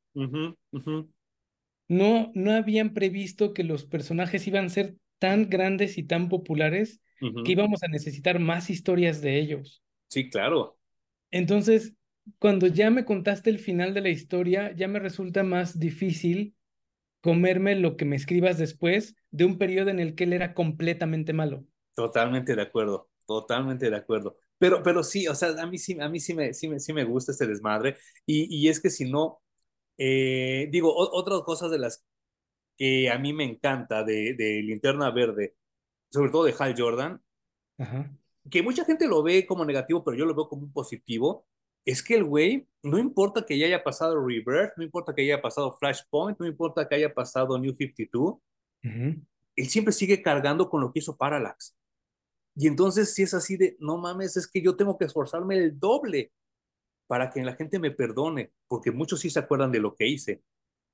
[1.87, 6.99] No, no habían previsto que los personajes iban a ser tan grandes y tan populares
[7.45, 9.83] que íbamos a necesitar más historias de ellos.
[10.09, 10.77] Sí, claro.
[11.29, 11.93] Entonces,
[12.39, 16.55] cuando ya me contaste el final de la historia, ya me resulta más difícil
[17.21, 21.33] comerme lo que me escribas después de un periodo en el que él era completamente
[21.33, 21.65] malo.
[21.93, 24.37] Totalmente de acuerdo, totalmente de acuerdo.
[24.57, 26.93] Pero, pero sí, o sea, a mí sí, a mí sí me, sí me, sí
[26.93, 27.97] me gusta este desmadre.
[28.25, 29.41] Y, y es que si no,
[29.97, 32.05] eh, digo, otras cosas de las
[32.81, 35.55] que a mí me encanta de, de Linterna Verde,
[36.09, 37.21] sobre todo de Hal Jordan,
[37.77, 38.11] Ajá
[38.49, 41.45] que mucha gente lo ve como negativo, pero yo lo veo como un positivo,
[41.85, 45.41] es que el güey, no importa que ya haya pasado Rebirth, no importa que haya
[45.41, 48.37] pasado Flashpoint, no importa que haya pasado New 52,
[48.83, 51.75] él siempre sigue cargando con lo que hizo Parallax.
[52.55, 55.79] Y entonces si es así de, no mames, es que yo tengo que esforzarme el
[55.79, 56.31] doble
[57.07, 60.43] para que la gente me perdone, porque muchos sí se acuerdan de lo que hice.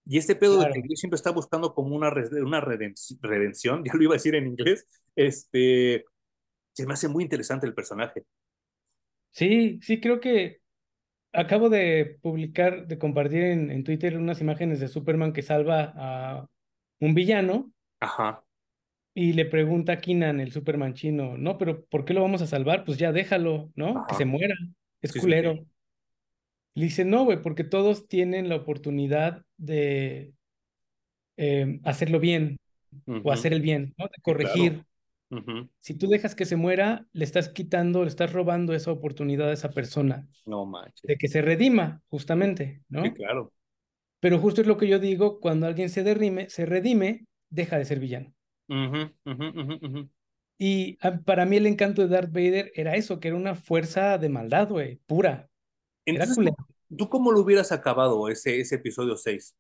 [0.10, 2.12] Y este pedo de que Dios siempre está buscando como una,
[2.44, 6.06] una redención, ya lo iba a decir en inglés, este,
[6.74, 8.24] se me hace muy interesante el personaje.
[9.32, 10.62] Sí, sí, creo que
[11.34, 16.48] acabo de publicar, de compartir en, en Twitter unas imágenes de Superman que salva a
[17.00, 17.72] un villano.
[18.00, 18.44] Ajá.
[19.14, 22.48] Y le pregunta a Kinan, el Superman chino, no, pero ¿por qué lo vamos a
[22.48, 22.86] salvar?
[22.86, 24.06] Pues ya déjalo, ¿no?
[24.08, 24.56] Que se muera.
[25.02, 25.66] Es culero.
[26.76, 30.34] Le dice, no, güey, porque todos tienen la oportunidad de
[31.36, 32.58] em, hacerlo bien
[33.24, 34.06] o hacer el bien, ¿no?
[34.06, 34.86] De corregir.
[35.80, 39.54] Si tú dejas que se muera, le estás quitando, le estás robando esa oportunidad a
[39.54, 40.28] esa persona.
[40.46, 41.02] No manches.
[41.04, 43.04] De que se redima, justamente, ¿no?
[43.04, 43.52] Sí, claro.
[44.20, 47.86] Pero justo es lo que yo digo, cuando alguien se derrime, se redime, deja de
[47.86, 48.34] ser villano.
[50.58, 54.30] y para mí el encanto de Darth Vader era eso, que era una fuerza de
[54.30, 55.50] maldad, güey, pura.
[56.06, 56.38] Entonces,
[56.96, 59.56] ¿tú, cómo lo hubieras acabado ese, ese episodio 6?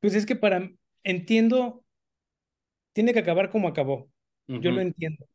[0.00, 0.70] Pues es que para,
[1.04, 1.84] entiendo
[2.92, 4.10] tiene que acabar como acabó.
[4.46, 5.26] Yo lo entiendo.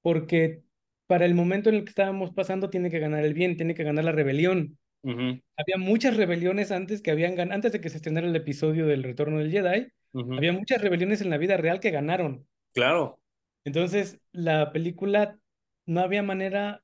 [0.00, 0.62] Porque
[1.06, 3.84] para el momento en el que estábamos pasando, tiene que ganar el bien, tiene que
[3.84, 4.78] ganar la rebelión.
[5.02, 9.02] Había muchas rebeliones antes que habían ganado, antes de que se estrenara el episodio del
[9.02, 12.46] Retorno del Jedi, había muchas rebeliones en la vida real que ganaron.
[12.72, 13.18] Claro.
[13.64, 15.38] Entonces, la película
[15.86, 16.81] no había manera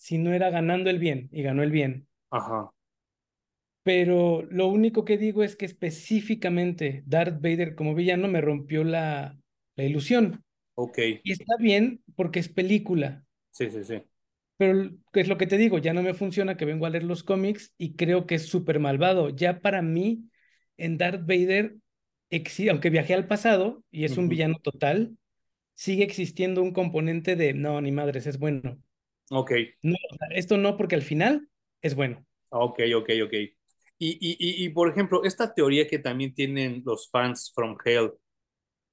[0.00, 2.08] si no era ganando el bien, y ganó el bien.
[2.30, 2.70] Ajá
[3.82, 9.38] pero lo único que digo es que específicamente Darth Vader como villano me rompió la,
[9.76, 10.44] la ilusión.
[10.74, 10.98] Ok.
[11.22, 13.24] Y está bien porque es película.
[13.50, 14.02] Sí, sí, sí.
[14.58, 17.22] Pero es lo que te digo, ya no me funciona que vengo a leer los
[17.22, 19.30] cómics y creo que es súper malvado.
[19.30, 20.28] Ya para mí,
[20.76, 21.76] en Darth Vader,
[22.68, 25.16] aunque viajé al pasado y es un villano total,
[25.74, 28.78] sigue existiendo un componente de, no, ni madres, es bueno.
[29.30, 29.52] Ok.
[29.82, 29.96] No,
[30.30, 31.48] esto no, porque al final
[31.82, 32.24] es bueno.
[32.50, 33.32] Ok, ok, ok.
[33.32, 38.12] Y, y, y, por ejemplo, esta teoría que también tienen los fans from Hell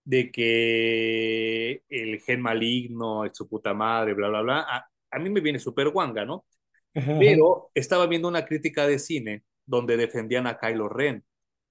[0.03, 5.29] de que el gen maligno es su puta madre, bla, bla, bla, a, a mí
[5.29, 6.45] me viene súper guanga, ¿no?
[6.93, 11.23] Pero estaba viendo una crítica de cine donde defendían a Kylo Ren.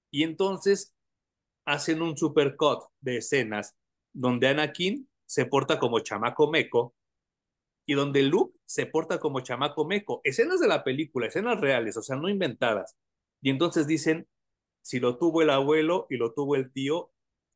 [0.09, 0.95] Y entonces
[1.65, 3.75] hacen un supercut de escenas
[4.13, 6.95] donde Anakin se porta como chamaco meco
[7.87, 10.19] y donde Luke se porta como chamaco meco.
[10.25, 12.97] Escenas de la película, escenas reales, o sea, no inventadas.
[13.41, 14.27] Y entonces dicen,
[14.81, 17.11] si lo tuvo el abuelo y lo tuvo el tío,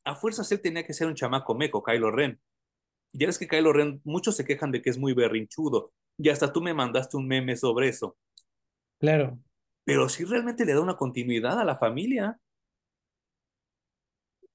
[0.06, 2.40] a fuerzas él tenía que ser un chamaco meco, Kylo Ren.
[3.12, 5.92] Ya ves que Kylo Ren, muchos se quejan de que es muy berrinchudo.
[6.18, 8.18] Y hasta tú me mandaste un meme sobre eso.
[9.00, 9.38] Claro.
[9.84, 12.40] Pero si realmente le da una continuidad a la familia.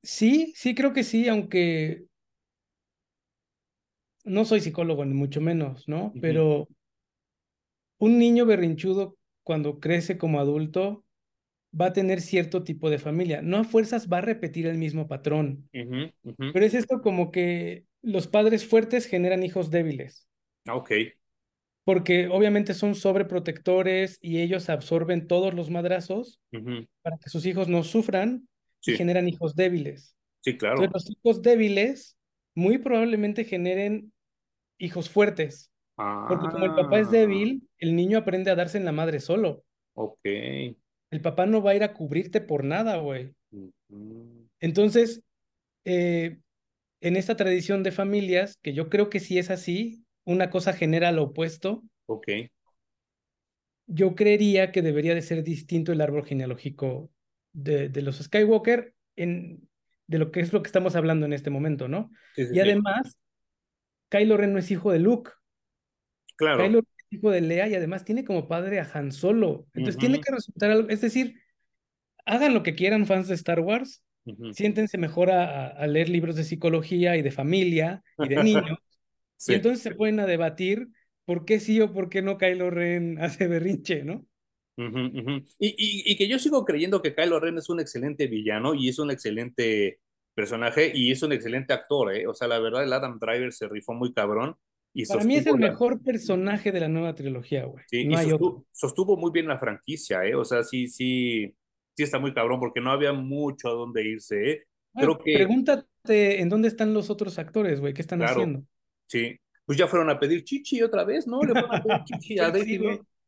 [0.03, 2.07] Sí, sí, creo que sí, aunque
[4.27, 6.13] no soy psicólogo, ni mucho menos, ¿no?
[6.21, 6.69] Pero
[7.99, 11.05] un niño berrinchudo cuando crece como adulto
[11.79, 13.43] va a tener cierto tipo de familia.
[13.43, 15.69] No a fuerzas va a repetir el mismo patrón.
[15.73, 20.29] Pero es esto como que los padres fuertes generan hijos débiles.
[20.69, 20.91] Ok.
[21.85, 26.41] Porque obviamente son sobreprotectores y ellos absorben todos los madrazos
[27.03, 28.49] para que sus hijos no sufran
[28.85, 30.17] y generan hijos débiles.
[30.41, 30.87] Sí, claro.
[30.87, 32.17] los hijos débiles
[32.55, 34.13] muy probablemente generen
[34.79, 35.71] hijos fuertes.
[35.97, 37.69] Porque como el papá es débil, ah.
[37.79, 39.65] el niño aprende a darse en la madre solo.
[39.95, 40.21] Ok.
[40.25, 43.35] El papá no va a ir a cubrirte por nada, güey.
[44.61, 45.23] Entonces,
[45.85, 46.39] eh,
[47.01, 51.13] en esta tradición de familias, que yo creo que sí es así, una cosa genera
[51.13, 51.83] lo opuesto.
[52.07, 52.29] Ok.
[53.87, 57.11] Yo creería que debería de ser distinto el árbol genealógico
[57.53, 59.67] de, de los Skywalker en,
[60.07, 62.11] de lo que es lo que estamos hablando en este momento, ¿no?
[62.37, 63.17] y además,
[64.09, 65.31] Kylo Ren no es hijo de Luke.
[66.37, 66.63] Claro.
[66.63, 69.67] Kylo hijo de Lea y además tiene como padre a Han Solo.
[69.75, 71.41] Entonces tiene que resultar algo, es decir,
[72.25, 74.03] hagan lo que quieran fans de Star Wars,
[74.53, 78.79] siéntense mejor a, leer libros de psicología y de familia y de niños,
[79.47, 80.89] y entonces se pueden a debatir
[81.25, 84.27] por qué sí o por qué no Kylo Ren hace berrinche, ¿no?
[84.79, 88.99] y, y, que yo sigo creyendo que Kylo Ren es un excelente villano y es
[88.99, 90.01] un excelente
[90.37, 92.27] personaje y es un excelente actor, ¿eh?
[92.27, 94.57] O sea, la verdad, el Adam Driver se rifó muy cabrón.
[95.09, 97.85] Para mí es el mejor personaje de la nueva trilogía, güey.
[97.89, 98.15] Sí, y
[98.73, 100.35] sostuvo, muy bien la franquicia, ¿eh?
[100.35, 101.55] O sea, sí, sí,
[101.95, 104.63] sí está muy cabrón porque no había mucho a dónde irse, ¿eh?
[104.95, 105.35] Creo que...
[105.35, 108.63] Pregúntate en dónde están los otros actores, güey, ¿qué están haciendo?
[109.07, 111.43] Sí, pues ya fueron a pedir chichi otra vez, ¿no?
[111.43, 112.81] Le fueron a pedir chichi a Daisy.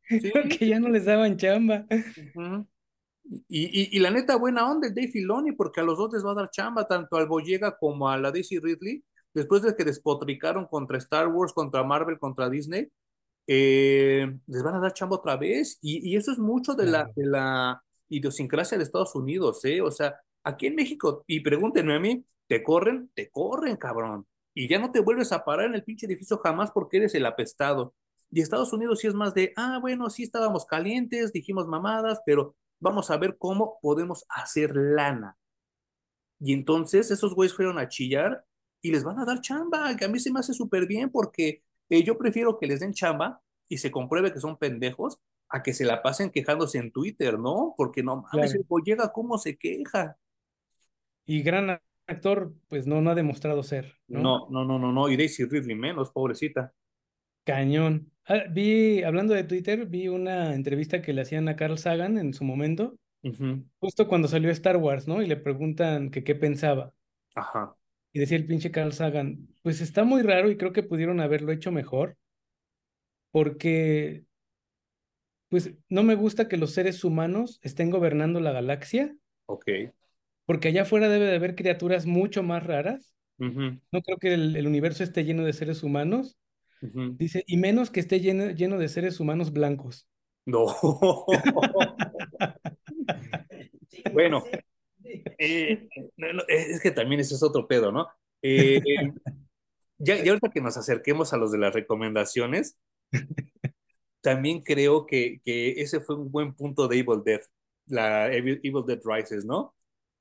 [0.09, 1.87] Sí, Porque ya no les daban chamba.
[3.49, 6.25] Y, y, y, la neta, buena onda el Dave Filoni, porque a los dos les
[6.25, 9.05] va a dar chamba, tanto al Boyega como a la Daisy Ridley
[9.35, 12.89] después de que despotricaron contra Star Wars, contra Marvel, contra Disney,
[13.47, 15.79] eh, les van a dar chamba otra vez.
[15.81, 19.81] Y, y eso es mucho de la, de la idiosincrasia de Estados Unidos, ¿eh?
[19.81, 23.11] O sea, aquí en México, y pregúntenme a mí, ¿te corren?
[23.15, 24.27] Te corren, cabrón.
[24.55, 27.27] Y ya no te vuelves a parar en el pinche edificio jamás porque eres el
[27.27, 27.95] apestado.
[28.31, 32.57] Y Estados Unidos sí es más de, ah, bueno, sí estábamos calientes, dijimos mamadas, pero
[32.81, 35.37] vamos a ver cómo podemos hacer lana.
[36.41, 38.45] Y entonces esos güeyes fueron a chillar
[38.81, 41.63] y les van a dar chamba, que a mí se me hace súper bien porque
[41.89, 45.19] eh, yo prefiero que les den chamba y se compruebe que son pendejos
[45.49, 47.75] a que se la pasen quejándose en Twitter, ¿no?
[47.77, 48.67] Porque no mames, claro.
[48.79, 50.17] el llega cómo se queja.
[51.25, 53.97] Y gran actor, pues no, no ha demostrado ser.
[54.07, 54.93] No, no, no, no, no.
[54.93, 55.09] no.
[55.09, 56.73] Y Daisy Ridley menos, pobrecita.
[57.45, 58.13] Cañón.
[58.31, 62.35] Ah, vi, hablando de Twitter, vi una entrevista que le hacían a Carl Sagan en
[62.35, 62.99] su momento,
[63.81, 65.23] justo cuando salió Star Wars, ¿no?
[65.23, 66.93] Y le preguntan que qué pensaba.
[67.35, 67.75] Ajá.
[68.13, 71.53] Y decía el pinche Carl Sagan, pues está muy raro y creo que pudieron haberlo
[71.53, 72.19] hecho mejor,
[73.31, 74.25] porque,
[75.49, 79.17] pues no me gusta que los seres humanos estén gobernando la galaxia.
[79.47, 79.65] Ok.
[80.45, 83.15] Porque allá afuera debe de haber criaturas mucho más raras.
[83.39, 86.37] No creo que el, el universo esté lleno de seres humanos
[86.81, 90.09] Dice, y menos que esté lleno, lleno de seres humanos blancos.
[90.47, 90.67] No.
[94.13, 94.45] bueno,
[95.39, 95.89] eh,
[96.49, 98.09] es que también ese es otro pedo, ¿no?
[98.43, 98.81] Eh,
[99.99, 102.79] ya, ya ahorita que nos acerquemos a los de las recomendaciones,
[104.21, 107.41] también creo que, que ese fue un buen punto de Evil Dead,
[107.87, 109.75] la Evil, Dead Rises, ¿no?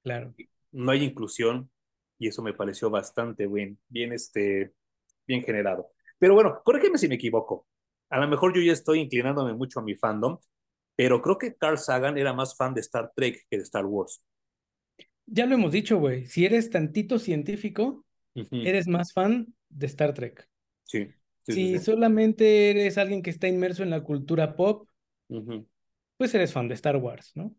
[0.03, 0.33] Claro.
[0.71, 1.69] No hay inclusión
[2.19, 4.73] y eso me pareció bastante bien, bien, este,
[5.27, 5.91] bien generado.
[6.19, 7.67] Pero bueno, corrígeme si me equivoco.
[8.09, 10.37] A lo mejor yo ya estoy inclinándome mucho a mi fandom,
[10.95, 14.23] pero creo que Carl Sagan era más fan de Star Trek que de Star Wars.
[15.25, 16.25] Ya lo hemos dicho, güey.
[16.25, 18.05] Si eres tantito científico,
[18.51, 20.47] eres más fan de Star Trek.
[20.83, 21.09] Sí.
[21.43, 24.87] si solamente eres alguien que está inmerso en la cultura pop,
[26.17, 27.53] pues eres fan de Star Wars, ¿no?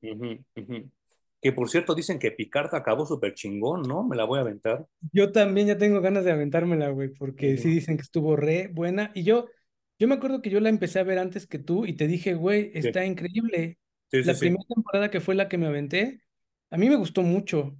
[1.41, 4.07] Que por cierto dicen que Picard acabó súper chingón, ¿no?
[4.07, 4.87] Me la voy a aventar.
[5.13, 9.13] Yo también ya tengo ganas de aventármela, güey, porque sí dicen que estuvo re buena.
[9.15, 9.47] Y yo,
[9.99, 12.35] yo me acuerdo que yo la empecé a ver antes que tú y te dije,
[12.35, 13.79] güey, está increíble.
[14.11, 16.23] la primera temporada que fue la que me aventé,
[16.71, 17.77] a mí me gustó mucho.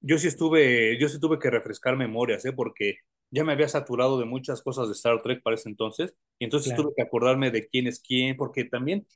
[0.00, 2.52] Yo sí estuve, yo sí tuve que refrescar memorias, ¿eh?
[2.52, 2.98] Porque
[3.30, 6.74] ya me había saturado de muchas cosas de Star Trek para ese entonces, y entonces
[6.74, 9.06] tuve que acordarme de quién es quién, porque también,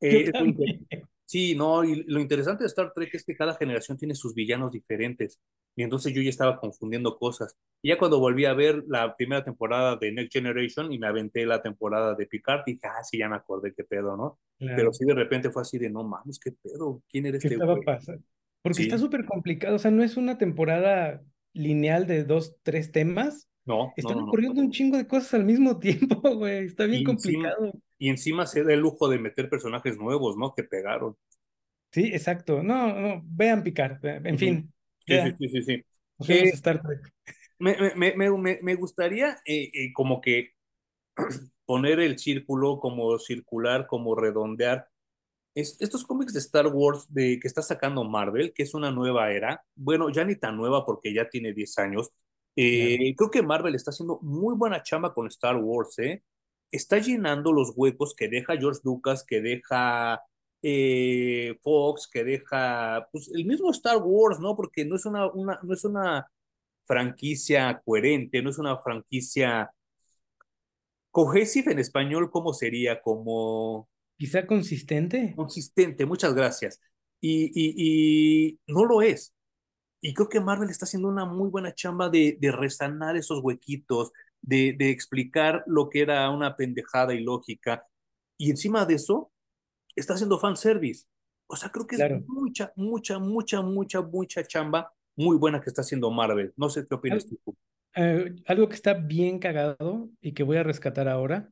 [0.00, 0.86] eh, también.
[1.32, 4.70] Sí, no, y lo interesante de Star Trek es que cada generación tiene sus villanos
[4.70, 5.40] diferentes.
[5.74, 7.56] Y entonces yo ya estaba confundiendo cosas.
[7.80, 11.46] Y ya cuando volví a ver la primera temporada de Next Generation y me aventé
[11.46, 14.40] la temporada de Picard, dije, ah, sí, ya me acordé qué pedo, ¿no?
[14.58, 17.54] Pero sí de repente fue así de, no mames, qué pedo, ¿quién eres ¿Qué este
[17.54, 18.22] estaba pasando?
[18.60, 21.22] Porque está súper complicado, o sea, no es una temporada
[21.54, 23.48] lineal de dos, tres temas.
[23.64, 23.92] No.
[23.96, 26.66] Están no, ocurriendo un chingo de cosas al mismo tiempo, güey.
[26.66, 30.54] Está bien complicado y encima se da el lujo de meter personajes nuevos, ¿no?
[30.56, 31.16] Que pegaron.
[31.92, 32.60] Sí, exacto.
[32.60, 34.72] No, no, vean picar, en fin.
[35.06, 35.84] Sí, sí, sí, sí.
[36.32, 37.12] Eh, Star Trek.
[37.60, 40.50] Me, me, me, me gustaría eh, eh, como que
[41.64, 44.88] poner el círculo como circular, como redondear.
[45.54, 49.30] Es, estos cómics de Star Wars de, que está sacando Marvel, que es una nueva
[49.30, 52.10] era, bueno, ya ni tan nueva porque ya tiene 10 años,
[52.54, 56.22] creo que Marvel está haciendo muy buena chamba con Star Wars, ¿eh?
[56.72, 60.22] está llenando los huecos que deja George Lucas, que deja
[60.62, 64.56] eh, Fox, que deja pues, el mismo Star Wars, ¿no?
[64.56, 66.26] Porque no es una, una, no es una
[66.84, 69.70] franquicia coherente, no es una franquicia
[71.10, 73.00] cohesive en español, ¿cómo sería?
[73.02, 73.88] Como...
[74.16, 75.34] Quizá consistente.
[75.36, 76.80] Consistente, muchas gracias.
[77.20, 79.34] Y, y, y, no lo es.
[80.04, 84.12] Y creo que Marvel está haciendo una muy buena chamba de, de resanar esos huequitos,
[84.42, 87.86] de, de explicar lo que era una pendejada ilógica.
[88.36, 89.32] Y encima de eso,
[89.94, 91.06] está haciendo fanservice.
[91.46, 95.82] O sea, creo que es mucha, mucha, mucha, mucha, mucha chamba muy buena que está
[95.82, 96.52] haciendo Marvel.
[96.56, 97.38] No sé qué opinas tú.
[97.94, 101.50] Eh, algo que está bien cagado y que voy a rescatar ahora.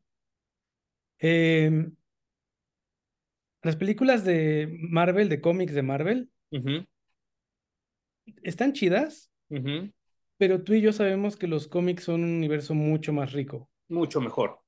[1.19, 1.95] Em,
[3.63, 6.31] las películas de Marvel, de cómics de Marvel,
[8.43, 9.31] están chidas,
[10.39, 13.69] pero tú y yo sabemos que los cómics son un universo mucho más rico.
[13.89, 14.61] Mucho mejor.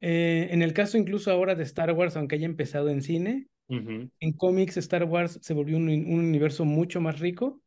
[0.00, 4.32] Eh, en el caso incluso ahora de Star Wars, aunque haya empezado en cine, en
[4.36, 7.62] cómics Star Wars se volvió un, universo mucho más rico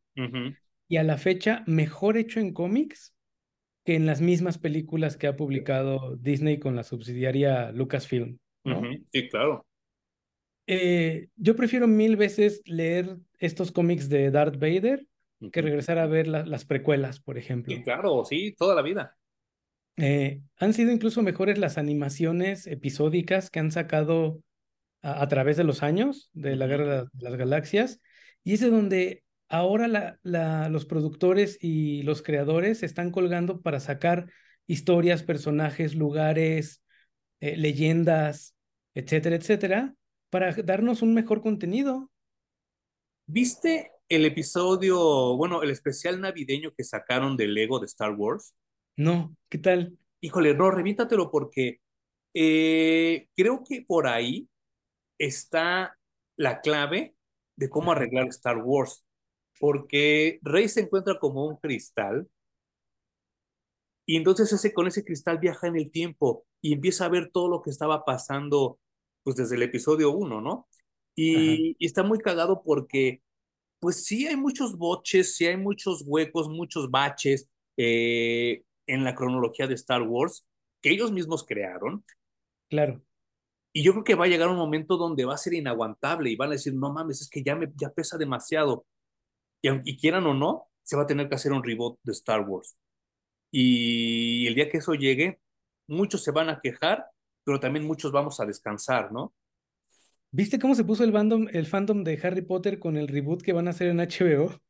[0.88, 3.12] y a la fecha mejor hecho en cómics
[3.84, 8.38] que en las mismas películas que ha publicado Disney con la subsidiaria Lucasfilm.
[9.12, 9.64] Sí, claro.
[10.66, 15.06] Eh, yo prefiero mil veces leer estos cómics de Darth Vader
[15.52, 17.74] que regresar a ver las precuelas, por ejemplo.
[17.74, 19.16] Sí, claro, sí, toda la vida.
[19.96, 24.42] Eh, han sido incluso mejores las animaciones episódicas que han sacado
[25.02, 28.00] a, través de los años de la Guerra de las Galaxias.
[28.44, 33.60] Y es de donde ahora la, la, los productores y los creadores se están colgando
[33.60, 34.30] para sacar
[34.66, 36.82] historias, personajes, lugares,
[37.40, 38.54] eh, leyendas,
[38.94, 39.94] etcétera, etcétera,
[40.30, 42.10] para darnos un mejor contenido.
[43.26, 48.54] ¿Viste el episodio, bueno, el especial navideño que sacaron del Lego de Star Wars?
[48.96, 49.98] No, ¿qué tal?
[50.20, 51.80] Híjole, no, revítatelo porque
[52.34, 54.48] eh, creo que por ahí
[55.18, 55.96] está
[56.36, 57.14] la clave
[57.56, 59.04] de cómo arreglar Star Wars.
[59.58, 62.28] Porque Rey se encuentra como un cristal
[64.06, 67.48] y entonces ese, con ese cristal viaja en el tiempo y empieza a ver todo
[67.48, 68.78] lo que estaba pasando
[69.26, 70.68] pues desde el episodio 1, ¿no?
[71.16, 73.22] Y, y, está muy cagado porque
[73.80, 79.66] pues sí hay muchos boches, sí hay muchos huecos, muchos baches eh, en la cronología
[79.66, 80.46] de Star Wars
[80.80, 82.04] que ellos mismos crearon.
[82.70, 83.02] Claro.
[83.72, 86.36] Y yo creo que va a llegar un momento donde va a ser inaguantable y
[86.36, 88.86] van a decir, no mames, es que ya, me, ya pesa demasiado.
[89.60, 92.42] Y, y quieran o no, se va a tener que hacer un reboot de Star
[92.42, 92.76] Wars.
[93.50, 95.40] Y el día que eso llegue,
[95.88, 97.06] muchos se van a quejar,
[97.46, 99.32] pero también muchos vamos a descansar, ¿no?
[100.32, 103.52] ¿Viste cómo se puso el fandom, el fandom de Harry Potter con el reboot que
[103.52, 104.60] van a hacer en HBO?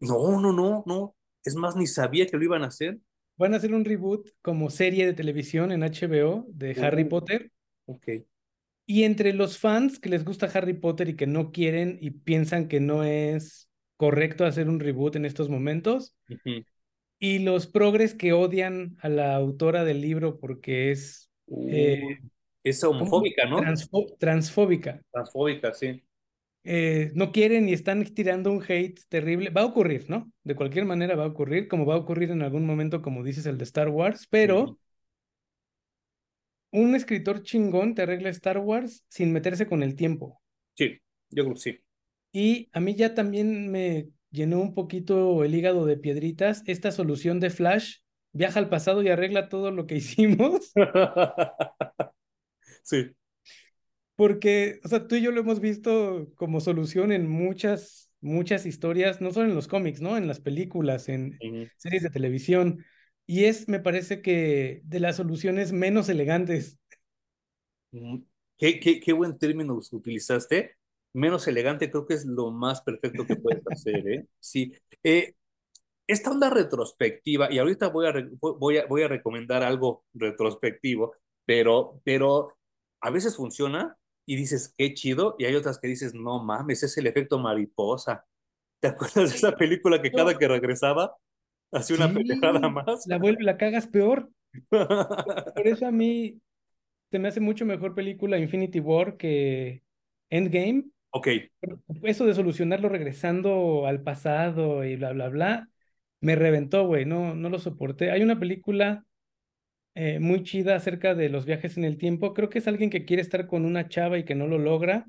[0.00, 1.16] No, no, no, no.
[1.42, 2.98] Es más, ni sabía que lo iban a hacer.
[3.38, 7.50] Van a hacer un reboot como serie de televisión en HBO de Harry oh, Potter.
[7.86, 8.08] Ok.
[8.84, 12.68] Y entre los fans que les gusta Harry Potter y que no quieren y piensan
[12.68, 16.14] que no es correcto hacer un reboot en estos momentos,
[17.18, 21.27] y los progres que odian a la autora del libro porque es...
[21.68, 22.18] Eh,
[22.62, 23.60] es homofóbica, ¿no?
[24.18, 25.00] transfóbica.
[25.10, 26.02] Transfóbica, sí.
[26.64, 29.50] Eh, no quieren y están tirando un hate terrible.
[29.50, 30.30] Va a ocurrir, ¿no?
[30.42, 33.46] De cualquier manera va a ocurrir, como va a ocurrir en algún momento, como dices,
[33.46, 34.78] el de Star Wars, pero
[36.70, 40.42] un escritor chingón te arregla Star Wars sin meterse con el tiempo.
[40.74, 40.98] Sí,
[41.30, 41.78] yo creo que sí.
[42.32, 47.40] Y a mí ya también me llenó un poquito el hígado de piedritas esta solución
[47.40, 47.98] de Flash.
[48.38, 50.72] Viaja al pasado y arregla todo lo que hicimos.
[52.84, 53.10] sí.
[54.14, 59.20] Porque, o sea, tú y yo lo hemos visto como solución en muchas, muchas historias,
[59.20, 60.16] no solo en los cómics, ¿no?
[60.16, 61.36] En las películas, en
[61.76, 62.84] series de televisión.
[63.26, 66.78] Y es, me parece que, de las soluciones menos elegantes.
[67.90, 70.76] Qué, qué, qué buen término utilizaste.
[71.12, 74.26] Menos elegante creo que es lo más perfecto que puedes hacer, ¿eh?
[74.38, 74.72] Sí.
[75.02, 75.34] Eh,
[76.08, 82.00] esta onda retrospectiva, y ahorita voy a, voy a, voy a recomendar algo retrospectivo, pero,
[82.02, 82.56] pero
[83.00, 83.96] a veces funciona
[84.26, 88.26] y dices, qué chido, y hay otras que dices, no mames, es el efecto mariposa.
[88.80, 91.14] ¿Te acuerdas de esa película que cada que regresaba
[91.72, 93.06] Hacía una pendejada más.
[93.06, 94.30] La, vuelve, la cagas peor.
[94.70, 96.40] Por eso a mí
[97.10, 99.82] se me hace mucho mejor película Infinity War que
[100.30, 100.84] Endgame.
[101.10, 101.28] Ok.
[102.02, 105.68] Eso de solucionarlo regresando al pasado y bla, bla, bla,
[106.20, 107.04] me reventó, güey.
[107.04, 108.10] No, no lo soporté.
[108.10, 109.04] Hay una película
[109.94, 112.34] eh, muy chida acerca de los viajes en el tiempo.
[112.34, 115.06] Creo que es alguien que quiere estar con una chava y que no lo logra.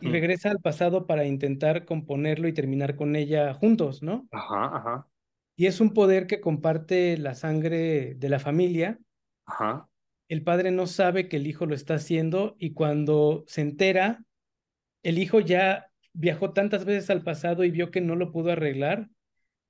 [0.00, 4.26] Y regresa al pasado para intentar componerlo y terminar con ella juntos, ¿no?
[4.30, 5.06] Ajá, ajá.
[5.54, 8.98] Y es un poder que comparte la sangre de la familia.
[9.44, 9.88] Ajá.
[10.28, 14.24] El padre no sabe que el hijo lo está haciendo y cuando se entera,
[15.02, 19.08] el hijo ya viajó tantas veces al pasado y vio que no lo pudo arreglar,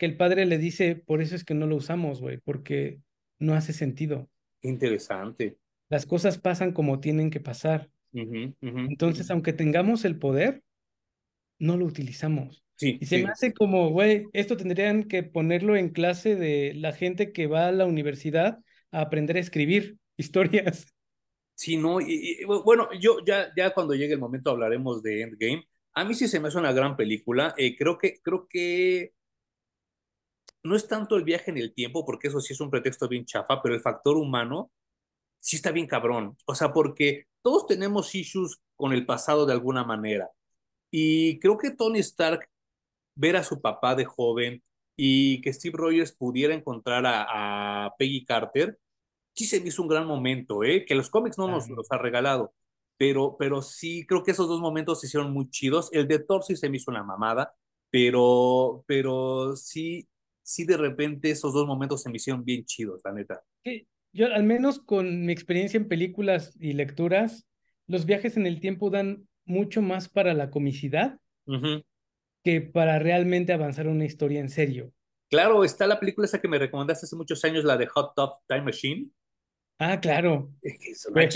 [0.02, 2.98] que el padre le dice, por eso es que no lo usamos, güey, porque
[3.38, 4.28] no hace sentido.
[4.60, 5.58] Interesante.
[5.88, 7.88] Las cosas pasan como tienen que pasar.
[8.12, 10.64] Entonces, aunque tengamos el poder,
[11.60, 16.34] no lo utilizamos y se me hace como, güey, esto tendrían que ponerlo en clase
[16.34, 18.58] de la gente que va a la universidad
[18.90, 20.92] a aprender a escribir historias.
[21.54, 25.68] Sí, no, y, bueno, yo ya, ya cuando llegue el momento hablaremos de Endgame.
[25.94, 27.54] A mí sí se me hace una gran película.
[27.56, 29.12] Eh, creo que, creo que
[30.64, 33.24] no es tanto el viaje en el tiempo, porque eso sí es un pretexto bien
[33.24, 34.70] chafa, pero el factor humano
[35.38, 36.36] sí está bien cabrón.
[36.46, 40.30] O sea, porque todos tenemos issues con el pasado de alguna manera.
[40.90, 42.48] Y creo que Tony Stark
[43.14, 44.62] ver a su papá de joven
[44.96, 48.78] y que Steve Rogers pudiera encontrar a, Peggy Carter,
[49.34, 50.84] sí se me hizo un gran momento, ¿eh?
[50.84, 52.54] que los cómics no nos los ha regalado,
[52.96, 55.90] pero, pero sí creo que esos dos momentos se hicieron muy chidos.
[55.92, 57.54] El de Thor sí se me hizo una mamada,
[57.90, 60.08] pero, pero sí,
[60.52, 63.42] sí de repente esos dos momentos se me hicieron bien chidos, la neta.
[64.12, 67.46] Yo al menos con mi experiencia en películas y lecturas,
[67.86, 71.18] los viajes en el tiempo dan mucho más para la comicidad
[72.44, 74.92] que para realmente avanzar una historia en serio.
[75.30, 78.40] Claro, está la película esa que me recomendaste hace muchos años, la de Hot Top
[78.46, 79.08] Time Machine.
[79.78, 80.52] Ah, claro.
[80.60, 81.26] Es una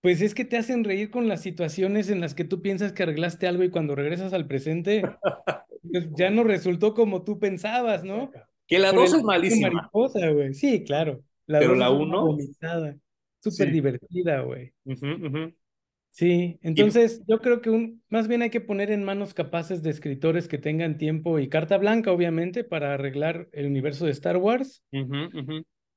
[0.00, 3.04] pues es que te hacen reír con las situaciones en las que tú piensas que
[3.04, 5.16] arreglaste algo y cuando regresas al presente pues
[6.16, 8.30] ya no resultó como tú pensabas, ¿no?
[8.66, 9.70] Que la dos es malísima.
[9.70, 10.54] Mariposa, güey.
[10.54, 11.22] Sí, claro.
[11.46, 12.36] La Pero la uno.
[13.40, 14.72] Súper divertida, güey.
[16.08, 19.90] Sí, entonces yo creo que un, más bien hay que poner en manos capaces de
[19.90, 24.82] escritores que tengan tiempo y carta blanca, obviamente, para arreglar el universo de Star Wars.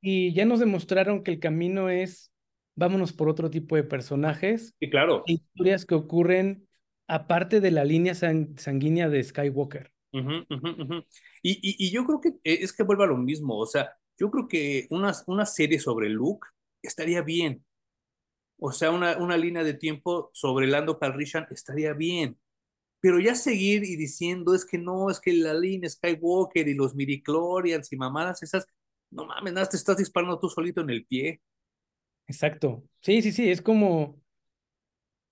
[0.02, 2.32] Y ya nos demostraron que el camino es
[2.78, 4.74] vámonos por otro tipo de personajes.
[4.80, 5.24] Y claro.
[5.26, 6.67] Historias que ocurren
[7.08, 9.92] aparte de la línea sanguínea de Skywalker.
[10.12, 14.32] Y, y, yo creo que eh, es que vuelva a lo mismo, o sea, yo
[14.32, 16.48] creo que una, una serie sobre Luke
[16.82, 17.64] estaría bien.
[18.60, 22.38] O sea, una, una línea de tiempo sobre Lando Calrissian estaría bien.
[23.00, 26.96] Pero ya seguir y diciendo es que no, es que la línea Skywalker y los
[26.96, 28.66] midichlorians y mamadas esas,
[29.12, 31.42] no mames, te estás disparando tú solito en el pie.
[32.26, 32.84] Exacto.
[33.02, 34.20] Sí, sí, sí, es como...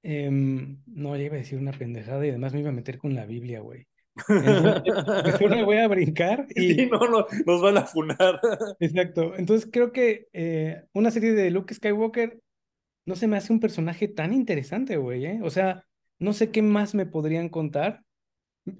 [0.07, 3.15] Em, no, ya iba a decir una pendejada y además me iba a meter con
[3.15, 3.87] la Biblia, güey.
[4.29, 6.85] mejor me voy a brincar y...
[6.85, 8.39] no, no, nos van a funar.
[8.79, 9.33] Exacto.
[9.35, 12.39] Entonces creo que eh, una serie de Luke Skywalker
[13.07, 15.39] no se me hace un personaje tan interesante, güey, ¿eh?
[15.41, 15.83] O sea,
[16.19, 18.03] no sé qué más me podrían contar.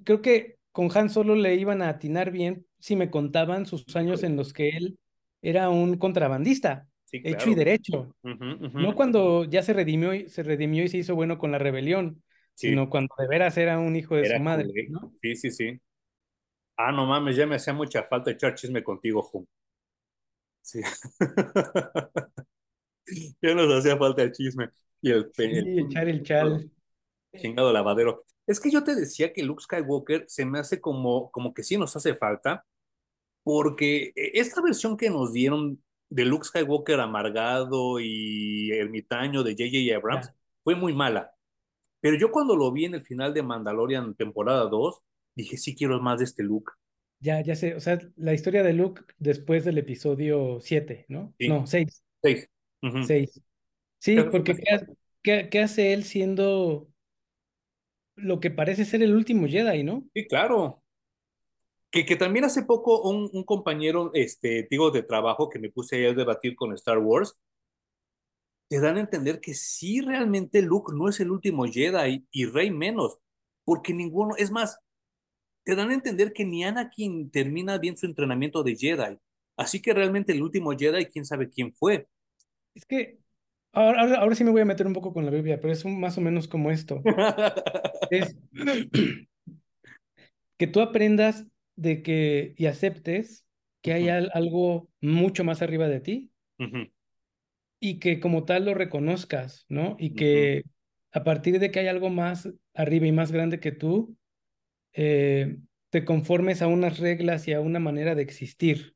[0.03, 4.21] Creo que con Han solo le iban a atinar bien si me contaban sus años
[4.21, 4.99] en los que él
[5.41, 6.88] era un contrabandista
[7.24, 8.16] hecho y derecho.
[8.24, 12.24] No cuando ya se redimió, y, se redimió y se hizo bueno con la rebelión,
[12.53, 14.68] sino cuando de veras era un hijo de su madre.
[15.22, 15.80] Sí, sí, sí.
[16.78, 19.45] Ah, no mames, ya me hacía mucha falta echar chisme contigo, Jum.
[20.61, 20.82] Sí.
[23.41, 24.70] ya nos hacía falta el chisme.
[25.01, 26.72] Y el, echar el chal.
[27.36, 28.26] Chingado lavadero.
[28.47, 31.78] Es que yo te decía que Luke Skywalker se me hace como, como que sí
[31.78, 32.66] nos hace falta,
[33.43, 35.84] porque e, esta versión que nos dieron
[36.16, 39.97] de Luke Skywalker amargado y ermitaño de J.J.
[39.97, 40.32] Abrams
[40.63, 41.36] fue muy mala.
[41.99, 45.01] Pero yo cuando lo vi en el final de Mandalorian temporada 2,
[45.36, 46.72] dije, sí quiero más de este Luke.
[47.20, 51.34] Ya, ya sé, o sea, la historia de Luke después del episodio 7, ¿no?
[51.38, 52.03] No, 6.
[52.24, 52.49] 6.
[53.07, 53.41] 6.
[53.99, 54.53] Sí, porque
[55.22, 56.88] ¿qué, ¿qué, hace él siendo
[58.16, 60.07] lo que parece ser el último Jedi, no?
[60.13, 60.82] Sí, claro.
[61.92, 66.14] Que, también hace poco un, un, compañero, este, digo, de trabajo que me puse a
[66.14, 67.38] debatir con Star Wars,
[68.68, 72.72] te dan a entender que sí realmente Luke no es el último Jedi y Rey
[72.72, 73.20] menos,
[73.64, 74.80] porque ninguno, es más,
[75.64, 79.18] te dan a entender que ni Anakin termina bien su entrenamiento de Jedi.
[79.58, 82.08] Así que realmente el último Jedi, quién sabe quién fue.
[82.74, 83.18] Es que
[83.72, 85.86] ahora, ahora, ahora sí me voy a meter un poco con la Biblia, pero es
[85.86, 87.02] más o menos como esto.
[88.12, 88.36] es
[90.58, 93.45] que tú aprendas de que y aceptes
[93.82, 96.32] que hay algo mucho más arriba de ti
[97.80, 99.95] y que como tal lo reconozcas, ¿no?
[99.99, 100.63] Y que
[101.11, 104.17] a partir de que hay algo más arriba y más grande que tú,
[104.93, 105.57] eh,
[105.89, 108.95] te conformes a unas reglas y a una manera de existir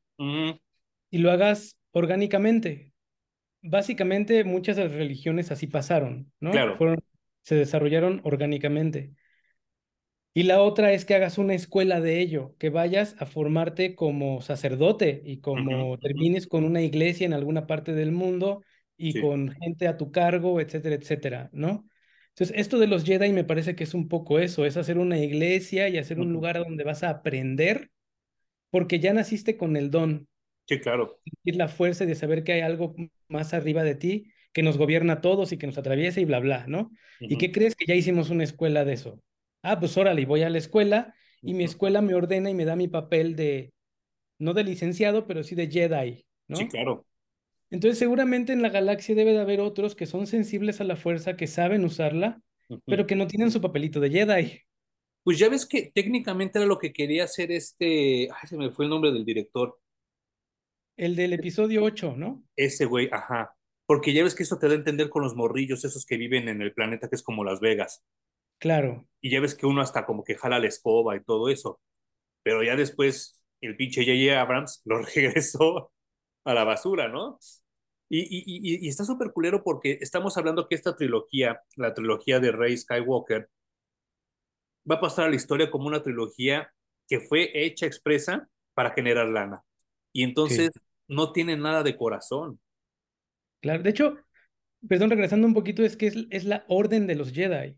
[1.10, 2.92] y lo hagas orgánicamente.
[3.62, 6.50] Básicamente muchas de las religiones así pasaron, ¿no?
[6.50, 6.76] Claro.
[7.42, 9.12] se desarrollaron orgánicamente.
[10.32, 14.40] Y la otra es que hagas una escuela de ello, que vayas a formarte como
[14.42, 18.62] sacerdote y como termines con una iglesia en alguna parte del mundo
[18.96, 21.84] y con gente a tu cargo, etcétera, etcétera, ¿no?
[22.28, 25.18] Entonces, esto de los Jedi me parece que es un poco eso, es hacer una
[25.18, 27.90] iglesia y hacer un lugar donde vas a aprender,
[28.70, 30.28] porque ya naciste con el don.
[30.66, 31.18] Sí, claro.
[31.42, 32.94] Y la fuerza de saber que hay algo
[33.28, 36.38] más arriba de ti que nos gobierna a todos y que nos atraviesa y bla,
[36.38, 36.92] bla, ¿no?
[37.18, 39.20] ¿Y qué crees que ya hicimos una escuela de eso?
[39.62, 42.76] Ah, pues órale, voy a la escuela y mi escuela me ordena y me da
[42.76, 43.72] mi papel de,
[44.38, 46.56] no de licenciado, pero sí de Jedi, ¿no?
[46.56, 47.06] Sí, claro.
[47.70, 51.36] Entonces seguramente en la galaxia debe de haber otros que son sensibles a la fuerza,
[51.36, 52.42] que saben usarla,
[52.86, 54.60] pero que no tienen su papelito de Jedi.
[55.22, 58.86] Pues ya ves que técnicamente era lo que quería hacer este, ay, se me fue
[58.86, 59.78] el nombre del director.
[60.96, 62.44] El del episodio 8, ¿no?
[62.56, 63.54] Ese güey, ajá.
[63.86, 66.48] Porque ya ves que eso te da a entender con los morrillos, esos que viven
[66.48, 68.04] en el planeta que es como Las Vegas.
[68.58, 69.06] Claro.
[69.20, 71.80] Y ya ves que uno hasta como que jala la escoba y todo eso.
[72.42, 74.40] Pero ya después el pinche J.J.
[74.40, 75.92] Abrams lo regresó
[76.44, 77.38] a la basura, ¿no?
[78.08, 82.50] Y, y, y, está súper culero porque estamos hablando que esta trilogía, la trilogía de
[82.50, 83.48] Rey Skywalker,
[84.90, 86.72] va a pasar a la historia como una trilogía
[87.06, 89.62] que fue hecha expresa para generar lana.
[90.12, 90.70] Y entonces
[91.06, 92.60] no tiene nada de corazón.
[93.60, 94.16] Claro, de hecho,
[94.88, 97.76] perdón, regresando un poquito, es que es, es la orden de los Jedi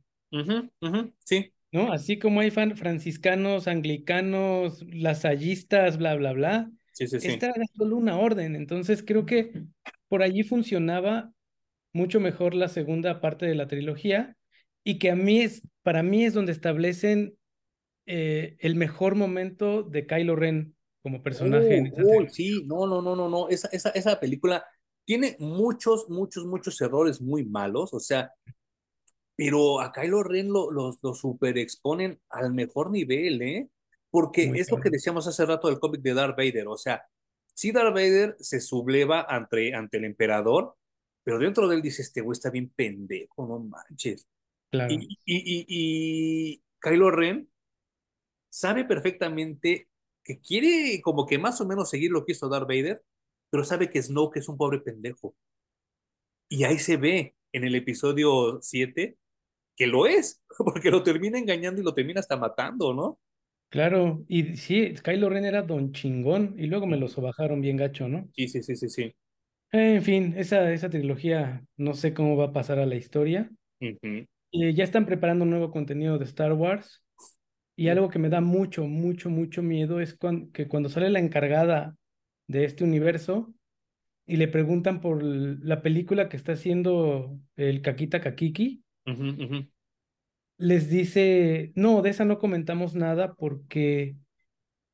[1.24, 1.52] sí.
[1.72, 1.92] ¿no?
[1.92, 6.70] Así como hay franciscanos, anglicanos, lasallistas, bla, bla, bla.
[6.92, 7.28] Sí, sí, sí.
[7.28, 8.54] Esta era solo una orden.
[8.54, 9.64] Entonces creo que
[10.08, 11.32] por allí funcionaba
[11.94, 14.36] mucho mejor la segunda parte de la trilogía
[14.84, 17.36] y que a mí es, para mí es donde establecen
[18.06, 21.76] eh, el mejor momento de Kylo Ren como personaje.
[21.76, 23.48] en oh, sí, no, no, no, no, no.
[23.48, 24.64] Esa, esa, esa película
[25.04, 27.92] tiene muchos, muchos, muchos errores muy malos.
[27.92, 28.32] O sea,
[29.42, 33.68] pero a Kylo Ren lo, lo, lo super exponen al mejor nivel, ¿eh?
[34.08, 37.04] Porque es lo que decíamos hace rato del cómic de Darth Vader, o sea,
[37.54, 40.76] si Darth Vader se subleva ante, ante el emperador,
[41.24, 44.28] pero dentro de él dice, este güey está bien pendejo, no manches.
[44.70, 44.92] Claro.
[44.92, 47.50] Y, y, y, y Kylo Ren
[48.48, 49.88] sabe perfectamente
[50.22, 53.02] que quiere como que más o menos seguir lo que hizo Darth Vader,
[53.50, 55.34] pero sabe que Snoke es un pobre pendejo.
[56.48, 59.18] Y ahí se ve en el episodio 7
[59.76, 63.18] que lo es, porque lo termina engañando y lo termina hasta matando, ¿no?
[63.70, 68.06] Claro, y sí, Kylo Ren era don chingón y luego me lo sobajaron bien gacho,
[68.06, 68.28] ¿no?
[68.36, 69.14] Sí, sí, sí, sí, sí.
[69.72, 73.50] En fin, esa, esa trilogía no sé cómo va a pasar a la historia.
[73.80, 77.02] y ya están preparando nuevo contenido de Star Wars.
[77.74, 80.18] Y algo que me da mucho, mucho, mucho miedo es
[80.52, 81.96] que cuando sale la encargada
[82.46, 83.54] de este universo
[84.26, 88.81] y le preguntan por la película que está haciendo el Kakita Kakiki,
[90.58, 94.16] les dice, no, de esa no comentamos nada porque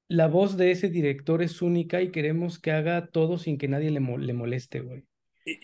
[0.08, 3.90] la voz de ese director es única y queremos que haga todo sin que nadie
[3.90, 5.04] le, le moleste, güey.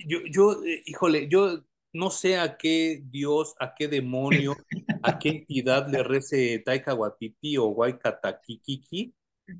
[0.06, 4.56] Yo, yo, eh, híjole, yo no sé a qué dios, a qué demonio,
[5.02, 9.14] a qué entidad le rece Taika Waititi o Waikata Kikiki.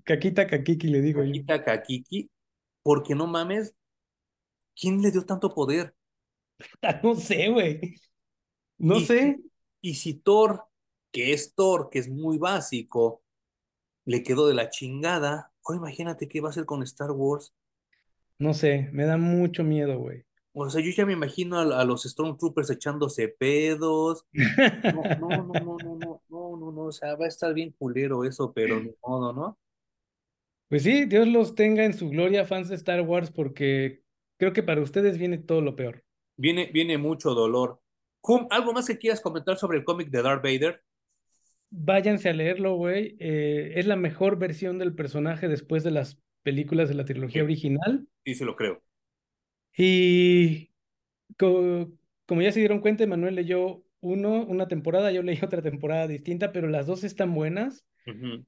[0.05, 1.65] Kakita Kakiki le digo Kakita yo.
[1.65, 2.31] Kakiki,
[2.83, 3.75] porque no mames,
[4.75, 5.95] ¿quién le dio tanto poder?
[7.03, 7.97] No sé, güey.
[8.85, 9.41] No sé.
[9.81, 10.65] Y si Thor,
[11.11, 13.23] que es Thor, que es muy básico,
[14.05, 17.55] le quedó de la chingada, o imagínate qué va a hacer con Star Wars.
[18.39, 20.25] No sé, me da mucho miedo, güey.
[20.53, 24.27] O sea, yo ya me imagino a, los Stormtroopers echándose pedos.
[24.33, 24.43] No,
[25.21, 28.25] no, no, no, no, no, no, no, no, o sea, va a estar bien culero
[28.25, 29.59] eso, pero ni modo, ¿no?
[30.69, 34.03] Pues sí, Dios los tenga en su gloria, fans de Star Wars, porque
[34.37, 36.05] creo que para ustedes viene todo lo peor.
[36.37, 37.81] Viene, viene mucho dolor.
[38.51, 40.83] ¿Algo más que quieras comentar sobre el cómic de Darth Vader?
[41.71, 43.17] Váyanse a leerlo, güey.
[43.19, 48.07] Eh, es la mejor versión del personaje después de las películas de la trilogía original.
[48.25, 48.83] Sí, se lo creo.
[49.77, 50.71] Y
[51.37, 56.53] como ya se dieron cuenta, Manuel leyó uno, una temporada, yo leí otra temporada distinta,
[56.53, 57.85] pero las dos están buenas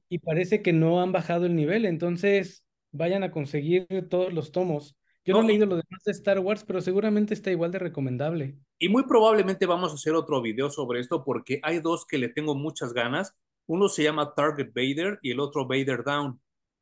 [0.07, 4.95] y parece que no han bajado el nivel, entonces vayan a conseguir todos los tomos.
[5.27, 8.55] Yo no, he leído lo demás de Star Wars, pero seguramente está igual de recomendable.
[8.79, 12.29] Y muy probablemente vamos a hacer otro video sobre esto porque hay dos que le
[12.29, 13.35] tengo muchas ganas.
[13.65, 16.39] Uno se llama Target Vader y el otro Vader Down,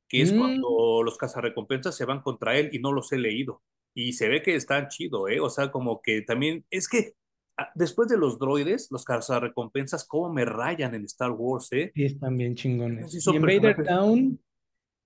[0.08, 0.38] que es mm.
[0.38, 3.64] cuando los cazarrecompensas se van contra él y no los he leído.
[3.96, 5.40] Y se ve que está chido, ¿eh?
[5.40, 7.14] O sea, como que también es que
[7.58, 11.92] ah, después de los droides, los cazarrecompensas, cómo me rayan en Star Wars, ¿eh?
[11.96, 13.12] Sí, están bien chingones.
[13.12, 14.40] y en Vader Down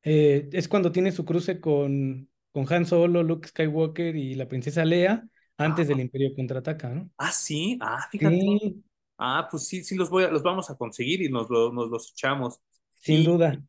[0.04, 2.28] eh, es cuando tiene su cruce con
[2.66, 5.26] con Han Solo, Luke Skywalker y la princesa Leia
[5.58, 7.10] antes del Imperio contraataca, ¿no?
[7.18, 8.76] Ah, sí, ah, fíjate.
[9.18, 12.12] Ah, pues sí, sí los voy a, los vamos a conseguir y nos, nos los
[12.12, 12.60] echamos.
[12.96, 13.62] Sin duda.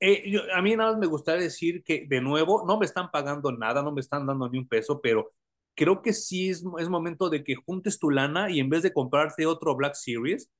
[0.00, 3.52] Eh, a mí nada más me gustaría decir que, de nuevo, no me están pagando
[3.52, 5.32] nada, no me están dando ni un peso, pero
[5.74, 8.92] creo que sí es, es momento de que juntes tu lana y en vez de
[8.92, 10.50] comprarte otro Black Series,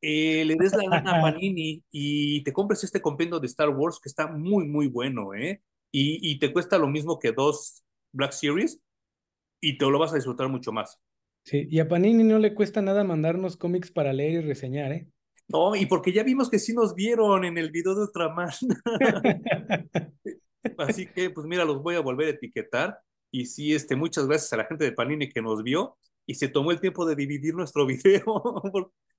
[0.00, 3.98] eh, le des la lana a Panini y te compres este compendio de Star Wars
[4.02, 5.62] que está muy, muy bueno, ¿eh?
[5.90, 7.82] Y, te cuesta lo mismo que dos
[8.12, 8.80] Black Series
[9.60, 11.00] y te lo vas a disfrutar mucho más.
[11.44, 15.08] Sí, y a Panini no le cuesta nada mandarnos cómics para leer y reseñar, ¿eh?
[15.48, 18.50] No, y porque ya vimos que sí nos vieron en el video de Ultraman.
[20.76, 22.98] Así que, pues mira, los voy a volver a etiquetar.
[23.30, 25.96] Y sí, este, muchas gracias a la gente de Panini que nos vio
[26.26, 28.22] y se tomó el tiempo de dividir nuestro video,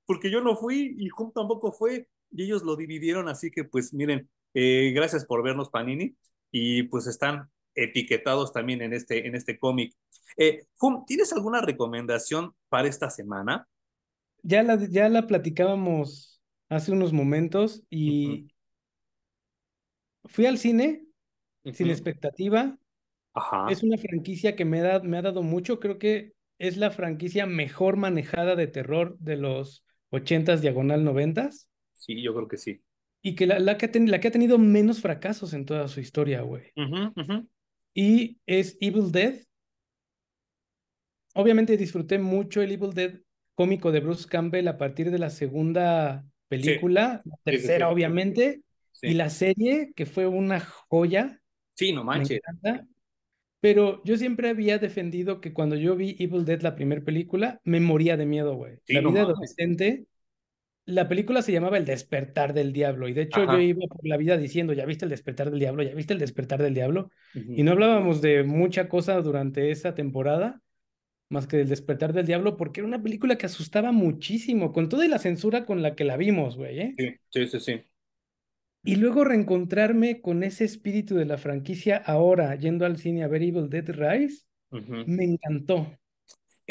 [0.06, 3.28] porque yo no fui y Hum tampoco fue, y ellos lo dividieron.
[3.28, 6.16] Así que, pues miren, eh, gracias por vernos, Panini
[6.52, 9.94] y pues están etiquetados también en este, en este cómic.
[10.38, 10.66] Eh,
[11.08, 13.68] ¿tienes alguna recomendación para esta semana?
[14.42, 18.48] Ya la, ya la platicábamos hace unos momentos y
[20.26, 21.06] fui al cine
[21.74, 22.78] sin expectativa.
[23.34, 23.68] Ajá.
[23.70, 25.80] Es una franquicia que me, da, me ha dado mucho.
[25.80, 31.68] Creo que es la franquicia mejor manejada de terror de los 80s diagonal 90s.
[31.94, 32.82] Sí, yo creo que sí
[33.22, 36.00] y que la, la, que ha la que ha tenido menos fracasos en toda su
[36.00, 36.72] historia, güey.
[37.94, 39.36] Y es Evil Dead.
[41.36, 43.20] Obviamente disfruté mucho el Evil Dead
[43.56, 48.62] cómico de Bruce Campbell a partir de la segunda película, la tercera obviamente,
[49.02, 51.42] y la serie que fue una joya.
[51.76, 52.40] Sí, no manches.
[53.62, 57.82] Pero yo siempre había defendido que cuando yo vi Evil Dead, la primera película, me
[57.82, 58.80] moría de miedo, güey.
[58.88, 60.06] la vida adolescente,
[60.90, 63.08] la película se llamaba El despertar del diablo.
[63.08, 65.84] Y de hecho yo iba por la vida diciendo, ¿ya viste el despertar del diablo?
[65.84, 67.12] ¿Ya viste el despertar del diablo?
[67.34, 70.62] Y no hablábamos de mucha cosa durante esa temporada,
[71.30, 75.08] más que del despertar del diablo, porque era una película que asustaba muchísimo, con toda
[75.08, 76.80] la censura con la que la vimos, güey.
[76.80, 76.96] ¿eh?
[76.98, 77.82] Sí, sí, sí, sí.
[78.84, 83.44] Y luego reencontrarme con ese espíritu de la franquicia ahora, yendo al cine a ver
[83.44, 85.88] Evil Dead Rise, me encantó.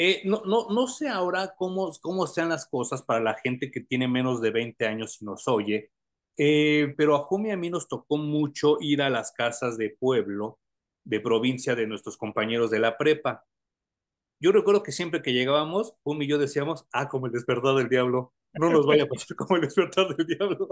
[0.01, 3.81] Eh, no, no, no sé ahora cómo, cómo sean las cosas para la gente que
[3.81, 5.91] tiene menos de 20 años y nos oye,
[6.37, 10.57] eh, pero a Jumi a mí nos tocó mucho ir a las casas de pueblo,
[11.03, 13.45] de provincia de nuestros compañeros de la prepa.
[14.41, 17.89] Yo recuerdo que siempre que llegábamos, Jumi y yo decíamos, ah, como el despertar del
[17.89, 20.69] diablo, no nos vaya a pasar como el despertar del diablo.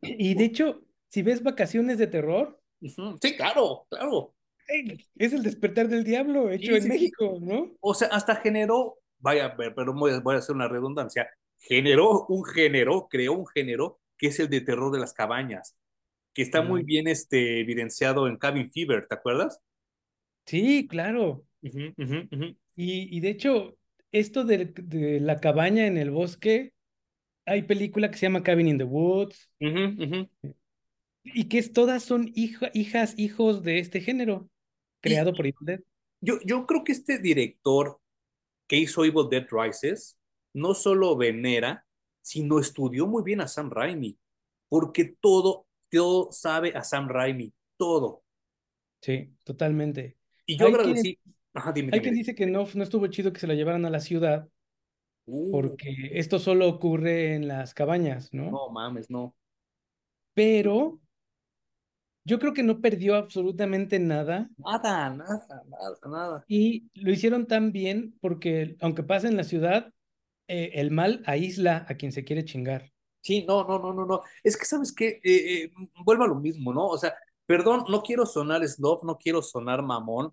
[0.00, 0.80] Y de hecho,
[1.10, 2.58] si ves vacaciones de terror.
[2.80, 4.33] Sí, claro, claro.
[5.16, 7.72] Es el despertar del diablo hecho en México, ¿no?
[7.80, 11.28] O sea, hasta generó, vaya, pero voy a hacer una redundancia,
[11.58, 15.76] generó un género, creó un género que es el de terror de las cabañas,
[16.32, 19.60] que está muy bien este, evidenciado en Cabin Fever, ¿te acuerdas?
[20.46, 21.44] Sí, claro.
[22.76, 23.76] Y, de hecho,
[24.12, 26.74] esto de, de, la cabaña en el bosque
[27.46, 29.50] hay película que se llama Cabin in the Woods.
[31.22, 34.50] Y que es, todas son hijas, hijos de este género,
[35.04, 35.80] creado por Evil Dead.
[36.20, 38.00] Yo, yo creo que este director
[38.66, 40.18] que hizo Evil Dead Rises
[40.54, 41.86] no solo venera,
[42.22, 44.18] sino estudió muy bien a Sam Raimi,
[44.68, 48.22] porque todo, todo sabe a Sam Raimi, todo.
[49.02, 50.16] Sí, totalmente.
[50.46, 51.18] Y yo agradecí.
[51.54, 54.48] hay quien dice que no, no estuvo chido que se la llevaran a la ciudad,
[55.26, 55.50] Uh.
[55.50, 58.50] Porque esto solo ocurre en las cabañas, ¿no?
[58.50, 59.34] No mames, no.
[60.34, 61.00] Pero
[62.24, 64.50] yo creo que no perdió absolutamente nada.
[64.58, 66.44] Nada, nada, nada, nada.
[66.48, 69.92] Y lo hicieron tan bien porque aunque pasa en la ciudad,
[70.48, 72.92] eh, el mal aísla a quien se quiere chingar.
[73.20, 74.22] Sí, no, no, no, no, no.
[74.42, 75.20] Es que, ¿sabes qué?
[75.24, 75.72] Eh, eh,
[76.04, 76.86] vuelvo a lo mismo, ¿no?
[76.86, 77.14] O sea,
[77.46, 80.30] perdón, no quiero sonar snob, no quiero sonar mamón,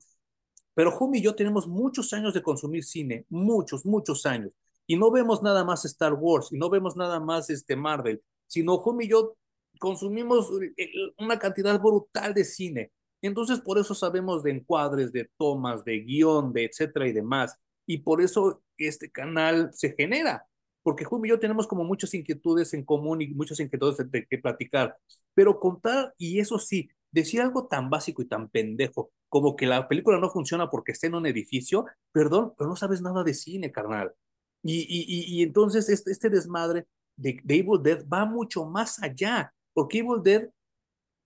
[0.73, 4.53] pero Jumi y yo tenemos muchos años de consumir cine, muchos, muchos años
[4.91, 8.75] y no vemos nada más Star Wars y no vemos nada más este Marvel, sino
[8.75, 9.37] Home y yo
[9.81, 10.51] consumimos
[11.17, 12.91] una cantidad brutal de cine.
[13.21, 17.57] Entonces, por eso sabemos de encuadres, de tomas, de guion, de etcétera y demás.
[17.87, 20.45] Y por eso este canal se genera,
[20.83, 24.37] porque Home y yo tenemos como muchas inquietudes en común y muchas inquietudes de, que
[24.37, 24.95] platicar.
[25.33, 29.87] Pero contar, y eso sí, decir algo tan básico y tan pendejo como que la
[29.87, 33.71] película no funciona porque está en un edificio, perdón, pero no sabes nada de cine,
[33.71, 34.13] carnal.
[34.63, 36.85] Y, y, y entonces este, este desmadre
[37.15, 40.49] de, Evil Dead va mucho más allá, porque Evil Dead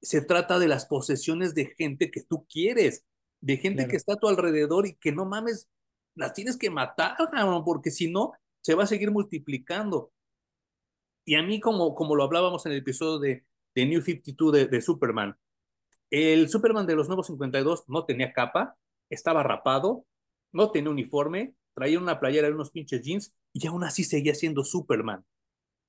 [0.02, 3.06] se trata de las posesiones de gente que tú quieres,
[3.42, 5.68] de gente que está a tu alrededor y que no mames,
[6.16, 7.16] las tienes que matar,
[7.66, 10.12] porque si no, se va a seguir multiplicando.
[11.26, 14.68] Y a mí, como, como lo hablábamos en el episodio de, de New 52 de,
[14.68, 15.38] de Superman,
[16.12, 18.78] el Superman de los nuevos 52 no tenía capa,
[19.10, 20.06] estaba rapado,
[20.52, 24.64] no tenía uniforme, traía una playera y unos pinches jeans y aún así seguía siendo
[24.64, 25.26] Superman.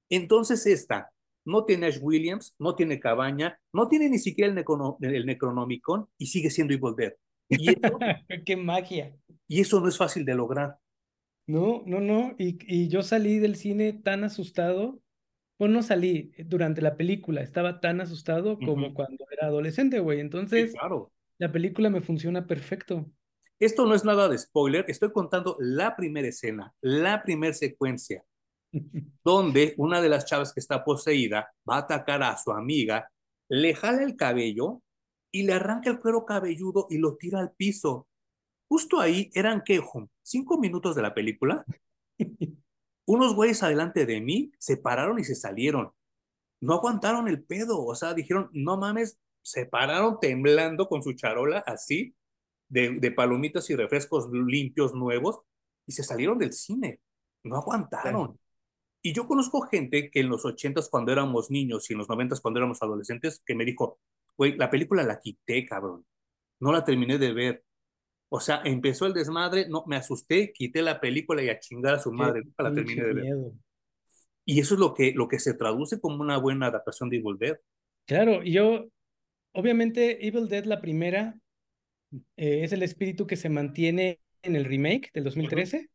[0.08, 1.12] Entonces esta
[1.46, 6.26] no tiene Ash Williams, no tiene cabaña, no tiene ni siquiera el, el Necronomicon y
[6.26, 7.12] sigue siendo Evil Dead.
[7.48, 7.66] Y
[8.44, 9.16] ¡Qué magia!
[9.48, 10.78] Y eso no es fácil de lograr.
[11.46, 12.34] No, no, no.
[12.38, 15.00] Y, y yo salí del cine tan asustado.
[15.58, 20.20] Bueno, no salí durante la película, estaba tan asustado como cuando era adolescente, güey.
[20.20, 21.12] Entonces, claro.
[21.38, 23.10] la película me funciona perfecto.
[23.58, 28.22] Esto no es nada de spoiler, estoy contando la primera escena, la primera secuencia,
[29.24, 33.10] donde una de las chavas que está poseída va a atacar a su amiga,
[33.48, 34.82] le jala el cabello
[35.32, 38.06] y le arranca el cuero cabelludo y lo tira al piso.
[38.68, 39.80] Justo ahí eran que
[40.22, 41.64] cinco minutos de la película.
[43.06, 45.92] Unos güeyes adelante de mí se pararon y se salieron.
[46.60, 51.58] No aguantaron el pedo, o sea, dijeron, no mames, se pararon temblando con su charola
[51.66, 52.16] así
[52.68, 55.40] de, palomitas y refrescos limpios nuevos
[55.86, 57.00] y se salieron del cine.
[57.44, 58.38] No aguantaron.
[59.06, 62.40] Y yo conozco gente que en los ochentas cuando éramos niños y en los noventas
[62.40, 64.00] cuando éramos adolescentes que me dijo,
[64.36, 66.04] güey, la película la quité, cabrón.
[66.58, 67.64] No la terminé de ver.
[68.28, 71.98] O sea, empezó el desmadre, no, me asusté, quité la película y a chingar a
[72.00, 73.36] su madre, nunca la terminé de ver.
[74.44, 77.38] Y eso es lo que, lo que se traduce como una buena adaptación de Evil
[77.38, 77.56] Dead.
[78.06, 78.88] Claro, yo,
[79.52, 81.38] obviamente, Evil Dead, la primera,
[82.36, 85.90] eh, es el espíritu que se mantiene en el remake del 2013.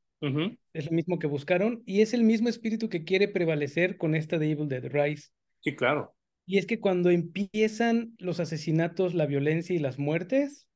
[0.73, 4.37] Es lo mismo que buscaron y es el mismo espíritu que quiere prevalecer con esta
[4.37, 5.29] de Evil Dead Rise.
[5.61, 6.13] Sí, claro.
[6.45, 10.67] Y es que cuando empiezan los asesinatos, la violencia y las muertes,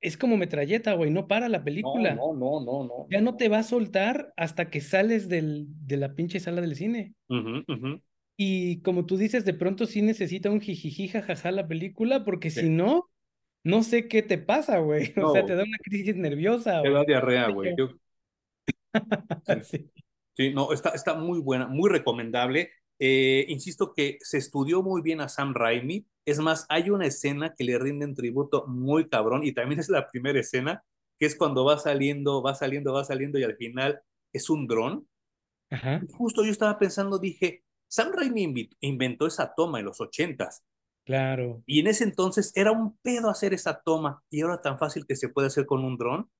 [0.00, 2.14] es como metralleta, güey, no para la película.
[2.14, 3.06] No, no, no, no.
[3.10, 6.76] Ya no te va a soltar hasta que sales del, de la pinche sala del
[6.76, 7.14] cine.
[8.36, 12.68] Y como tú dices, de pronto sí necesita un jijiji, jajaja la película, porque si
[12.68, 13.08] no,
[13.62, 15.12] no sé qué te pasa, güey.
[15.24, 16.82] O sea, te da una crisis nerviosa.
[16.82, 17.74] Te da diarrea, güey.
[20.36, 20.50] sí.
[20.52, 22.70] no, está, está muy buena, muy recomendable.
[22.98, 26.06] Eh, insisto que se estudió muy bien a Sam Raimi.
[26.24, 30.08] Es más, hay una escena que le rinden tributo muy cabrón y también es la
[30.08, 30.84] primera escena,
[31.18, 34.00] que es cuando va saliendo, va saliendo, va saliendo y al final
[34.32, 35.08] es un dron.
[36.12, 40.64] Justo yo estaba pensando, dije, Sam Raimi inventó esa toma en los ochentas.
[41.04, 41.62] Claro.
[41.66, 45.16] Y en ese entonces era un pedo hacer esa toma y ahora tan fácil que
[45.16, 46.30] se puede hacer con un dron.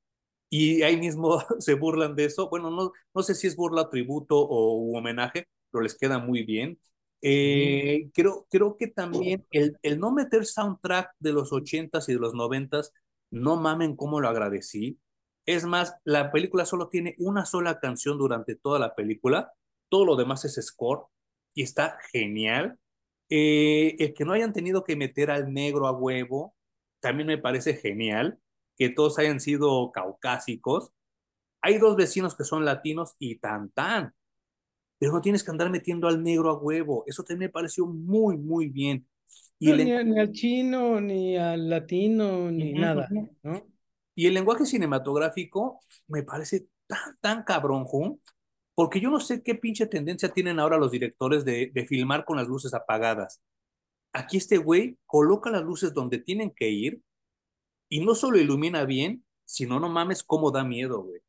[0.56, 2.48] Y ahí mismo se burlan de eso.
[2.48, 6.78] Bueno, no, no sé si es burla, tributo o homenaje, pero les queda muy bien.
[7.22, 12.20] Eh, creo, creo que también el, el no meter soundtrack de los ochentas y de
[12.20, 12.92] los noventas,
[13.32, 15.00] no mamen cómo lo agradecí.
[15.44, 19.52] Es más, la película solo tiene una sola canción durante toda la película,
[19.88, 21.06] todo lo demás es score
[21.52, 22.78] y está genial.
[23.28, 26.54] Eh, el que no hayan tenido que meter al negro a huevo,
[27.00, 28.38] también me parece genial,
[28.76, 30.90] que todos hayan sido caucásicos.
[31.60, 34.14] Hay dos vecinos que son latinos y tan tan,
[34.98, 37.04] pero no tienes que andar metiendo al negro a huevo.
[37.06, 39.06] Eso también me pareció muy, muy bien.
[39.58, 43.66] Y ni, al chino, ni al latino, ni nada, ¿no?
[44.14, 47.86] Y el lenguaje cinematográfico me parece tan, tan cabrón,
[48.74, 52.36] porque yo no sé qué pinche tendencia tienen ahora los directores de, de filmar con
[52.36, 53.40] las luces apagadas.
[54.12, 57.00] Aquí este güey coloca las luces donde tienen que ir
[57.94, 61.20] y no solo ilumina bien, sino no mames cómo da miedo, güey.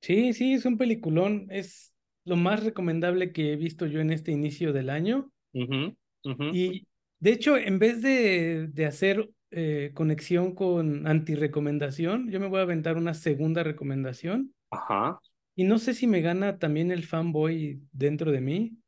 [0.00, 1.46] Sí, sí, es un peliculón.
[1.50, 1.92] Es
[2.24, 5.30] lo más recomendable que he visto yo en este inicio del año.
[5.52, 6.86] Y
[7.18, 12.62] de hecho, en vez de, de hacer eh, conexión con anti-recomendación, yo me voy a
[12.62, 14.54] aventar una segunda recomendación.
[14.70, 15.20] Ajá.
[15.54, 18.78] Y no sé si me gana también el fanboy dentro de mí,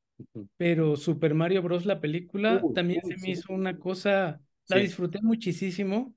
[0.56, 1.85] pero Super Mario Bros.
[1.85, 6.14] la película también se me hizo una cosa, la disfruté muchísimo.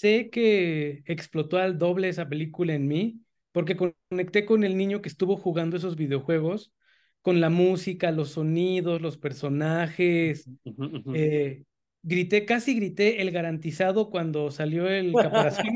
[0.00, 3.20] Sé que explotó al doble esa película en mí,
[3.52, 6.72] porque conecté con el niño que estuvo jugando esos videojuegos,
[7.20, 10.48] con la música, los sonidos, los personajes.
[11.12, 11.64] Eh,
[12.02, 15.66] grité, casi grité el garantizado cuando salió el caparazón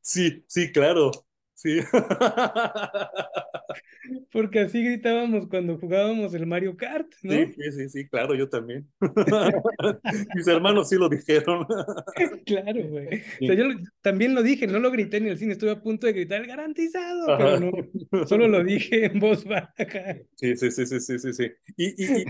[0.00, 1.12] Sí, sí, claro.
[1.60, 1.80] Sí.
[4.32, 7.32] Porque así gritábamos cuando jugábamos el Mario Kart, ¿no?
[7.32, 8.90] Sí, sí, sí, claro, yo también.
[10.34, 11.66] Mis hermanos sí lo dijeron.
[12.46, 13.22] claro, güey.
[13.42, 13.64] O sea, yo
[14.00, 17.26] también lo dije, no lo grité en el cine, estuve a punto de gritar garantizado,
[17.36, 17.70] pero no,
[18.26, 19.74] solo lo dije en voz baja.
[20.36, 21.52] Sí, sí, sí, sí, sí, sí.
[21.76, 22.24] Y, y,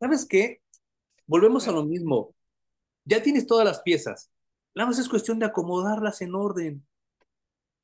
[0.00, 0.62] ¿sabes qué?
[1.26, 2.34] Volvemos a lo mismo.
[3.04, 4.30] Ya tienes todas las piezas.
[4.74, 6.82] Nada más es cuestión de acomodarlas en orden.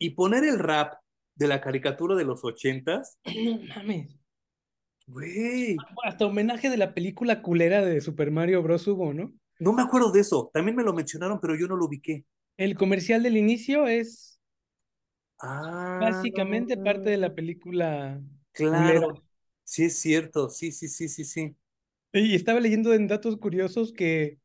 [0.00, 0.94] Y poner el rap
[1.36, 3.18] de la caricatura de los ochentas.
[3.24, 4.16] No mames.
[5.06, 5.76] Güey.
[6.04, 8.86] Hasta homenaje de la película culera de Super Mario Bros.
[8.86, 9.32] hubo, ¿no?
[9.58, 10.50] No me acuerdo de eso.
[10.54, 12.24] También me lo mencionaron, pero yo no lo ubiqué.
[12.56, 14.40] El comercial del inicio es
[15.40, 18.20] ah, básicamente parte de la película.
[18.52, 19.22] Claro.
[19.64, 20.48] Sí, es cierto.
[20.48, 21.56] Sí, sí, sí, sí, sí.
[22.12, 24.38] Y estaba leyendo en datos curiosos que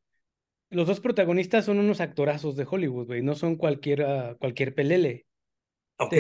[0.70, 3.22] los dos protagonistas son unos actorazos de Hollywood, güey.
[3.22, 4.06] No son cualquier,
[4.40, 5.26] cualquier pelele.
[5.98, 6.14] Ok.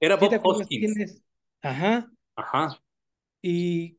[0.00, 1.22] Era Bob Hoskins.
[1.60, 2.10] Ajá.
[2.34, 2.82] Ajá.
[3.40, 3.98] Y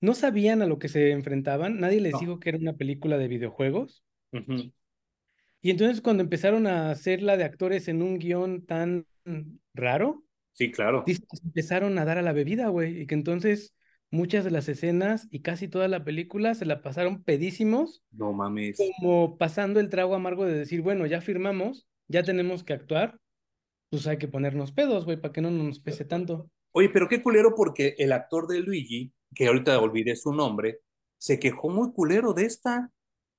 [0.00, 1.78] no sabían a lo que se enfrentaban.
[1.78, 4.04] Nadie les dijo que era una película de videojuegos.
[5.62, 9.06] Y entonces cuando empezaron a hacerla de actores en un guion tan
[9.74, 10.24] raro.
[10.52, 11.04] Sí, claro.
[11.44, 13.02] Empezaron a dar a la bebida, güey.
[13.02, 13.74] Y que entonces
[14.10, 18.02] muchas de las escenas y casi toda la película se la pasaron pedísimos.
[18.10, 18.78] No mames.
[18.98, 23.18] Como pasando el trago amargo de decir, bueno, ya firmamos, ya tenemos que actuar
[23.90, 26.48] pues hay que ponernos pedos, güey, para que no nos pese tanto.
[26.72, 30.80] Oye, pero qué culero porque el actor de Luigi, que ahorita olvidé su nombre,
[31.18, 32.90] se quejó muy culero de esta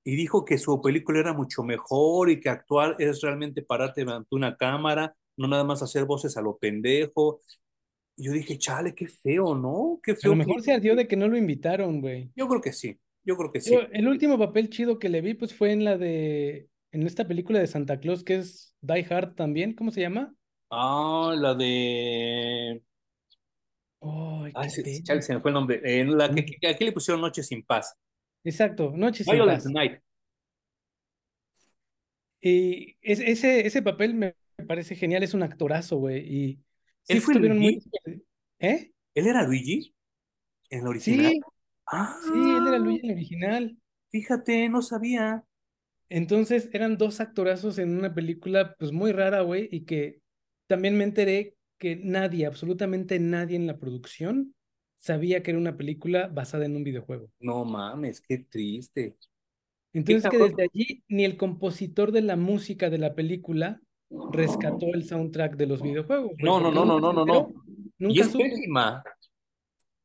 [0.04, 4.36] y dijo que su película era mucho mejor y que actuar es realmente pararte ante
[4.36, 7.40] una cámara, no nada más hacer voces a lo pendejo.
[8.18, 10.00] Y yo dije, chale, qué feo, ¿no?
[10.04, 10.34] Qué feo.
[10.34, 12.30] A lo mejor se ardió de que no lo invitaron, güey.
[12.36, 13.74] Yo creo que sí, yo creo que sí.
[13.94, 17.60] el último papel chido que le vi, pues fue en la de, en esta película
[17.60, 20.36] de Santa Claus que es Die Hard también, ¿cómo se llama?
[20.72, 22.82] Ah, la de.
[24.00, 25.82] Ay, ah, se, se me fue el nombre.
[25.84, 27.94] En la que, aquí le pusieron Noche sin Paz.
[28.44, 29.66] Exacto, Noche sin Paz.
[29.66, 30.02] Night.
[32.40, 34.36] Y ese, ese papel me
[34.68, 36.20] parece genial, es un actorazo, güey.
[36.20, 36.56] Y
[37.04, 37.82] sí ¿Él fue Luigi?
[38.60, 38.92] ¿Eh?
[39.14, 39.94] ¿Él era Luigi?
[40.70, 41.32] ¿En el original?
[41.34, 41.42] Sí,
[41.88, 43.78] ah, sí, él era Luigi en el original.
[44.10, 45.44] Fíjate, no sabía.
[46.10, 50.22] Entonces eran dos actorazos en una película pues muy rara, güey, y que
[50.72, 54.56] también me enteré que nadie, absolutamente nadie en la producción
[54.96, 57.30] sabía que era una película basada en un videojuego.
[57.42, 59.18] No mames, qué triste.
[59.92, 63.82] Entonces que desde allí ni el compositor de la música de la película
[64.32, 66.32] rescató el soundtrack de los videojuegos.
[66.38, 67.54] No, no, no, no, no, no, no.
[68.00, 69.04] Nunca y es pésima.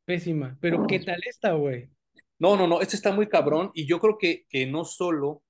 [0.04, 0.58] Pésima.
[0.60, 1.90] Pero ¿qué tal esta, güey?
[2.40, 5.44] No, no, no, este está muy cabrón y yo creo que, que no solo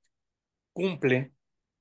[0.75, 1.33] cumple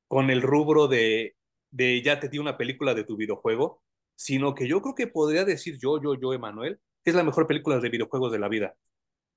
[0.08, 1.36] con el rubro de,
[1.76, 3.82] de ya te di una película de tu videojuego,
[4.16, 7.48] sino que yo creo que podría decir yo, yo, yo, Emanuel, que es la mejor
[7.48, 8.76] película de videojuegos de la vida.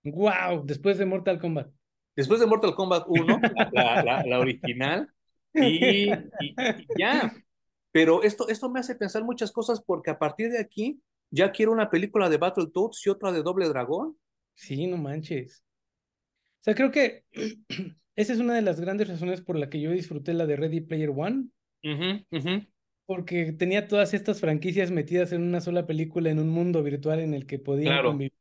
[0.04, 0.64] ¡Wow!
[0.64, 1.68] Después de Mortal Kombat.
[2.14, 3.40] Después de Mortal Kombat 1,
[3.72, 5.12] la, la, original,
[5.52, 6.10] y,
[6.96, 7.34] ya.
[7.90, 11.00] Pero esto, esto me hace pensar muchas cosas porque a partir de aquí
[11.30, 14.16] ya quiero una película de Battletoads y otra de Doble Dragón.
[14.54, 15.64] Sí, no manches.
[16.60, 17.24] O sea, creo que
[18.14, 20.82] esa es una de las grandes razones por la que yo disfruté la de Ready
[20.82, 21.48] Player One.
[23.06, 27.34] Porque tenía todas estas franquicias metidas en una sola película en un mundo virtual en
[27.34, 28.32] el que podían convivir.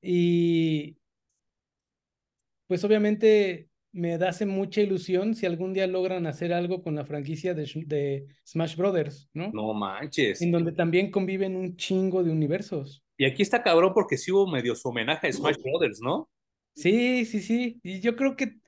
[0.00, 0.96] Y
[2.68, 7.54] pues obviamente me hace mucha ilusión si algún día logran hacer algo con la franquicia
[7.54, 9.50] de, de, Smash Brothers, ¿no?
[9.52, 10.40] No manches.
[10.42, 13.02] En donde también conviven un chingo de universos.
[13.16, 16.30] Y aquí está cabrón porque sí hubo medio su homenaje a Smash Brothers, ¿no?
[16.74, 17.80] Sí, sí, sí.
[17.82, 18.58] Y yo creo que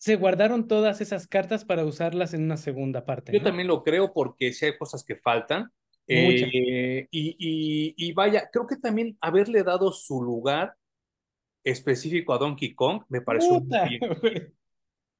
[0.00, 3.32] se guardaron todas esas cartas para usarlas en una segunda parte.
[3.32, 5.70] Yo también lo creo porque sí hay cosas que faltan.
[6.06, 10.72] Eh, y, y, vaya, creo que también haberle dado su lugar
[11.62, 14.54] específico a Donkey Kong me pareció muy bien.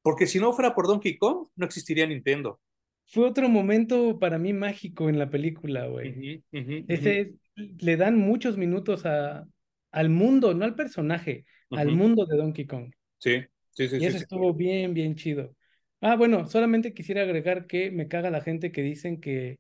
[0.03, 2.59] Porque si no fuera por Donkey Kong, no existiría Nintendo.
[3.05, 6.43] Fue otro momento para mí mágico en la película, güey.
[6.89, 9.47] Ese le dan muchos minutos a,
[9.93, 12.91] al mundo, no al personaje, al mundo de Donkey Kong.
[13.19, 13.45] Sí.
[13.73, 15.55] Sí, sí, y eso estuvo bien, bien chido.
[16.01, 19.59] Ah, bueno, solamente quisiera agregar que me caga la gente que dicen que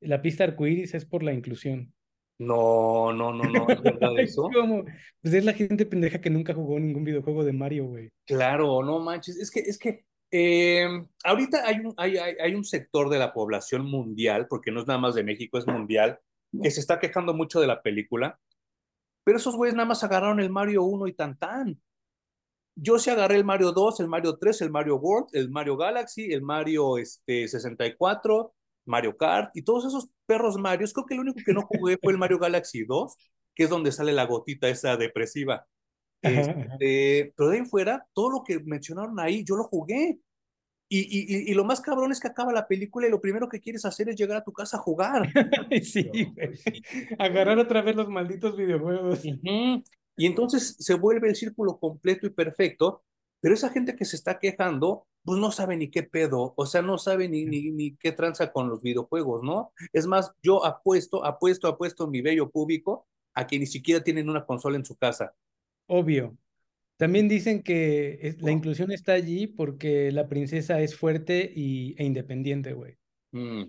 [0.00, 1.92] la pista arcoíris es por la inclusión.
[2.38, 4.50] No, no, no, no, ¿es verdad eso?
[5.20, 8.10] Pues es la gente pendeja que nunca jugó ningún videojuego de Mario, güey.
[8.24, 12.64] Claro, no manches, es que, es que em, ahorita hay un, hay, hay, hay, un
[12.64, 16.18] sector de la población mundial, porque no es nada más de México, es mundial,
[16.60, 18.38] que se está quejando mucho de la película,
[19.24, 21.80] pero esos güeyes nada más agarraron el Mario 1 y tan tan
[22.76, 26.32] yo sí agarré el Mario 2, el Mario 3, el Mario World, el Mario Galaxy,
[26.32, 28.52] el Mario este, 64,
[28.86, 30.92] Mario Kart y todos esos perros Marios.
[30.92, 33.16] Creo que el único que no jugué fue el Mario Galaxy 2,
[33.54, 35.66] que es donde sale la gotita esa depresiva.
[36.22, 40.18] Este, pero de ahí fuera, todo lo que mencionaron ahí, yo lo jugué.
[40.88, 43.58] Y, y, y, lo más cabrón es que acaba la película y lo primero que
[43.58, 45.22] quieres hacer es llegar a tu casa a jugar.
[45.82, 46.08] sí,
[47.18, 49.22] agarrar otra vez los malditos videojuegos.
[50.16, 53.02] Y entonces se vuelve el círculo completo y perfecto,
[53.40, 56.82] pero esa gente que se está quejando, pues no sabe ni qué pedo, o sea,
[56.82, 59.72] no sabe ni, ni, ni qué tranza con los videojuegos, ¿no?
[59.92, 64.46] Es más, yo apuesto, apuesto, apuesto mi bello público a que ni siquiera tienen una
[64.46, 65.34] consola en su casa.
[65.86, 66.36] Obvio.
[66.96, 72.72] También dicen que la inclusión está allí porque la princesa es fuerte y, e independiente,
[72.72, 72.96] güey.
[73.32, 73.64] Mm.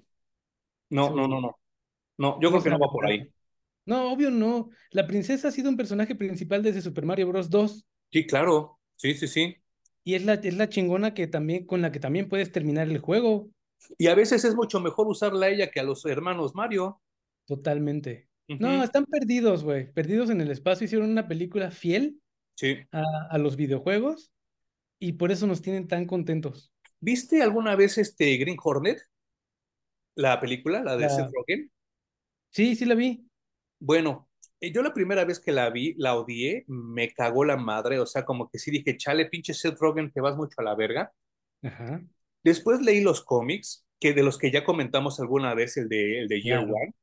[0.92, 1.58] No, no, no, no.
[2.18, 3.30] No, yo creo que no va por ahí.
[3.86, 4.70] No, obvio no.
[4.92, 7.50] La princesa ha sido un personaje principal desde Super Mario Bros.
[7.50, 7.86] 2.
[8.12, 8.80] Sí, claro.
[8.98, 9.58] Sí, sí, sí.
[10.04, 13.00] Y es la, es la chingona que también, con la que también puedes terminar el
[13.00, 13.50] juego.
[13.98, 17.02] Y a veces es mucho mejor usarla a ella que a los hermanos Mario.
[17.46, 18.30] Totalmente.
[18.48, 19.92] No, están perdidos, güey.
[19.92, 20.86] Perdidos en el espacio.
[20.86, 22.20] Hicieron una película fiel
[22.56, 22.78] sí.
[22.92, 24.32] a, a, los videojuegos
[25.00, 26.72] y por eso nos tienen tan contentos.
[27.00, 29.00] ¿Viste alguna vez este Green Hornet?
[30.16, 31.72] La película, la de Seth Rogen.
[32.50, 33.28] Sí, sí la vi.
[33.80, 34.30] Bueno,
[34.60, 38.06] eh, yo la primera vez que la vi, la odié, me cagó la madre, o
[38.06, 41.12] sea, como que sí dije, chale, pinche Seth Rogen, te vas mucho a la verga.
[41.62, 42.02] Ajá.
[42.44, 46.28] Después leí los cómics, que de los que ya comentamos alguna vez, el de, el
[46.28, 46.94] de Year One.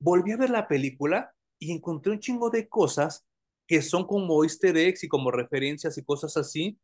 [0.00, 3.26] Volví a ver la película y encontré un chingo de cosas
[3.66, 6.78] que son como easter eggs y como referencias y cosas así.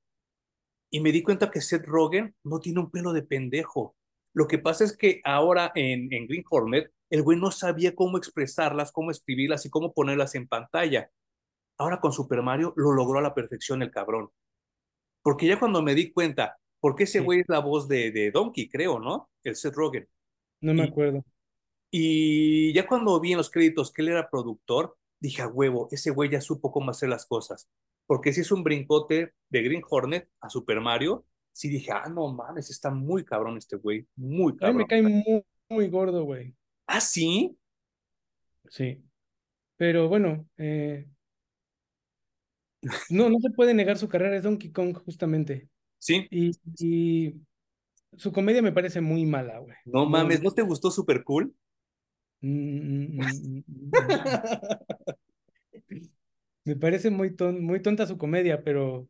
[0.90, 3.96] Y me di cuenta que Seth Rogen no tiene un pelo de pendejo.
[4.34, 8.18] Lo que pasa es que ahora en, en Green Hornet el güey no sabía cómo
[8.18, 11.10] expresarlas, cómo escribirlas y cómo ponerlas en pantalla.
[11.78, 14.30] Ahora con Super Mario lo logró a la perfección el cabrón.
[15.22, 18.68] Porque ya cuando me di cuenta, porque ese güey es la voz de, de, Donkey,
[18.68, 19.30] creo, ¿no?
[19.42, 20.08] El Seth Rogen.
[20.60, 21.24] No me acuerdo.
[21.90, 26.10] Y ya cuando vi en los créditos que él era productor, dije, a huevo, ese
[26.10, 27.68] güey ya supo cómo hacer las cosas.
[28.06, 32.32] Porque si es un brincote de Green Hornet a Super Mario, sí dije, ah, no
[32.32, 34.86] mames, está muy cabrón este güey, muy A mí me cabrón.
[34.86, 36.54] cae muy, muy gordo, güey.
[36.86, 37.56] ¿Ah, sí?
[38.68, 39.02] Sí.
[39.76, 41.06] Pero bueno, eh,
[43.10, 45.68] no, no se puede negar su carrera, es Donkey Kong, justamente.
[45.98, 46.26] Sí.
[46.30, 47.34] Y, y
[48.16, 49.76] su comedia me parece muy mala, güey.
[49.86, 51.54] No mames, ¿no te gustó Super Cool?
[52.40, 53.64] Mm, mm, mm.
[56.66, 59.06] Me parece muy, ton- muy tonta su comedia, pero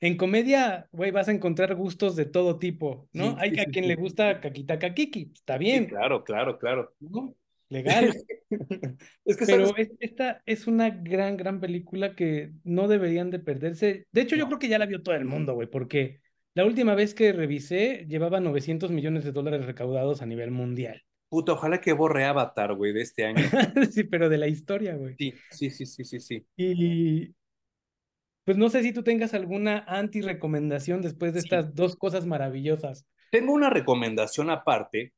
[0.00, 3.30] en comedia, güey, vas a encontrar gustos de todo tipo, ¿no?
[3.32, 3.88] Sí, Hay sí, a quien sí.
[3.88, 6.92] le gusta Kakitaka Kiki, está bien, claro, claro, claro.
[7.00, 7.34] ¿no?
[7.68, 8.14] Legal.
[9.24, 9.46] Es que.
[9.46, 14.06] Pero es- esta es una gran, gran película que no deberían de perderse.
[14.12, 16.20] De hecho, yo creo que ya la vio todo el mundo, güey, porque
[16.54, 21.02] la última vez que revisé llevaba 900 millones de dólares recaudados a nivel mundial.
[21.28, 23.42] Puta, ojalá que borre Avatar, güey, de este año.
[23.90, 25.16] Sí, pero de la historia, güey.
[25.18, 26.46] Sí, sí, sí, sí, sí, sí.
[26.56, 27.34] Y
[28.44, 31.46] pues no sé si tú tengas alguna anti-recomendación después de Sí.
[31.46, 33.06] estas dos cosas maravillosas.
[33.30, 35.12] Tengo una recomendación aparte,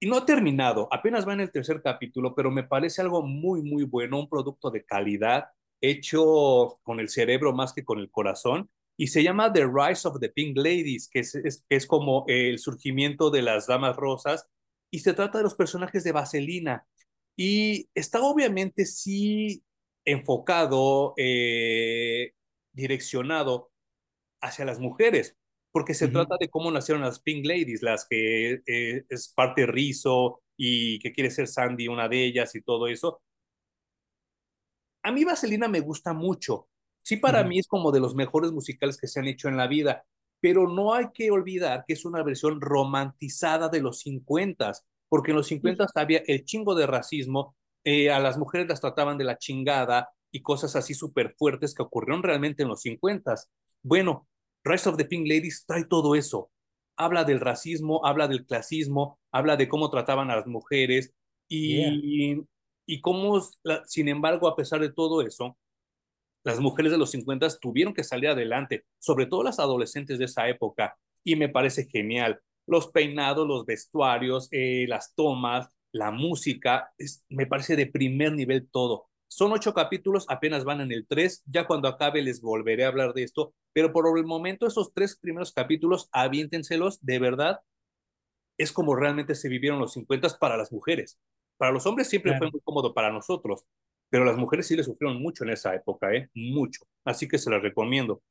[0.00, 3.62] y no he terminado, apenas va en el tercer capítulo, pero me parece algo muy,
[3.62, 5.44] muy bueno, un producto de calidad,
[5.82, 10.18] hecho con el cerebro más que con el corazón, y se llama The Rise of
[10.20, 14.46] the Pink Ladies, que es, es- que es como el surgimiento de las damas rosas,
[14.90, 16.86] y se trata de los personajes de Vaselina.
[17.36, 19.62] Y está obviamente sí
[20.04, 22.32] enfocado, eh,
[22.72, 23.70] direccionado
[24.40, 25.36] hacia las mujeres,
[25.72, 30.42] porque se trata de cómo nacieron las Pink Ladies, las que eh, es parte Rizzo
[30.56, 33.22] y que quiere ser Sandy una de ellas y todo eso.
[35.02, 36.68] A mí Vaselina me gusta mucho.
[37.02, 39.66] Sí, para mí es como de los mejores musicales que se han hecho en la
[39.66, 40.04] vida,
[40.40, 44.72] pero no hay que olvidar que es una versión romantizada de los 50,
[45.08, 49.16] porque en los 50 había el chingo de racismo, eh, a las mujeres las trataban
[49.16, 53.34] de la chingada y cosas así súper fuertes que ocurrieron realmente en los 50.
[53.82, 54.28] Bueno,
[54.64, 56.50] Rise of the Pink Ladies trae todo eso.
[56.96, 61.12] Habla del racismo, habla del clasismo, habla de cómo trataban a las mujeres
[61.48, 62.36] y,
[62.86, 63.40] y cómo,
[63.86, 65.56] sin embargo, a pesar de todo eso,
[66.44, 70.48] las mujeres de los 50 tuvieron que salir adelante, sobre todo las adolescentes de esa
[70.48, 72.40] época, y me parece genial.
[72.66, 78.68] Los peinados, los vestuarios, eh, las tomas, la música, es, me parece de primer nivel
[78.70, 79.09] todo.
[79.32, 83.14] Son ocho capítulos, apenas van en el tres, ya cuando acabe les volveré a hablar
[83.14, 87.60] de esto, pero por el momento esos tres primeros capítulos, aviéntenselos, de verdad,
[88.58, 91.18] es como realmente se vivieron los 50 para las mujeres.
[91.56, 92.38] Para los hombres siempre Claro.
[92.38, 93.64] fue muy cómodo para nosotros,
[94.08, 96.28] pero las mujeres sí le sufrieron mucho en esa época, ¿eh?
[96.34, 96.84] Mucho.
[97.04, 98.22] Así que se las recomiendo.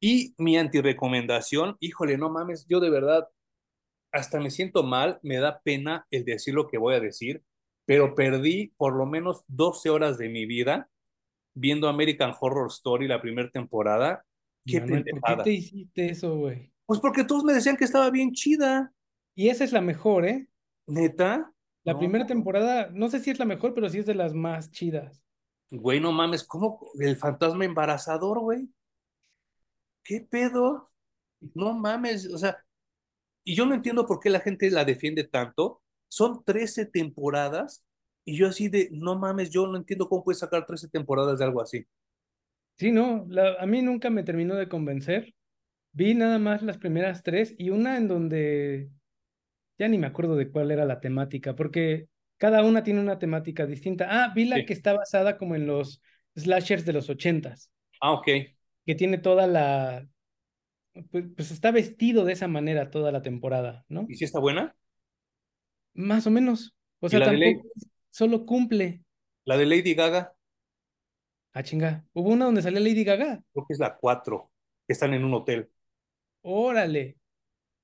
[0.00, 3.28] Y mi antirecomendación, híjole, no mames, yo de verdad
[4.12, 7.42] hasta me siento mal, me da pena el decir lo que voy a decir,
[7.88, 10.90] pero perdí por lo menos 12 horas de mi vida
[11.54, 14.26] viendo American Horror Story la primera temporada.
[14.66, 16.70] Qué Manuel, ¿por qué te hiciste eso, güey?
[16.84, 18.92] Pues porque todos me decían que estaba bien chida,
[19.34, 20.48] Y esa es la mejor, ¿eh?
[20.86, 21.50] neta.
[21.82, 24.34] La No, primera temporada, no sé si es la mejor, pero sí es de las
[24.34, 25.22] más chidas.
[25.70, 28.68] Güey, no mames, ¿cómo el fantasma embarazador, güey?
[30.04, 30.90] ¿Qué pedo?
[31.54, 32.58] No mames, o sea,
[33.44, 35.80] y yo no entiendo por qué la gente la defiende tanto.
[36.08, 37.84] Son 13 temporadas
[38.24, 41.44] y yo así de, no mames, yo no entiendo cómo puedes sacar 13 temporadas de
[41.44, 41.84] algo así.
[42.76, 45.34] Sí, no, la- a mí nunca me terminó de convencer.
[45.92, 48.90] Vi nada más las primeras tres y una en donde
[49.78, 53.66] ya ni me acuerdo de cuál era la temática, porque cada una tiene una temática
[53.66, 54.06] distinta.
[54.10, 54.66] Ah, vi la Sí.
[54.66, 56.02] que está basada como en los
[56.36, 57.70] slashers de los ochentas,
[58.00, 58.26] Ah, ok.
[58.86, 60.06] que tiene toda la,
[61.10, 64.06] pues, pues está vestido de esa manera toda la temporada, ¿no?
[64.08, 64.74] ¿Y si está buena?
[65.94, 66.74] Más o menos.
[67.00, 67.68] O ¿Y sea, tampoco
[68.10, 69.02] solo cumple.
[69.46, 70.32] La de Lady Gaga,
[71.52, 72.06] Ah, chinga.
[72.14, 73.42] Hubo una donde salía Lady Gaga.
[73.52, 74.50] creo que es la 4,
[74.86, 75.70] que están en un hotel.
[76.42, 77.16] Órale.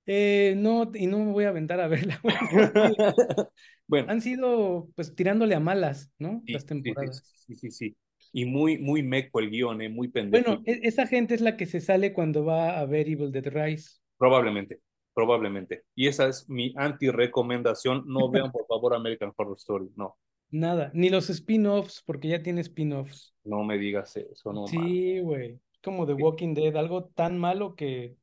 [0.06, 2.20] Eh, no, y no me voy a aventar a verla,
[3.86, 6.42] Bueno, han sido pues tirándole a malas, ¿no?
[6.46, 7.22] sí, Las temporadas.
[7.46, 7.96] sí, sí, sí, sí.
[8.32, 10.44] Y muy, muy meco el guion, eh, muy pendejo.
[10.46, 14.00] Bueno, esa gente es la que se sale cuando va a ver Evil Dead Rise.
[14.18, 14.80] Probablemente,
[15.14, 15.84] probablemente.
[15.94, 18.04] Y esa es mi anti-recomendación.
[18.06, 19.90] No vean, por favor, American Horror Story.
[19.96, 20.18] No,
[20.50, 23.34] Nada, ni los spin-offs, porque ya tiene spin-offs.
[23.44, 24.66] no me digas eso, no.
[24.66, 25.58] Sí, güey.
[25.82, 28.16] Como The Walking Dead, algo tan malo que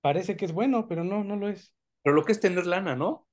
[0.00, 1.72] parece que es bueno, pero no, no lo es.
[2.02, 3.26] Pero lo que es tener lana, ¿no?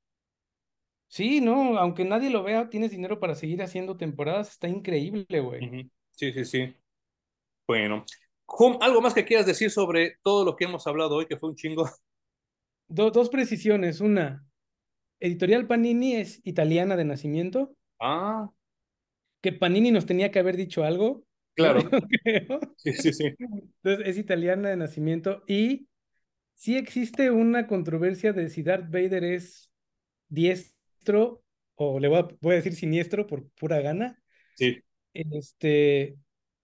[1.07, 5.91] Sí, no, aunque nadie lo vea, tienes dinero para seguir haciendo temporadas, está increíble, güey.
[6.11, 6.75] Sí, sí, sí.
[7.67, 8.05] Bueno,
[8.79, 11.55] ¿algo más que quieras decir sobre todo lo que hemos hablado hoy, que fue un
[11.55, 11.87] chingo?
[12.87, 14.01] Do- dos precisiones.
[14.01, 14.45] Una,
[15.19, 18.49] Editorial Panini es italiana de nacimiento, Ah,
[19.41, 21.25] que Panini nos tenía que haber dicho algo.
[21.55, 21.79] claro.
[22.23, 22.59] Creo.
[22.77, 23.25] Sí, sí, sí.
[23.37, 25.87] Entonces, es italiana de nacimiento y
[26.55, 29.69] sí existe una controversia de si Darth Vader es
[30.29, 31.43] diestro
[31.75, 34.21] o le voy a, voy a decir siniestro por pura gana.
[34.55, 34.79] Sí.
[35.13, 36.17] Este,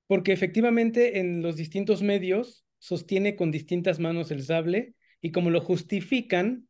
[0.08, 5.62] porque efectivamente en los distintos medios sostiene con distintas manos el sable y como lo
[5.62, 6.68] justifican,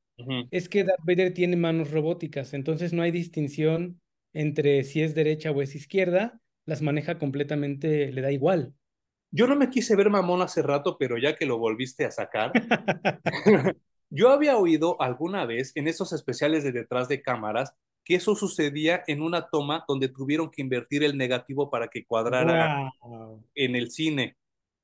[0.52, 4.02] es que Darth Vader tiene manos robóticas, entonces no hay distinción
[4.34, 8.74] entre si es derecha o es izquierda, las maneja completamente, le da igual.
[9.32, 12.52] Yo no me quise ver mamón hace rato, pero ya que lo volviste a sacar,
[14.10, 17.74] yo había oído alguna vez en esos especiales de detrás de cámaras
[18.04, 22.92] que eso sucedía en una toma donde tuvieron que invertir el negativo para que cuadrara
[23.54, 24.36] en el cine.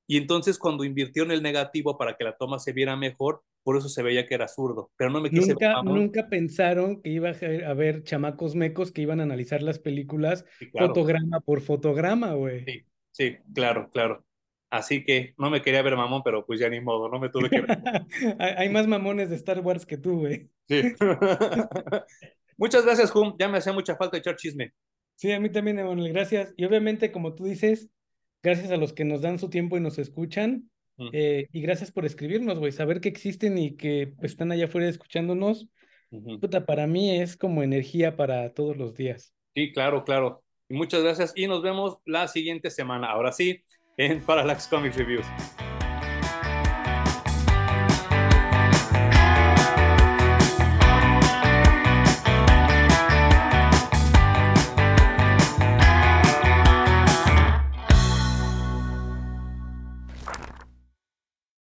[0.05, 3.89] Y entonces cuando invirtieron el negativo para que la toma se viera mejor, por eso
[3.89, 4.91] se veía que era zurdo.
[4.95, 9.19] Pero no me quise nunca, nunca pensaron que iba a haber chamacos mecos que iban
[9.19, 12.63] a analizar las películas fotograma por fotograma, güey.
[12.63, 14.23] Sí, sí, claro, claro.
[14.69, 17.49] Así que no me quería ver mamón, pero pues ya ni modo, no me tuve
[17.49, 17.79] que ver.
[18.39, 20.47] hay más mamones de Star Wars que tú, güey.
[20.67, 20.83] Sí.
[22.57, 23.35] Muchas gracias, Hum.
[23.39, 24.73] Ya me hacía mucha falta echar chisme.
[25.15, 26.13] Sí, a mí también, Emanuel.
[26.13, 26.53] Gracias.
[26.55, 27.89] Y obviamente, como tú dices,
[28.43, 30.69] gracias a los que nos dan su tiempo y nos escuchan.
[31.11, 32.72] Eh, y gracias por escribirnos, güey.
[32.72, 35.67] Saber que existen y que están allá afuera escuchándonos.
[36.39, 39.34] Puta, para mí es como energía para todos los días.
[39.53, 40.43] Sí, claro, claro.
[40.69, 41.34] Y muchas gracias.
[41.35, 43.07] Y nos vemos la siguiente semana.
[43.07, 43.63] Ahora sí,
[43.97, 45.26] en Parallax Comics Reviews.